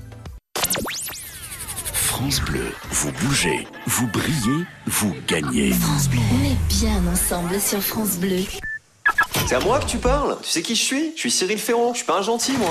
France 1.94 2.42
Bleu, 2.42 2.66
vous 2.90 3.12
bougez, 3.24 3.68
vous 3.86 4.08
brillez, 4.08 4.66
vous 4.88 5.14
gagnez. 5.28 5.72
France 5.72 6.10
Bleu. 6.10 6.20
On 6.34 6.46
est 6.46 6.80
bien 6.80 7.12
ensemble 7.12 7.60
sur 7.60 7.80
France 7.80 8.18
Bleu. 8.18 8.44
C'est 9.48 9.56
à 9.56 9.60
moi 9.62 9.80
que 9.80 9.86
tu 9.86 9.98
parles 9.98 10.36
Tu 10.42 10.50
sais 10.50 10.62
qui 10.62 10.76
je 10.76 10.84
suis? 10.84 11.14
Je 11.16 11.22
suis 11.22 11.32
Cyril 11.32 11.58
Ferron, 11.58 11.94
je 11.94 12.00
suis 12.00 12.06
pas 12.06 12.18
un 12.18 12.22
gentil 12.22 12.52
moi. 12.58 12.70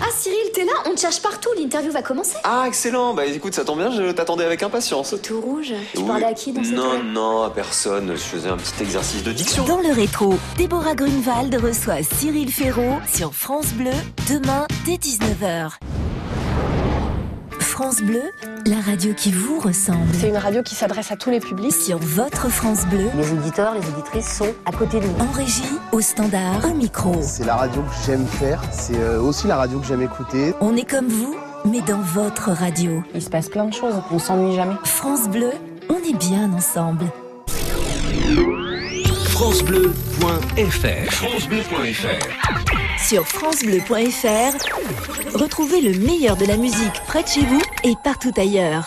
Ah 0.00 0.06
Cyril, 0.16 0.36
t'es 0.54 0.64
là? 0.64 0.72
On 0.86 0.94
te 0.94 1.00
cherche 1.00 1.20
partout, 1.20 1.48
l'interview 1.58 1.90
va 1.90 2.02
commencer. 2.02 2.36
Ah 2.44 2.64
excellent, 2.68 3.12
bah 3.14 3.26
écoute 3.26 3.54
ça 3.54 3.64
tombe 3.64 3.78
bien, 3.78 3.90
je 3.90 4.12
t'attendais 4.12 4.44
avec 4.44 4.62
impatience. 4.62 5.14
Tout 5.22 5.40
rouge. 5.40 5.72
Tu 5.94 5.98
Oui. 6.00 6.06
parlais 6.06 6.26
à 6.26 6.32
qui 6.34 6.52
dans 6.52 6.62
cette 6.62 6.74
Non, 6.74 7.02
non, 7.02 7.42
à 7.42 7.50
personne, 7.50 8.12
je 8.14 8.20
faisais 8.20 8.48
un 8.48 8.56
petit 8.56 8.82
exercice 8.82 9.24
de 9.24 9.32
diction. 9.32 9.64
Dans 9.64 9.80
le 9.80 9.92
rétro, 9.92 10.34
Déborah 10.56 10.94
Grunewald 10.94 11.54
reçoit 11.60 12.02
Cyril 12.04 12.52
Ferraud 12.52 13.00
sur 13.12 13.34
France 13.34 13.72
Bleu 13.72 13.90
demain 14.28 14.66
dès 14.86 14.94
19h. 14.94 15.72
France 17.62 18.02
Bleu, 18.02 18.22
la 18.66 18.80
radio 18.80 19.14
qui 19.14 19.32
vous 19.32 19.58
ressemble. 19.60 20.08
C'est 20.12 20.28
une 20.28 20.36
radio 20.36 20.62
qui 20.62 20.74
s'adresse 20.74 21.10
à 21.12 21.16
tous 21.16 21.30
les 21.30 21.40
publics. 21.40 21.72
Sur 21.72 21.98
votre 21.98 22.50
France 22.50 22.84
Bleu, 22.86 23.08
Les 23.16 23.32
auditeurs, 23.32 23.72
les 23.74 23.88
auditrices 23.88 24.36
sont 24.36 24.52
à 24.66 24.72
côté 24.72 25.00
de 25.00 25.06
nous. 25.06 25.24
en 25.24 25.30
régie, 25.30 25.62
au 25.92 26.00
standard, 26.00 26.64
au 26.70 26.74
micro. 26.74 27.14
C'est 27.22 27.44
la 27.46 27.56
radio 27.56 27.82
que 27.82 28.06
j'aime 28.06 28.26
faire, 28.26 28.60
c'est 28.72 28.98
euh, 28.98 29.20
aussi 29.20 29.46
la 29.46 29.56
radio 29.56 29.78
que 29.78 29.86
j'aime 29.86 30.02
écouter. 30.02 30.54
On 30.60 30.76
est 30.76 30.88
comme 30.88 31.06
vous, 31.08 31.34
mais 31.64 31.80
dans 31.82 32.00
votre 32.00 32.50
radio. 32.50 33.02
Il 33.14 33.22
se 33.22 33.30
passe 33.30 33.48
plein 33.48 33.64
de 33.64 33.72
choses, 33.72 33.94
on 34.10 34.18
s'ennuie 34.18 34.54
jamais. 34.56 34.74
France 34.84 35.28
Bleu, 35.28 35.52
on 35.88 35.96
est 35.96 36.18
bien 36.18 36.52
ensemble. 36.52 37.06
francebleu.fr. 39.42 41.10
francebleu.fr. 41.10 43.04
Sur 43.04 43.26
francebleu.fr, 43.26 45.36
retrouvez 45.36 45.80
le 45.80 45.98
meilleur 45.98 46.36
de 46.36 46.46
la 46.46 46.56
musique 46.56 47.02
près 47.08 47.24
de 47.24 47.28
chez 47.28 47.40
vous 47.40 47.60
et 47.82 47.94
partout 48.04 48.30
ailleurs. 48.36 48.86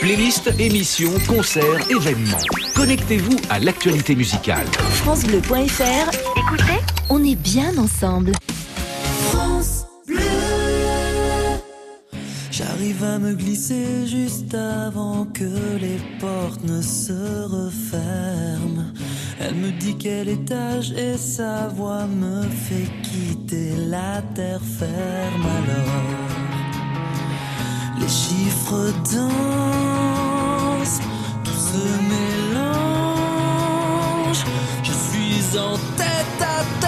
Playlist, 0.00 0.50
émissions, 0.58 1.12
concerts, 1.28 1.90
événements. 1.90 2.38
Connectez-vous 2.74 3.36
à 3.50 3.58
l'actualité 3.58 4.16
musicale. 4.16 4.64
francebleu.fr. 5.02 6.38
Écoutez, 6.38 6.80
on 7.10 7.22
est 7.22 7.36
bien 7.36 7.76
ensemble. 7.76 8.32
J'arrive 12.58 13.04
à 13.04 13.20
me 13.20 13.34
glisser 13.34 14.04
juste 14.08 14.52
avant 14.52 15.26
que 15.26 15.44
les 15.80 16.00
portes 16.18 16.64
ne 16.64 16.82
se 16.82 17.12
referment. 17.44 18.92
Elle 19.38 19.54
me 19.54 19.70
dit 19.70 19.96
quel 19.96 20.28
étage 20.28 20.90
et 20.90 21.16
sa 21.16 21.68
voix 21.68 22.08
me 22.08 22.42
fait 22.42 22.90
quitter 23.04 23.76
la 23.88 24.22
terre 24.34 24.60
ferme 24.60 25.46
alors. 25.58 26.02
Les 28.00 28.08
chiffres 28.08 28.92
dansent, 29.14 31.00
tout 31.44 31.52
se 31.52 31.86
mélange. 32.12 32.74
Je 34.82 34.90
suis 34.90 35.56
en 35.56 35.76
tête 35.96 36.40
à 36.40 36.64
tête 36.80 36.87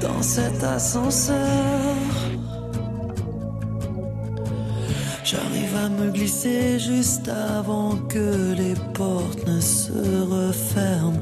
Dans 0.00 0.22
cet 0.22 0.62
ascenseur. 0.64 1.36
J'arrive 5.24 5.76
à 5.84 5.88
me 5.88 6.10
glisser 6.10 6.78
juste 6.78 7.28
avant 7.28 7.96
que 8.08 8.54
les 8.54 8.74
portes 8.94 9.46
ne 9.46 9.60
se 9.60 9.92
referment. 10.22 11.20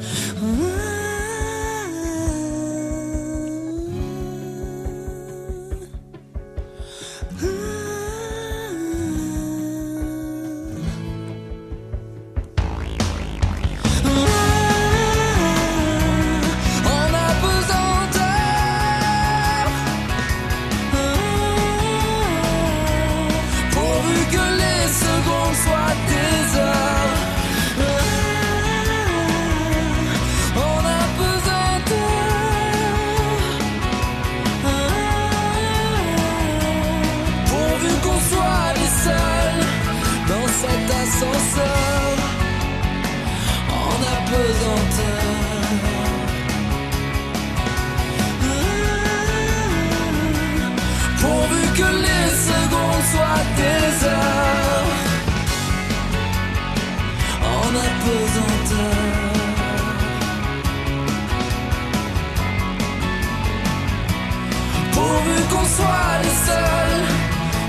Pourvu 64.92 65.42
qu'on 65.50 65.64
soit 65.64 66.18
les 66.22 66.36
seuls 66.46 67.04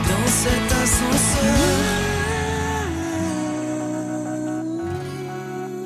dans 0.10 0.28
cet 0.28 0.72
ascenseur. 0.84 1.95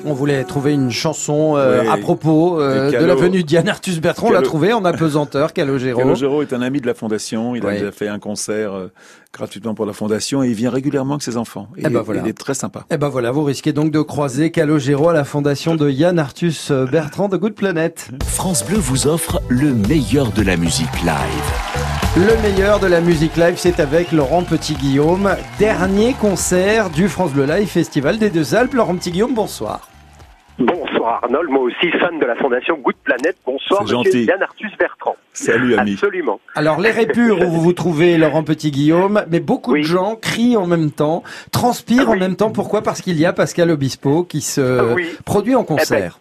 On 0.06 0.14
voulait 0.14 0.44
trouver 0.44 0.74
une 0.74 0.92
chanson 0.92 1.56
euh, 1.58 1.82
Ouais. 1.82 1.88
à 1.88 1.98
propos 1.98 2.60
euh, 2.62 2.90
Et 2.92 2.98
de 2.98 3.06
la 3.06 3.16
venue 3.16 3.42
de 3.44 3.48
Diane 3.48 3.68
Arthus 3.68 4.00
Bertrand. 4.00 4.28
On 4.28 4.32
l'a 4.32 4.42
trouvé 4.42 4.74
en 4.74 4.84
apesanteur, 4.86 5.54
Calogero. 5.54 6.00
Calogero 6.00 6.42
est 6.42 6.54
un 6.54 6.62
ami 6.62 6.80
de 6.82 6.88
la 6.88 6.94
fondation. 6.94 7.56
Il 7.56 7.66
a 7.66 7.72
déjà 7.74 7.92
fait 7.92 8.08
un 8.08 8.20
concert 8.20 8.74
euh, 8.74 8.92
gratuitement 9.34 9.76
pour 9.76 9.86
la 9.86 9.94
fondation 9.94 10.44
et 10.44 10.48
il 10.48 10.54
vient 10.56 10.70
régulièrement 10.72 11.16
avec 11.16 11.24
ses 11.24 11.38
enfants. 11.38 11.68
Et 11.78 11.84
Eh 11.86 11.90
ben 11.90 12.02
voilà. 12.02 12.22
Il 12.24 12.30
est 12.30 12.38
très 12.38 12.54
sympa. 12.54 12.86
Eh 12.90 12.98
ben 12.98 13.10
voilà, 13.10 13.32
vous 13.32 13.44
risquez 13.44 13.74
donc 13.74 13.92
de 13.92 14.02
croiser 14.02 14.52
Calogero 14.52 15.10
à 15.10 15.14
la 15.14 15.24
fondation 15.26 15.76
de 15.76 15.90
Yann 15.90 16.18
Arthus 16.18 16.72
Bertrand 16.92 17.28
de 17.30 17.38
Good 17.38 17.54
Planet. 17.56 18.10
France 18.26 18.66
Bleu 18.66 18.78
vous 18.78 19.08
offre 19.08 19.42
le 19.50 19.74
meilleur 19.74 20.32
de 20.32 20.42
la 20.42 20.58
musique 20.58 21.02
live. 21.04 22.09
Le 22.18 22.42
meilleur 22.42 22.80
de 22.80 22.88
la 22.88 23.02
musique 23.02 23.38
live, 23.38 23.56
c'est 23.58 23.80
avec 23.80 24.12
Laurent 24.12 24.44
Petit-Guillaume. 24.44 25.36
Dernier 25.60 26.14
concert 26.14 26.90
du 26.90 27.08
France 27.08 27.34
Bleu 27.34 27.46
Live 27.46 27.68
Festival 27.68 28.18
des 28.18 28.30
Deux 28.30 28.56
Alpes. 28.56 28.74
Laurent 28.74 28.96
Petit-Guillaume, 28.96 29.34
bonsoir. 29.34 29.88
Bonsoir 30.58 31.24
Arnold, 31.24 31.50
moi 31.50 31.62
aussi 31.62 31.90
fan 31.92 32.20
de 32.20 32.26
la 32.26 32.36
fondation 32.36 32.76
Good 32.78 32.96
Planet. 33.04 33.36
Bonsoir 33.46 33.84
C'est 33.88 33.96
monsieur 33.96 34.12
gentil. 34.12 34.26
Yann 34.26 34.42
Arthus 34.42 34.72
Bertrand. 34.78 35.16
Salut 35.34 35.76
ami. 35.76 35.94
Absolument. 35.94 36.40
Alors 36.56 36.82
les 36.82 36.92
répures 36.92 37.40
où 37.42 37.46
vous 37.50 37.62
vous 37.62 37.74
trouvez, 37.74 38.18
Laurent 38.18 38.44
Petit-Guillaume, 38.44 39.24
mais 39.30 39.40
beaucoup 39.40 39.78
de 39.78 39.84
gens 39.84 40.16
crient 40.16 40.58
en 40.58 40.68
même 40.68 40.92
temps, 40.92 41.24
transpirent 41.52 42.10
en 42.10 42.18
même 42.18 42.36
temps. 42.36 42.52
Pourquoi? 42.52 42.82
Parce 42.82 43.02
qu'il 43.02 43.18
y 43.20 43.26
a 43.26 43.32
Pascal 43.34 43.70
Obispo 43.72 44.24
qui 44.24 44.42
se 44.42 44.80
Ah 44.80 44.94
oui. 44.94 45.08
produit 45.26 45.56
en 45.56 45.64
concert. 45.64 46.20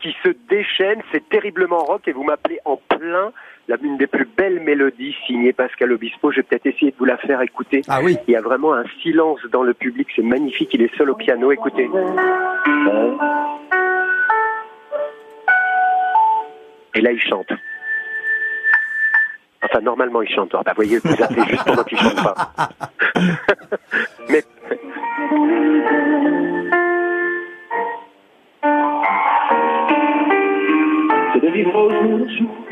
Qui 0.00 0.14
se 0.22 0.28
déchaîne, 0.48 1.00
c'est 1.12 1.26
terriblement 1.28 1.78
rock 1.78 2.02
et 2.06 2.12
vous 2.12 2.24
m'appelez 2.24 2.58
en 2.64 2.78
plein 2.88 3.32
l'une 3.68 3.96
des 3.96 4.06
plus 4.06 4.26
belles 4.36 4.60
mélodies 4.60 5.14
signée 5.26 5.52
Pascal 5.52 5.92
Obispo. 5.92 6.30
Je 6.30 6.36
vais 6.36 6.42
peut-être 6.42 6.66
essayer 6.66 6.90
de 6.90 6.96
vous 6.96 7.04
la 7.04 7.16
faire 7.16 7.40
écouter. 7.42 7.82
Ah 7.88 8.00
oui. 8.02 8.16
Il 8.28 8.32
y 8.32 8.36
a 8.36 8.40
vraiment 8.40 8.74
un 8.74 8.84
silence 9.02 9.40
dans 9.52 9.62
le 9.62 9.74
public, 9.74 10.08
c'est 10.14 10.22
magnifique. 10.22 10.70
Il 10.74 10.82
est 10.82 10.94
seul 10.96 11.10
au 11.10 11.14
piano. 11.14 11.50
Écoutez. 11.52 11.88
Et 16.96 17.00
là, 17.00 17.10
il 17.12 17.20
chante. 17.20 17.52
Enfin, 19.62 19.80
normalement, 19.80 20.22
il 20.22 20.28
chante. 20.28 20.54
Ah, 20.54 20.62
bah, 20.64 20.72
voyez, 20.76 20.98
vous 20.98 21.22
appelez 21.22 21.42
juste 21.48 21.64
pendant 21.64 21.84
qu'il 21.84 21.98
chante 21.98 22.22
pas. 22.22 22.68
Mais 24.28 24.42
C'est 31.32 31.40
de 31.40 31.48
vivre 31.48 31.74
au 31.74 31.90
jour 31.90 32.18
le 32.18 32.28
jour 32.28 32.63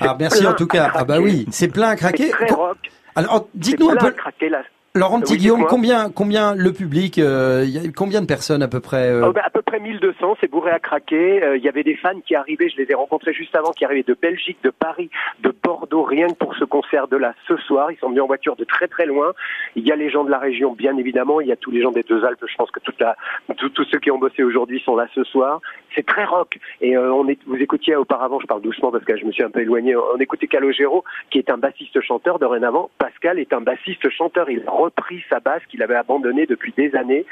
Ah, 0.00 0.16
merci 0.18 0.46
en 0.46 0.54
tout 0.54 0.66
cas. 0.66 0.90
Ah 0.94 1.04
bah 1.04 1.18
oui, 1.20 1.46
c'est 1.50 1.68
plein 1.68 1.90
à 1.90 1.96
craquer. 1.96 2.30
Très 2.30 2.50
rock. 2.50 2.78
Alors, 3.14 3.48
dites-nous 3.54 3.90
un 3.90 3.96
peu. 3.96 4.10
Craquer. 4.12 4.50
Laurent 4.98 5.20
Petit 5.20 5.36
Guillaume, 5.36 5.64
combien, 5.68 6.10
combien 6.10 6.54
le 6.54 6.72
public, 6.72 7.18
euh, 7.18 7.64
y 7.66 7.78
a 7.78 7.82
combien 7.94 8.20
de 8.20 8.26
personnes 8.26 8.62
à 8.62 8.68
peu 8.68 8.80
près 8.80 9.10
euh... 9.10 9.28
oh, 9.28 9.32
bah, 9.32 9.42
À 9.44 9.50
peu 9.50 9.62
près 9.62 9.80
1200, 9.80 10.36
c'est 10.40 10.50
bourré 10.50 10.70
à 10.70 10.78
craquer. 10.78 11.40
Il 11.56 11.62
y 11.62 11.68
avait 11.68 11.84
des 11.84 11.96
fans 11.96 12.20
qui 12.26 12.34
arrivaient, 12.34 12.68
je 12.68 12.76
les 12.76 12.90
ai 12.90 12.94
rencontrés 12.94 13.32
juste 13.32 13.54
avant, 13.56 13.70
qui 13.72 13.84
arrivaient 13.84 14.02
de 14.02 14.16
Belgique, 14.20 14.58
de 14.62 14.70
Paris, 14.70 15.10
de 15.42 15.54
Bordeaux, 15.62 16.02
rien 16.02 16.28
que 16.28 16.34
pour 16.34 16.54
ce 16.56 16.64
concert 16.64 17.08
de 17.08 17.16
là 17.16 17.34
ce 17.46 17.56
soir. 17.56 17.90
Ils 17.92 17.98
sont 17.98 18.08
venus 18.08 18.22
en 18.22 18.26
voiture 18.26 18.56
de 18.56 18.64
très 18.64 18.88
très 18.88 19.06
loin. 19.06 19.32
Il 19.76 19.86
y 19.86 19.92
a 19.92 19.96
les 19.96 20.10
gens 20.10 20.24
de 20.24 20.30
la 20.30 20.38
région, 20.38 20.72
bien 20.72 20.96
évidemment. 20.96 21.40
Il 21.40 21.48
y 21.48 21.52
a 21.52 21.56
tous 21.56 21.70
les 21.70 21.82
gens 21.82 21.92
des 21.92 22.02
deux 22.02 22.24
Alpes. 22.24 22.44
Je 22.46 22.56
pense 22.56 22.70
que 22.70 22.80
toute 22.80 23.00
la, 23.00 23.16
tous 23.56 23.84
ceux 23.90 23.98
qui 23.98 24.10
ont 24.10 24.18
bossé 24.18 24.42
aujourd'hui 24.42 24.80
sont 24.84 24.96
là 24.96 25.06
ce 25.14 25.24
soir. 25.24 25.60
C'est 25.94 26.06
très 26.06 26.24
rock. 26.24 26.58
Et 26.80 26.96
euh, 26.96 27.12
on 27.12 27.28
est, 27.28 27.38
vous 27.46 27.56
écoutiez 27.56 27.96
auparavant, 27.96 28.40
je 28.40 28.46
parle 28.46 28.62
doucement 28.62 28.90
parce 28.90 29.04
que 29.04 29.16
je 29.16 29.24
me 29.24 29.32
suis 29.32 29.42
un 29.42 29.50
peu 29.50 29.60
éloigné. 29.60 29.96
On 29.96 30.18
écoutait 30.18 30.46
Calogero, 30.46 31.04
qui 31.30 31.38
est 31.38 31.50
un 31.50 31.58
bassiste 31.58 32.00
chanteur. 32.00 32.38
Dorénavant, 32.38 32.90
Pascal 32.98 33.38
est 33.38 33.52
un 33.52 33.60
bassiste 33.60 34.08
chanteur. 34.10 34.50
Il 34.50 34.62
a 34.66 34.72
repris 34.88 35.22
sa 35.28 35.40
basse 35.40 35.62
qu'il 35.68 35.82
avait 35.82 35.94
abandonné 35.94 36.46
depuis 36.46 36.72
des 36.76 36.94
années. 36.94 37.26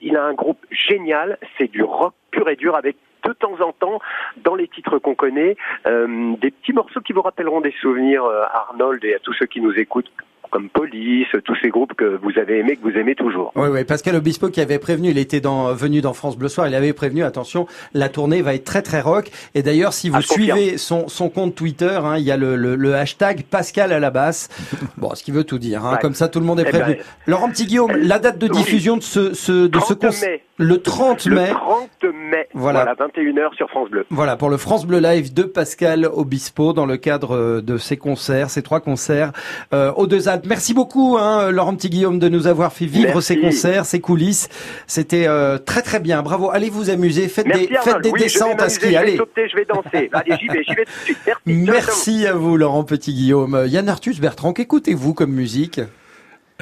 Il 0.00 0.16
a 0.16 0.24
un 0.24 0.34
groupe 0.34 0.64
génial, 0.70 1.38
c'est 1.56 1.70
du 1.70 1.82
rock 1.82 2.14
pur 2.30 2.48
et 2.48 2.56
dur 2.56 2.74
avec 2.74 2.96
de 3.24 3.32
temps 3.32 3.60
en 3.60 3.72
temps, 3.72 4.00
dans 4.36 4.54
les 4.54 4.68
titres 4.68 4.98
qu'on 4.98 5.14
connaît, 5.14 5.56
euh, 5.86 6.34
des 6.36 6.50
petits 6.50 6.72
morceaux 6.72 7.00
qui 7.00 7.12
vous 7.12 7.22
rappelleront 7.22 7.60
des 7.60 7.74
souvenirs 7.80 8.24
euh, 8.24 8.42
à 8.44 8.68
Arnold 8.68 9.04
et 9.04 9.14
à 9.14 9.18
tous 9.18 9.32
ceux 9.32 9.46
qui 9.46 9.60
nous 9.60 9.72
écoutent 9.72 10.10
comme 10.50 10.68
Police, 10.68 11.26
tous 11.44 11.56
ces 11.62 11.68
groupes 11.68 11.94
que 11.94 12.18
vous 12.22 12.38
avez 12.38 12.58
aimés, 12.60 12.76
que 12.76 12.82
vous 12.82 12.96
aimez 12.98 13.14
toujours. 13.14 13.52
Oui, 13.56 13.68
oui. 13.70 13.84
Pascal 13.84 14.14
Obispo 14.16 14.48
qui 14.48 14.60
avait 14.60 14.78
prévenu, 14.78 15.10
il 15.10 15.18
était 15.18 15.40
dans, 15.40 15.72
venu 15.74 16.00
dans 16.00 16.12
France 16.14 16.36
Bleu 16.36 16.48
Soir, 16.48 16.68
il 16.68 16.74
avait 16.74 16.92
prévenu, 16.92 17.22
attention, 17.24 17.66
la 17.94 18.08
tournée 18.08 18.42
va 18.42 18.54
être 18.54 18.64
très 18.64 18.82
très 18.82 19.00
rock. 19.00 19.30
Et 19.54 19.62
d'ailleurs, 19.62 19.92
si 19.92 20.08
vous 20.08 20.16
Ah, 20.18 20.22
suivez 20.22 20.78
son, 20.78 21.08
son 21.08 21.28
compte 21.28 21.54
Twitter, 21.54 21.98
hein, 22.02 22.16
il 22.18 22.24
y 22.24 22.30
a 22.30 22.36
le, 22.36 22.56
le, 22.56 22.76
le 22.76 22.94
hashtag 22.94 23.44
Pascal 23.44 23.92
à 23.92 24.00
la 24.00 24.10
basse. 24.10 24.48
Bon, 24.96 25.14
ce 25.14 25.22
qui 25.22 25.30
veut 25.30 25.44
tout 25.44 25.58
dire. 25.58 25.84
Hein, 25.84 25.92
Ouais. 25.94 25.98
Comme 26.00 26.14
ça, 26.14 26.28
tout 26.28 26.40
le 26.40 26.46
monde 26.46 26.60
est 26.60 26.64
Eh 26.66 26.70
prévenu. 26.70 26.94
ben, 26.96 27.02
Laurent 27.26 27.48
Petit 27.50 27.66
Guillaume, 27.66 27.92
la 27.96 28.18
date 28.18 28.38
de 28.38 28.48
diffusion 28.48 28.96
de 28.96 29.02
ce, 29.02 29.34
ce 29.34 29.66
de 29.66 29.78
ce 29.80 29.92
30 29.94 29.98
concert, 30.00 30.28
mai. 30.30 30.42
Le 30.58 30.80
30 30.80 31.26
Le 31.26 31.34
mai. 31.36 31.48
30 31.50 32.04
mai, 32.14 32.48
Voilà. 32.54 32.84
voilà, 32.84 33.08
21h 33.12 33.54
sur 33.56 33.68
France 33.68 33.90
Bleu. 33.90 34.06
Voilà, 34.10 34.36
pour 34.36 34.48
le 34.48 34.56
France 34.56 34.86
Bleu 34.86 34.98
Live 35.00 35.34
de 35.34 35.42
Pascal 35.42 36.06
Obispo 36.10 36.72
dans 36.72 36.86
le 36.86 36.96
cadre 36.96 37.36
euh, 37.36 37.60
de 37.60 37.76
ces 37.76 37.96
concerts, 37.98 38.48
ces 38.48 38.62
trois 38.62 38.80
concerts 38.80 39.32
euh, 39.74 39.92
aux 39.92 40.06
Deux 40.06 40.28
Alpes. 40.28 40.46
Merci 40.48 40.72
beaucoup, 40.72 41.18
hein, 41.18 41.50
Laurent 41.50 41.74
Petit 41.74 41.90
Guillaume, 41.90 42.18
de 42.18 42.28
nous 42.28 42.46
avoir 42.46 42.72
fait 42.72 42.86
vivre 42.86 43.08
Merci. 43.14 43.34
ces 43.34 43.38
concerts, 43.40 43.84
ces 43.84 44.00
coulisses. 44.00 44.48
C'était 44.86 45.26
euh, 45.26 45.58
très 45.58 45.82
très 45.82 46.00
bien. 46.00 46.22
Bravo. 46.22 46.50
Allez 46.50 46.70
vous 46.70 46.88
amuser, 46.90 47.28
faites 47.28 47.46
Merci 47.46 47.66
des, 47.68 47.74
faites 47.82 48.00
des 48.02 48.10
oui, 48.10 48.18
je 48.20 48.24
descentes 48.24 48.62
à 48.62 48.68
ski. 48.70 48.86
Je 48.86 48.90
vais 48.90 48.96
Allez. 48.96 49.16
sauter, 49.16 49.48
je 49.48 49.56
vais 49.56 49.64
danser. 49.66 50.10
Allez, 50.12 50.36
j'y 50.40 50.48
vais, 50.48 50.62
j'y 50.62 50.74
vais 50.74 50.84
tout 50.84 50.90
de 51.00 51.04
suite. 51.04 51.18
Merci. 51.44 52.26
à 52.26 52.32
vous, 52.34 52.56
Laurent 52.56 52.84
Petit 52.84 53.12
Guillaume. 53.12 53.54
Euh, 53.54 53.66
Yann 53.66 53.88
Arthus 53.88 54.14
Bertrand, 54.20 54.52
qu'écoutez-vous 54.54 55.12
comme 55.12 55.32
musique? 55.32 55.80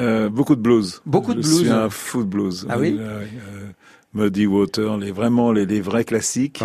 Euh, 0.01 0.28
beaucoup 0.28 0.57
de 0.57 0.61
blues. 0.61 1.01
Beaucoup 1.07 1.34
de 1.34 1.40
je 1.42 1.47
blues. 1.47 1.61
suis 1.61 1.70
un 1.70 1.88
fou 1.88 2.24
de 2.24 2.28
blues. 2.28 2.66
Ah 2.68 2.76
oui? 2.78 2.97
Euh, 2.99 3.20
euh, 3.20 3.66
Muddy 4.14 4.46
Water, 4.46 4.96
les 4.96 5.10
vraiment 5.12 5.52
les, 5.52 5.66
les 5.66 5.80
vrais 5.80 6.04
classiques. 6.04 6.60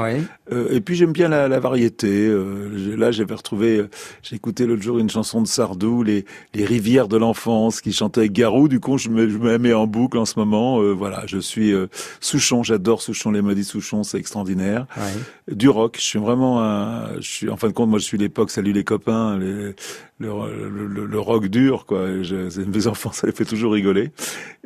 Euh, 0.52 0.68
et 0.72 0.82
puis 0.82 0.96
j'aime 0.96 1.12
bien 1.12 1.28
la, 1.28 1.48
la 1.48 1.60
variété. 1.60 2.08
Euh, 2.28 2.78
j'ai- 2.78 2.96
là, 2.96 3.12
j'avais 3.12 3.34
retrouvé, 3.36 3.78
euh, 3.78 3.90
j'ai 4.24 4.36
écouté 4.36 4.66
l'autre 4.66 4.82
jour 4.82 5.00
une 5.00 5.10
chanson 5.10 5.42
de 5.42 5.48
Sardou, 5.48 6.04
les, 6.04 6.26
les 6.54 6.66
rivières 6.66 7.08
de 7.08 7.18
l'enfance, 7.18 7.82
qui 7.82 7.92
chantait 7.94 8.22
avec 8.22 8.32
Garou. 8.34 8.68
Du 8.68 8.80
coup, 8.80 8.98
je 8.98 9.10
me, 9.10 9.30
je 9.30 9.38
me 9.38 9.58
mets 9.58 9.74
en 9.74 9.88
boucle 9.88 10.18
en 10.18 10.26
ce 10.26 10.38
moment. 10.40 10.80
Euh, 10.82 10.92
voilà, 10.94 11.24
je 11.28 11.38
suis 11.40 11.72
euh, 11.74 11.88
Souchon, 12.20 12.64
j'adore 12.64 13.02
Souchon, 13.02 13.32
les 13.32 13.42
Muddy 13.42 13.64
Souchon, 13.64 14.04
c'est 14.04 14.18
extraordinaire. 14.20 14.86
Ouais. 14.98 15.56
Du 15.56 15.70
rock, 15.70 15.96
je 16.00 16.04
suis 16.06 16.20
vraiment 16.20 16.62
un, 16.64 17.16
je 17.20 17.28
suis 17.28 17.50
en 17.50 17.58
fin 17.58 17.68
de 17.68 17.74
compte, 17.74 17.90
moi 17.90 18.00
je 18.00 18.06
suis 18.06 18.18
l'époque, 18.18 18.52
salut 18.52 18.72
les 18.74 18.84
copains, 18.84 19.38
les, 19.40 19.74
le, 20.20 20.88
le, 20.88 21.06
le- 21.06 21.20
rock 21.20 21.48
dur, 21.48 21.86
quoi. 21.86 22.22
Je, 22.22 22.62
mes 22.64 22.88
enfants, 22.88 23.12
ça 23.12 23.28
les 23.28 23.34
fait 23.34 23.46
toujours 23.46 23.74
rigoler. 23.74 24.12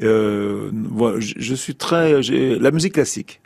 Euh, 0.02 0.72
voilà, 0.74 1.20
je, 1.20 1.34
je 1.38 1.56
suis 1.56 1.76
très, 1.76 2.22
la 2.22 2.72
musique 2.72 2.94
classique. 2.94 3.40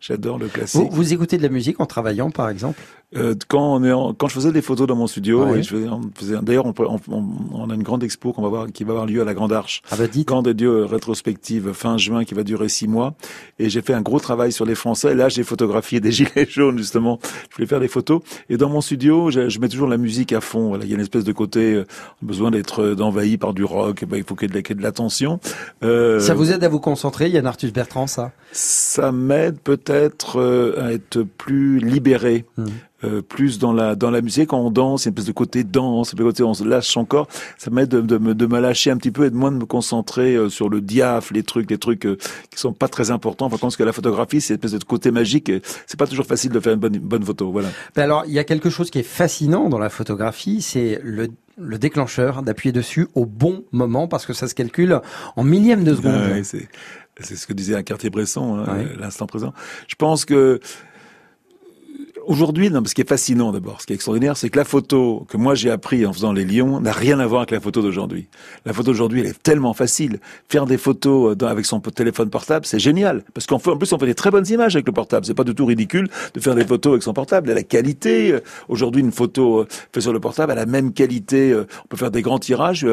J'adore 0.00 0.38
le 0.38 0.48
classique. 0.48 0.80
Vous, 0.82 0.88
vous 0.90 1.14
écoutez 1.14 1.38
de 1.38 1.42
la 1.42 1.48
musique 1.48 1.80
en 1.80 1.86
travaillant, 1.86 2.30
par 2.30 2.50
exemple? 2.50 2.78
Euh, 3.16 3.34
quand 3.48 3.74
on 3.76 3.84
est 3.84 3.92
en- 3.92 4.12
quand 4.14 4.28
je 4.28 4.34
faisais 4.34 4.52
des 4.52 4.62
photos 4.62 4.86
dans 4.86 4.96
mon 4.96 5.06
studio, 5.06 5.44
Ouais. 5.44 5.60
et 5.60 5.62
je 5.62 5.74
faisais, 6.16 6.36
d'ailleurs 6.42 6.66
on, 6.66 6.74
on, 6.78 7.24
on- 7.52 7.70
a 7.70 7.74
une 7.74 7.82
grande 7.82 8.02
expo 8.02 8.32
qu'on 8.32 8.42
va 8.42 8.48
voir 8.48 8.66
qui 8.72 8.84
va 8.84 8.90
avoir 8.92 9.06
lieu 9.06 9.20
à 9.22 9.24
la 9.24 9.34
Grande 9.34 9.52
Arche, 9.52 9.82
Ah 9.90 9.96
bah 9.96 10.06
dites. 10.06 10.26
Grande 10.28 10.48
Dieu 10.48 10.84
rétrospective 10.84 11.72
fin 11.72 11.96
juin 11.98 12.24
qui 12.24 12.34
va 12.34 12.42
durer 12.42 12.68
six 12.68 12.88
mois. 12.88 13.14
Et 13.58 13.68
j'ai 13.70 13.82
fait 13.82 13.94
un 13.94 14.00
gros 14.02 14.18
travail 14.20 14.52
sur 14.52 14.64
les 14.66 14.74
Français. 14.74 15.12
Et 15.12 15.14
là 15.14 15.28
j'ai 15.28 15.42
photographié 15.44 16.00
des 16.00 16.12
gilets 16.12 16.46
jaunes 16.48 16.78
justement. 16.78 17.18
Je 17.50 17.56
voulais 17.56 17.66
faire 17.68 17.80
des 17.80 17.88
photos. 17.88 18.20
Et 18.48 18.56
dans 18.56 18.68
mon 18.68 18.80
studio, 18.80 19.30
je, 19.30 19.48
je 19.48 19.58
mets 19.60 19.68
toujours 19.68 19.88
la 19.88 19.96
musique 19.98 20.32
à 20.32 20.40
fond. 20.40 20.68
Voilà, 20.68 20.84
il 20.84 20.90
y 20.90 20.92
a 20.92 20.96
une 20.96 21.00
espèce 21.02 21.24
de 21.24 21.32
côté 21.32 21.74
euh, 21.74 21.84
besoin 22.22 22.50
d'être 22.50 22.80
euh, 22.82 22.96
envahi 23.00 23.36
par 23.36 23.54
du 23.54 23.64
rock. 23.64 24.04
Ben, 24.08 24.16
il 24.16 24.24
faut 24.24 24.34
qu'il 24.34 24.48
y 24.54 24.58
ait 24.58 24.62
de, 24.62 24.74
de 24.74 24.82
l'attention. 24.82 25.40
Euh, 25.82 26.20
Ça 26.20 26.34
vous 26.34 26.52
aide 26.52 26.64
à 26.64 26.68
vous 26.68 26.80
concentrer, 26.80 27.28
Yann 27.30 27.46
Arthus 27.46 27.70
Bertrand, 27.70 28.06
ça? 28.06 28.32
Ça 28.52 29.12
m'aide 29.12 29.58
peut-être 29.60 30.40
euh, 30.40 30.74
à 30.88 30.92
être 30.92 31.22
plus 31.22 31.78
libéré. 31.78 32.44
Mhm. 32.56 32.66
Euh, 33.04 33.22
plus 33.22 33.58
dans 33.58 33.72
la 33.72 33.94
dans 33.94 34.10
la 34.10 34.20
musique 34.22 34.48
quand 34.48 34.58
on 34.58 34.70
danse, 34.70 35.04
il 35.04 35.06
y 35.06 35.08
a 35.08 35.10
une 35.10 35.12
espèce 35.14 35.26
de 35.26 35.32
côté 35.32 35.62
danse, 35.62 36.14
de 36.14 36.22
côté 36.24 36.42
on 36.42 36.54
se 36.54 36.64
lâche 36.64 36.88
son 36.88 37.04
corps. 37.04 37.28
Ça 37.58 37.70
m'aide 37.70 37.88
de, 37.90 38.00
de, 38.00 38.18
me- 38.18 38.34
de 38.34 38.46
me 38.46 38.58
lâcher 38.60 38.90
un 38.90 38.96
petit 38.96 39.10
peu 39.10 39.26
et 39.26 39.30
de 39.30 39.36
moins 39.36 39.52
de 39.52 39.58
me 39.58 39.66
concentrer 39.66 40.34
euh, 40.34 40.48
sur 40.48 40.68
le 40.68 40.80
diaph, 40.80 41.30
les 41.30 41.42
trucs, 41.42 41.70
les 41.70 41.78
trucs 41.78 42.06
euh, 42.06 42.16
qui 42.50 42.58
sont 42.58 42.72
pas 42.72 42.88
très 42.88 43.10
importants. 43.10 43.50
Par 43.50 43.58
contre, 43.60 43.76
que 43.76 43.82
la 43.82 43.92
photographie, 43.92 44.40
c'est 44.40 44.54
une 44.54 44.58
espèce 44.58 44.72
de 44.78 44.84
côté 44.84 45.10
magique. 45.10 45.48
et 45.48 45.60
C'est 45.86 45.98
pas 45.98 46.06
toujours 46.06 46.26
facile 46.26 46.50
de 46.50 46.60
faire 46.60 46.72
une 46.74 46.80
bonne, 46.80 46.94
une 46.94 47.00
bonne 47.02 47.24
photo. 47.24 47.50
Voilà. 47.52 47.68
Ben 47.94 48.02
alors, 48.04 48.24
il 48.26 48.32
y 48.32 48.38
a 48.38 48.44
quelque 48.44 48.70
chose 48.70 48.90
qui 48.90 48.98
est 49.00 49.02
fascinant 49.02 49.68
dans 49.68 49.78
la 49.78 49.88
photographie, 49.90 50.62
c'est 50.62 51.00
le, 51.02 51.28
le 51.58 51.78
déclencheur, 51.78 52.42
d'appuyer 52.42 52.72
dessus 52.72 53.08
au 53.14 53.26
bon 53.26 53.64
moment, 53.72 54.06
parce 54.08 54.26
que 54.26 54.32
ça 54.32 54.46
se 54.48 54.54
calcule 54.54 55.00
en 55.36 55.44
millième 55.44 55.82
de 55.84 55.94
seconde. 55.94 56.14
Ouais, 56.14 56.42
c'est 56.44 57.36
ce 57.36 57.46
que 57.46 57.52
disait 57.52 57.74
un 57.76 57.82
quartier 57.82 58.10
Bresson, 58.10 58.56
hein, 58.58 58.74
Ouais. 58.76 58.86
l'instant 58.98 59.26
présent. 59.26 59.52
Je 59.88 59.94
pense 59.94 60.24
que 60.24 60.60
aujourd'hui, 62.26 62.70
non, 62.70 62.82
ce 62.84 62.94
qui 62.94 63.00
est 63.00 63.08
fascinant 63.08 63.52
d'abord, 63.52 63.80
ce 63.80 63.86
qui 63.86 63.92
est 63.92 63.96
extraordinaire, 63.96 64.36
c'est 64.36 64.50
que 64.50 64.58
la 64.58 64.64
photo 64.64 65.26
que 65.28 65.36
moi 65.36 65.54
j'ai 65.54 65.70
appris 65.70 66.04
en 66.06 66.12
faisant 66.12 66.32
les 66.32 66.44
lions 66.44 66.80
n'a 66.80 66.92
rien 66.92 67.18
à 67.20 67.26
voir 67.26 67.42
avec 67.42 67.50
la 67.50 67.60
photo 67.60 67.82
d'aujourd'hui. 67.82 68.28
La 68.64 68.72
photo 68.72 68.92
d'aujourd'hui, 68.92 69.20
elle 69.20 69.26
est 69.26 69.42
tellement 69.42 69.74
facile. 69.74 70.20
Faire 70.48 70.66
des 70.66 70.78
photos 70.78 71.36
euh, 71.40 71.46
avec 71.46 71.64
son 71.66 71.80
téléphone 71.80 72.30
portable, 72.30 72.66
c'est 72.66 72.78
génial, 72.78 73.24
parce 73.34 73.46
qu'en 73.46 73.58
plus, 73.58 73.92
on 73.92 73.98
fait 73.98 74.06
des 74.06 74.14
très 74.14 74.30
bonnes 74.30 74.46
images 74.48 74.76
avec 74.76 74.86
le 74.86 74.92
portable. 74.92 75.26
C'est 75.26 75.34
pas 75.34 75.44
du 75.44 75.54
tout 75.54 75.66
ridicule 75.66 76.08
de 76.34 76.40
faire 76.40 76.54
des 76.54 76.66
photos 76.66 76.92
avec 76.92 77.02
son 77.02 77.12
portable. 77.12 77.52
La 77.52 77.62
qualité, 77.62 78.32
euh, 78.32 78.40
aujourd'hui, 78.68 79.02
une 79.02 79.12
photo 79.12 79.60
euh, 79.60 79.66
faite 79.92 80.02
sur 80.02 80.12
le 80.12 80.20
portable 80.20 80.52
a 80.52 80.54
la 80.54 80.66
même 80.66 80.92
qualité. 80.92 81.54
On 81.56 81.88
peut 81.88 81.96
faire 81.96 82.10
des 82.10 82.22
grands 82.22 82.38
tirages. 82.38 82.86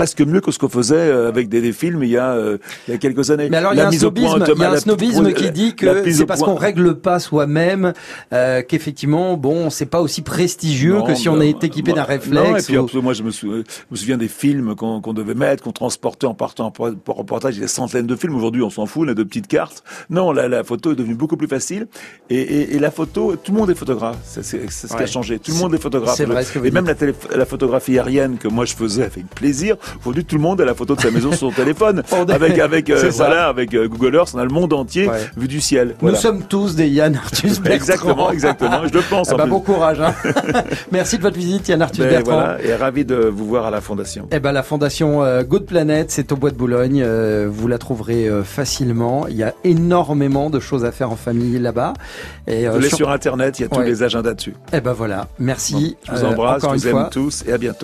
Presque 0.00 0.20
mieux 0.22 0.40
que 0.40 0.50
ce 0.50 0.58
qu'on 0.58 0.68
faisait 0.68 0.94
euh, 0.96 1.28
avec 1.28 1.48
des, 1.48 1.60
des 1.60 1.72
films 1.72 2.02
il 2.02 2.10
y 2.10 2.16
a 2.16 2.32
euh, 2.32 2.58
il 2.88 2.92
y 2.92 2.94
a 2.94 2.98
quelques 2.98 3.30
années. 3.30 3.48
Mais 3.50 3.56
alors, 3.58 3.72
il 3.74 3.78
y 3.78 3.80
a 3.80 3.88
un 3.88 3.92
snobisme, 3.92 4.26
il 4.36 4.40
y 4.40 4.42
a 4.42 4.46
automate- 4.46 4.66
un 4.68 4.72
la- 4.72 4.80
snobisme 4.80 5.24
la- 5.24 5.32
qui 5.32 5.50
dit 5.50 5.74
que 5.74 6.10
c'est 6.12 6.26
parce 6.26 6.42
qu'on 6.42 6.54
règle 6.54 6.94
pas 6.96 7.18
soi-même, 7.18 7.92
euh, 8.32 8.62
qu'effectivement, 8.66 9.36
bon, 9.36 9.70
c'est 9.70 9.86
pas 9.86 10.00
aussi 10.00 10.22
prestigieux 10.22 10.94
Non, 10.94 11.02
que 11.04 11.14
si 11.14 11.28
on 11.28 11.40
est 11.40 11.62
équipé 11.64 11.92
d'un 11.92 11.98
moi- 12.02 12.04
réflexe. 12.04 12.34
Non, 12.48 12.56
et 12.56 12.62
puis 12.62 12.78
ou- 12.78 13.02
moi 13.02 13.12
je 13.12 13.22
me, 13.22 13.30
sou- 13.30 13.52
je 13.52 13.62
me 13.90 13.96
souviens 13.96 14.16
des 14.16 14.28
films 14.28 14.74
qu'on 14.74 15.12
devait 15.12 15.34
mettre, 15.34 15.62
qu'on 15.62 15.72
transportait 15.72 16.26
en 16.26 16.34
partant 16.34 16.72
en 16.78 17.12
reportage. 17.12 17.54
Il 17.54 17.58
y 17.58 17.62
a 17.62 17.66
des 17.66 17.68
centaines 17.68 18.06
de 18.06 18.16
films. 18.16 18.34
Aujourd'hui, 18.34 18.62
on 18.62 18.70
s'en 18.70 18.86
fout, 18.86 19.06
on 19.06 19.10
a 19.10 19.14
de 19.14 19.22
petites 19.22 19.46
cartes. 19.48 19.82
Non, 20.08 20.32
la, 20.32 20.48
la 20.48 20.64
photo 20.64 20.92
est 20.92 20.96
devenue 20.96 21.14
beaucoup 21.14 21.36
plus 21.36 21.48
facile. 21.48 21.86
Et, 22.28 22.36
et, 22.40 22.76
et 22.76 22.78
la 22.78 22.90
photo, 22.90 23.36
tout 23.36 23.52
le 23.52 23.58
monde 23.58 23.70
est 23.70 23.74
photographe. 23.74 24.16
C'est 24.24 24.42
ce 24.42 24.86
qui 24.86 25.02
a 25.02 25.06
changé. 25.06 25.38
Tout 25.38 25.52
le 25.52 25.58
monde 25.58 25.74
est 25.74 25.78
photographe. 25.82 26.16
C'est 26.16 26.24
vrai 26.24 26.44
ce 26.44 26.52
que 26.52 26.58
vous 26.58 26.66
et 26.66 26.70
même 26.70 26.86
la, 26.86 26.94
télé- 26.94 27.14
la 27.34 27.44
photographie 27.44 27.98
aérienne 27.98 28.38
que 28.38 28.48
moi 28.48 28.64
je 28.64 28.74
faisais 28.74 29.02
avec 29.04 29.26
plaisir. 29.34 29.76
Aujourd'hui, 30.00 30.24
tout 30.24 30.36
le 30.36 30.42
monde 30.42 30.60
a 30.60 30.64
la 30.64 30.74
photo 30.74 30.94
de 30.96 31.00
sa 31.00 31.10
maison 31.10 31.30
sur 31.30 31.38
son 31.38 31.50
téléphone. 31.50 32.02
Avec 32.30 32.58
avec 32.58 32.90
euh, 32.90 33.10
voilà, 33.14 33.48
avec 33.48 33.74
euh, 33.74 33.88
Google 33.88 34.14
Earth, 34.14 34.32
on 34.34 34.38
a 34.38 34.44
le 34.44 34.50
monde 34.50 34.72
entier 34.72 35.08
Ouais. 35.08 35.18
vu 35.36 35.48
du 35.48 35.60
ciel. 35.60 35.94
Nous 36.02 36.14
sommes 36.14 36.42
tous 36.42 36.74
des 36.74 36.88
Yann 36.88 37.16
Arthus 37.16 37.48
Bertrand. 37.62 37.70
Exactement, 37.74 38.30
exactement. 38.32 38.86
Je 38.86 38.92
le 38.94 39.00
pense. 39.02 39.28
Eh 39.30 39.34
en 39.34 39.36
ben, 39.36 39.44
plus. 39.44 39.50
bon 39.50 39.60
courage. 39.60 40.00
Hein. 40.00 40.14
Merci 40.92 41.16
de 41.18 41.22
votre 41.22 41.36
visite, 41.36 41.68
Yann 41.68 41.82
Arthus 41.82 42.02
Ben, 42.02 42.10
Bertrand. 42.10 42.32
voilà, 42.34 42.62
et 42.62 42.74
ravi 42.74 43.04
de 43.04 43.14
vous 43.16 43.46
voir 43.46 43.66
à 43.66 43.70
la 43.70 43.80
fondation. 43.80 44.28
Eh 44.30 44.40
ben, 44.40 44.52
la 44.52 44.62
fondation 44.62 45.22
euh, 45.22 45.42
Good 45.42 45.66
Planet, 45.66 46.10
c'est 46.10 46.30
au 46.32 46.36
Bois 46.36 46.50
de 46.50 46.56
Boulogne. 46.56 47.02
Euh, 47.04 47.48
vous 47.50 47.68
la 47.68 47.78
trouverez 47.78 48.28
euh, 48.28 48.42
facilement. 48.44 49.26
Il 49.28 49.36
y 49.36 49.42
a 49.42 49.54
énormément 49.64 50.50
de 50.50 50.60
choses 50.60 50.84
à 50.84 50.92
faire 50.92 51.10
en 51.10 51.16
famille 51.16 51.58
là-bas. 51.58 51.94
Et 52.46 52.66
euh, 52.66 52.70
Vous 52.72 52.76
allez 52.78 52.88
sur- 52.88 52.96
sur 52.98 53.10
Internet, 53.10 53.58
il 53.58 53.62
y 53.62 53.64
a 53.64 53.68
tous 53.68 53.80
les 53.80 54.02
agendas 54.02 54.34
dessus. 54.34 54.54
Eh 54.72 54.80
ben 54.80 54.92
voilà. 54.92 55.26
Merci. 55.38 55.96
Je 56.04 56.12
vous 56.12 56.24
euh, 56.24 56.28
embrasse, 56.30 56.62
je 56.62 56.68
vous 56.68 56.86
aime 56.88 56.92
fois. 56.92 57.08
tous 57.10 57.44
et 57.46 57.52
à 57.52 57.58
bientôt. 57.58 57.78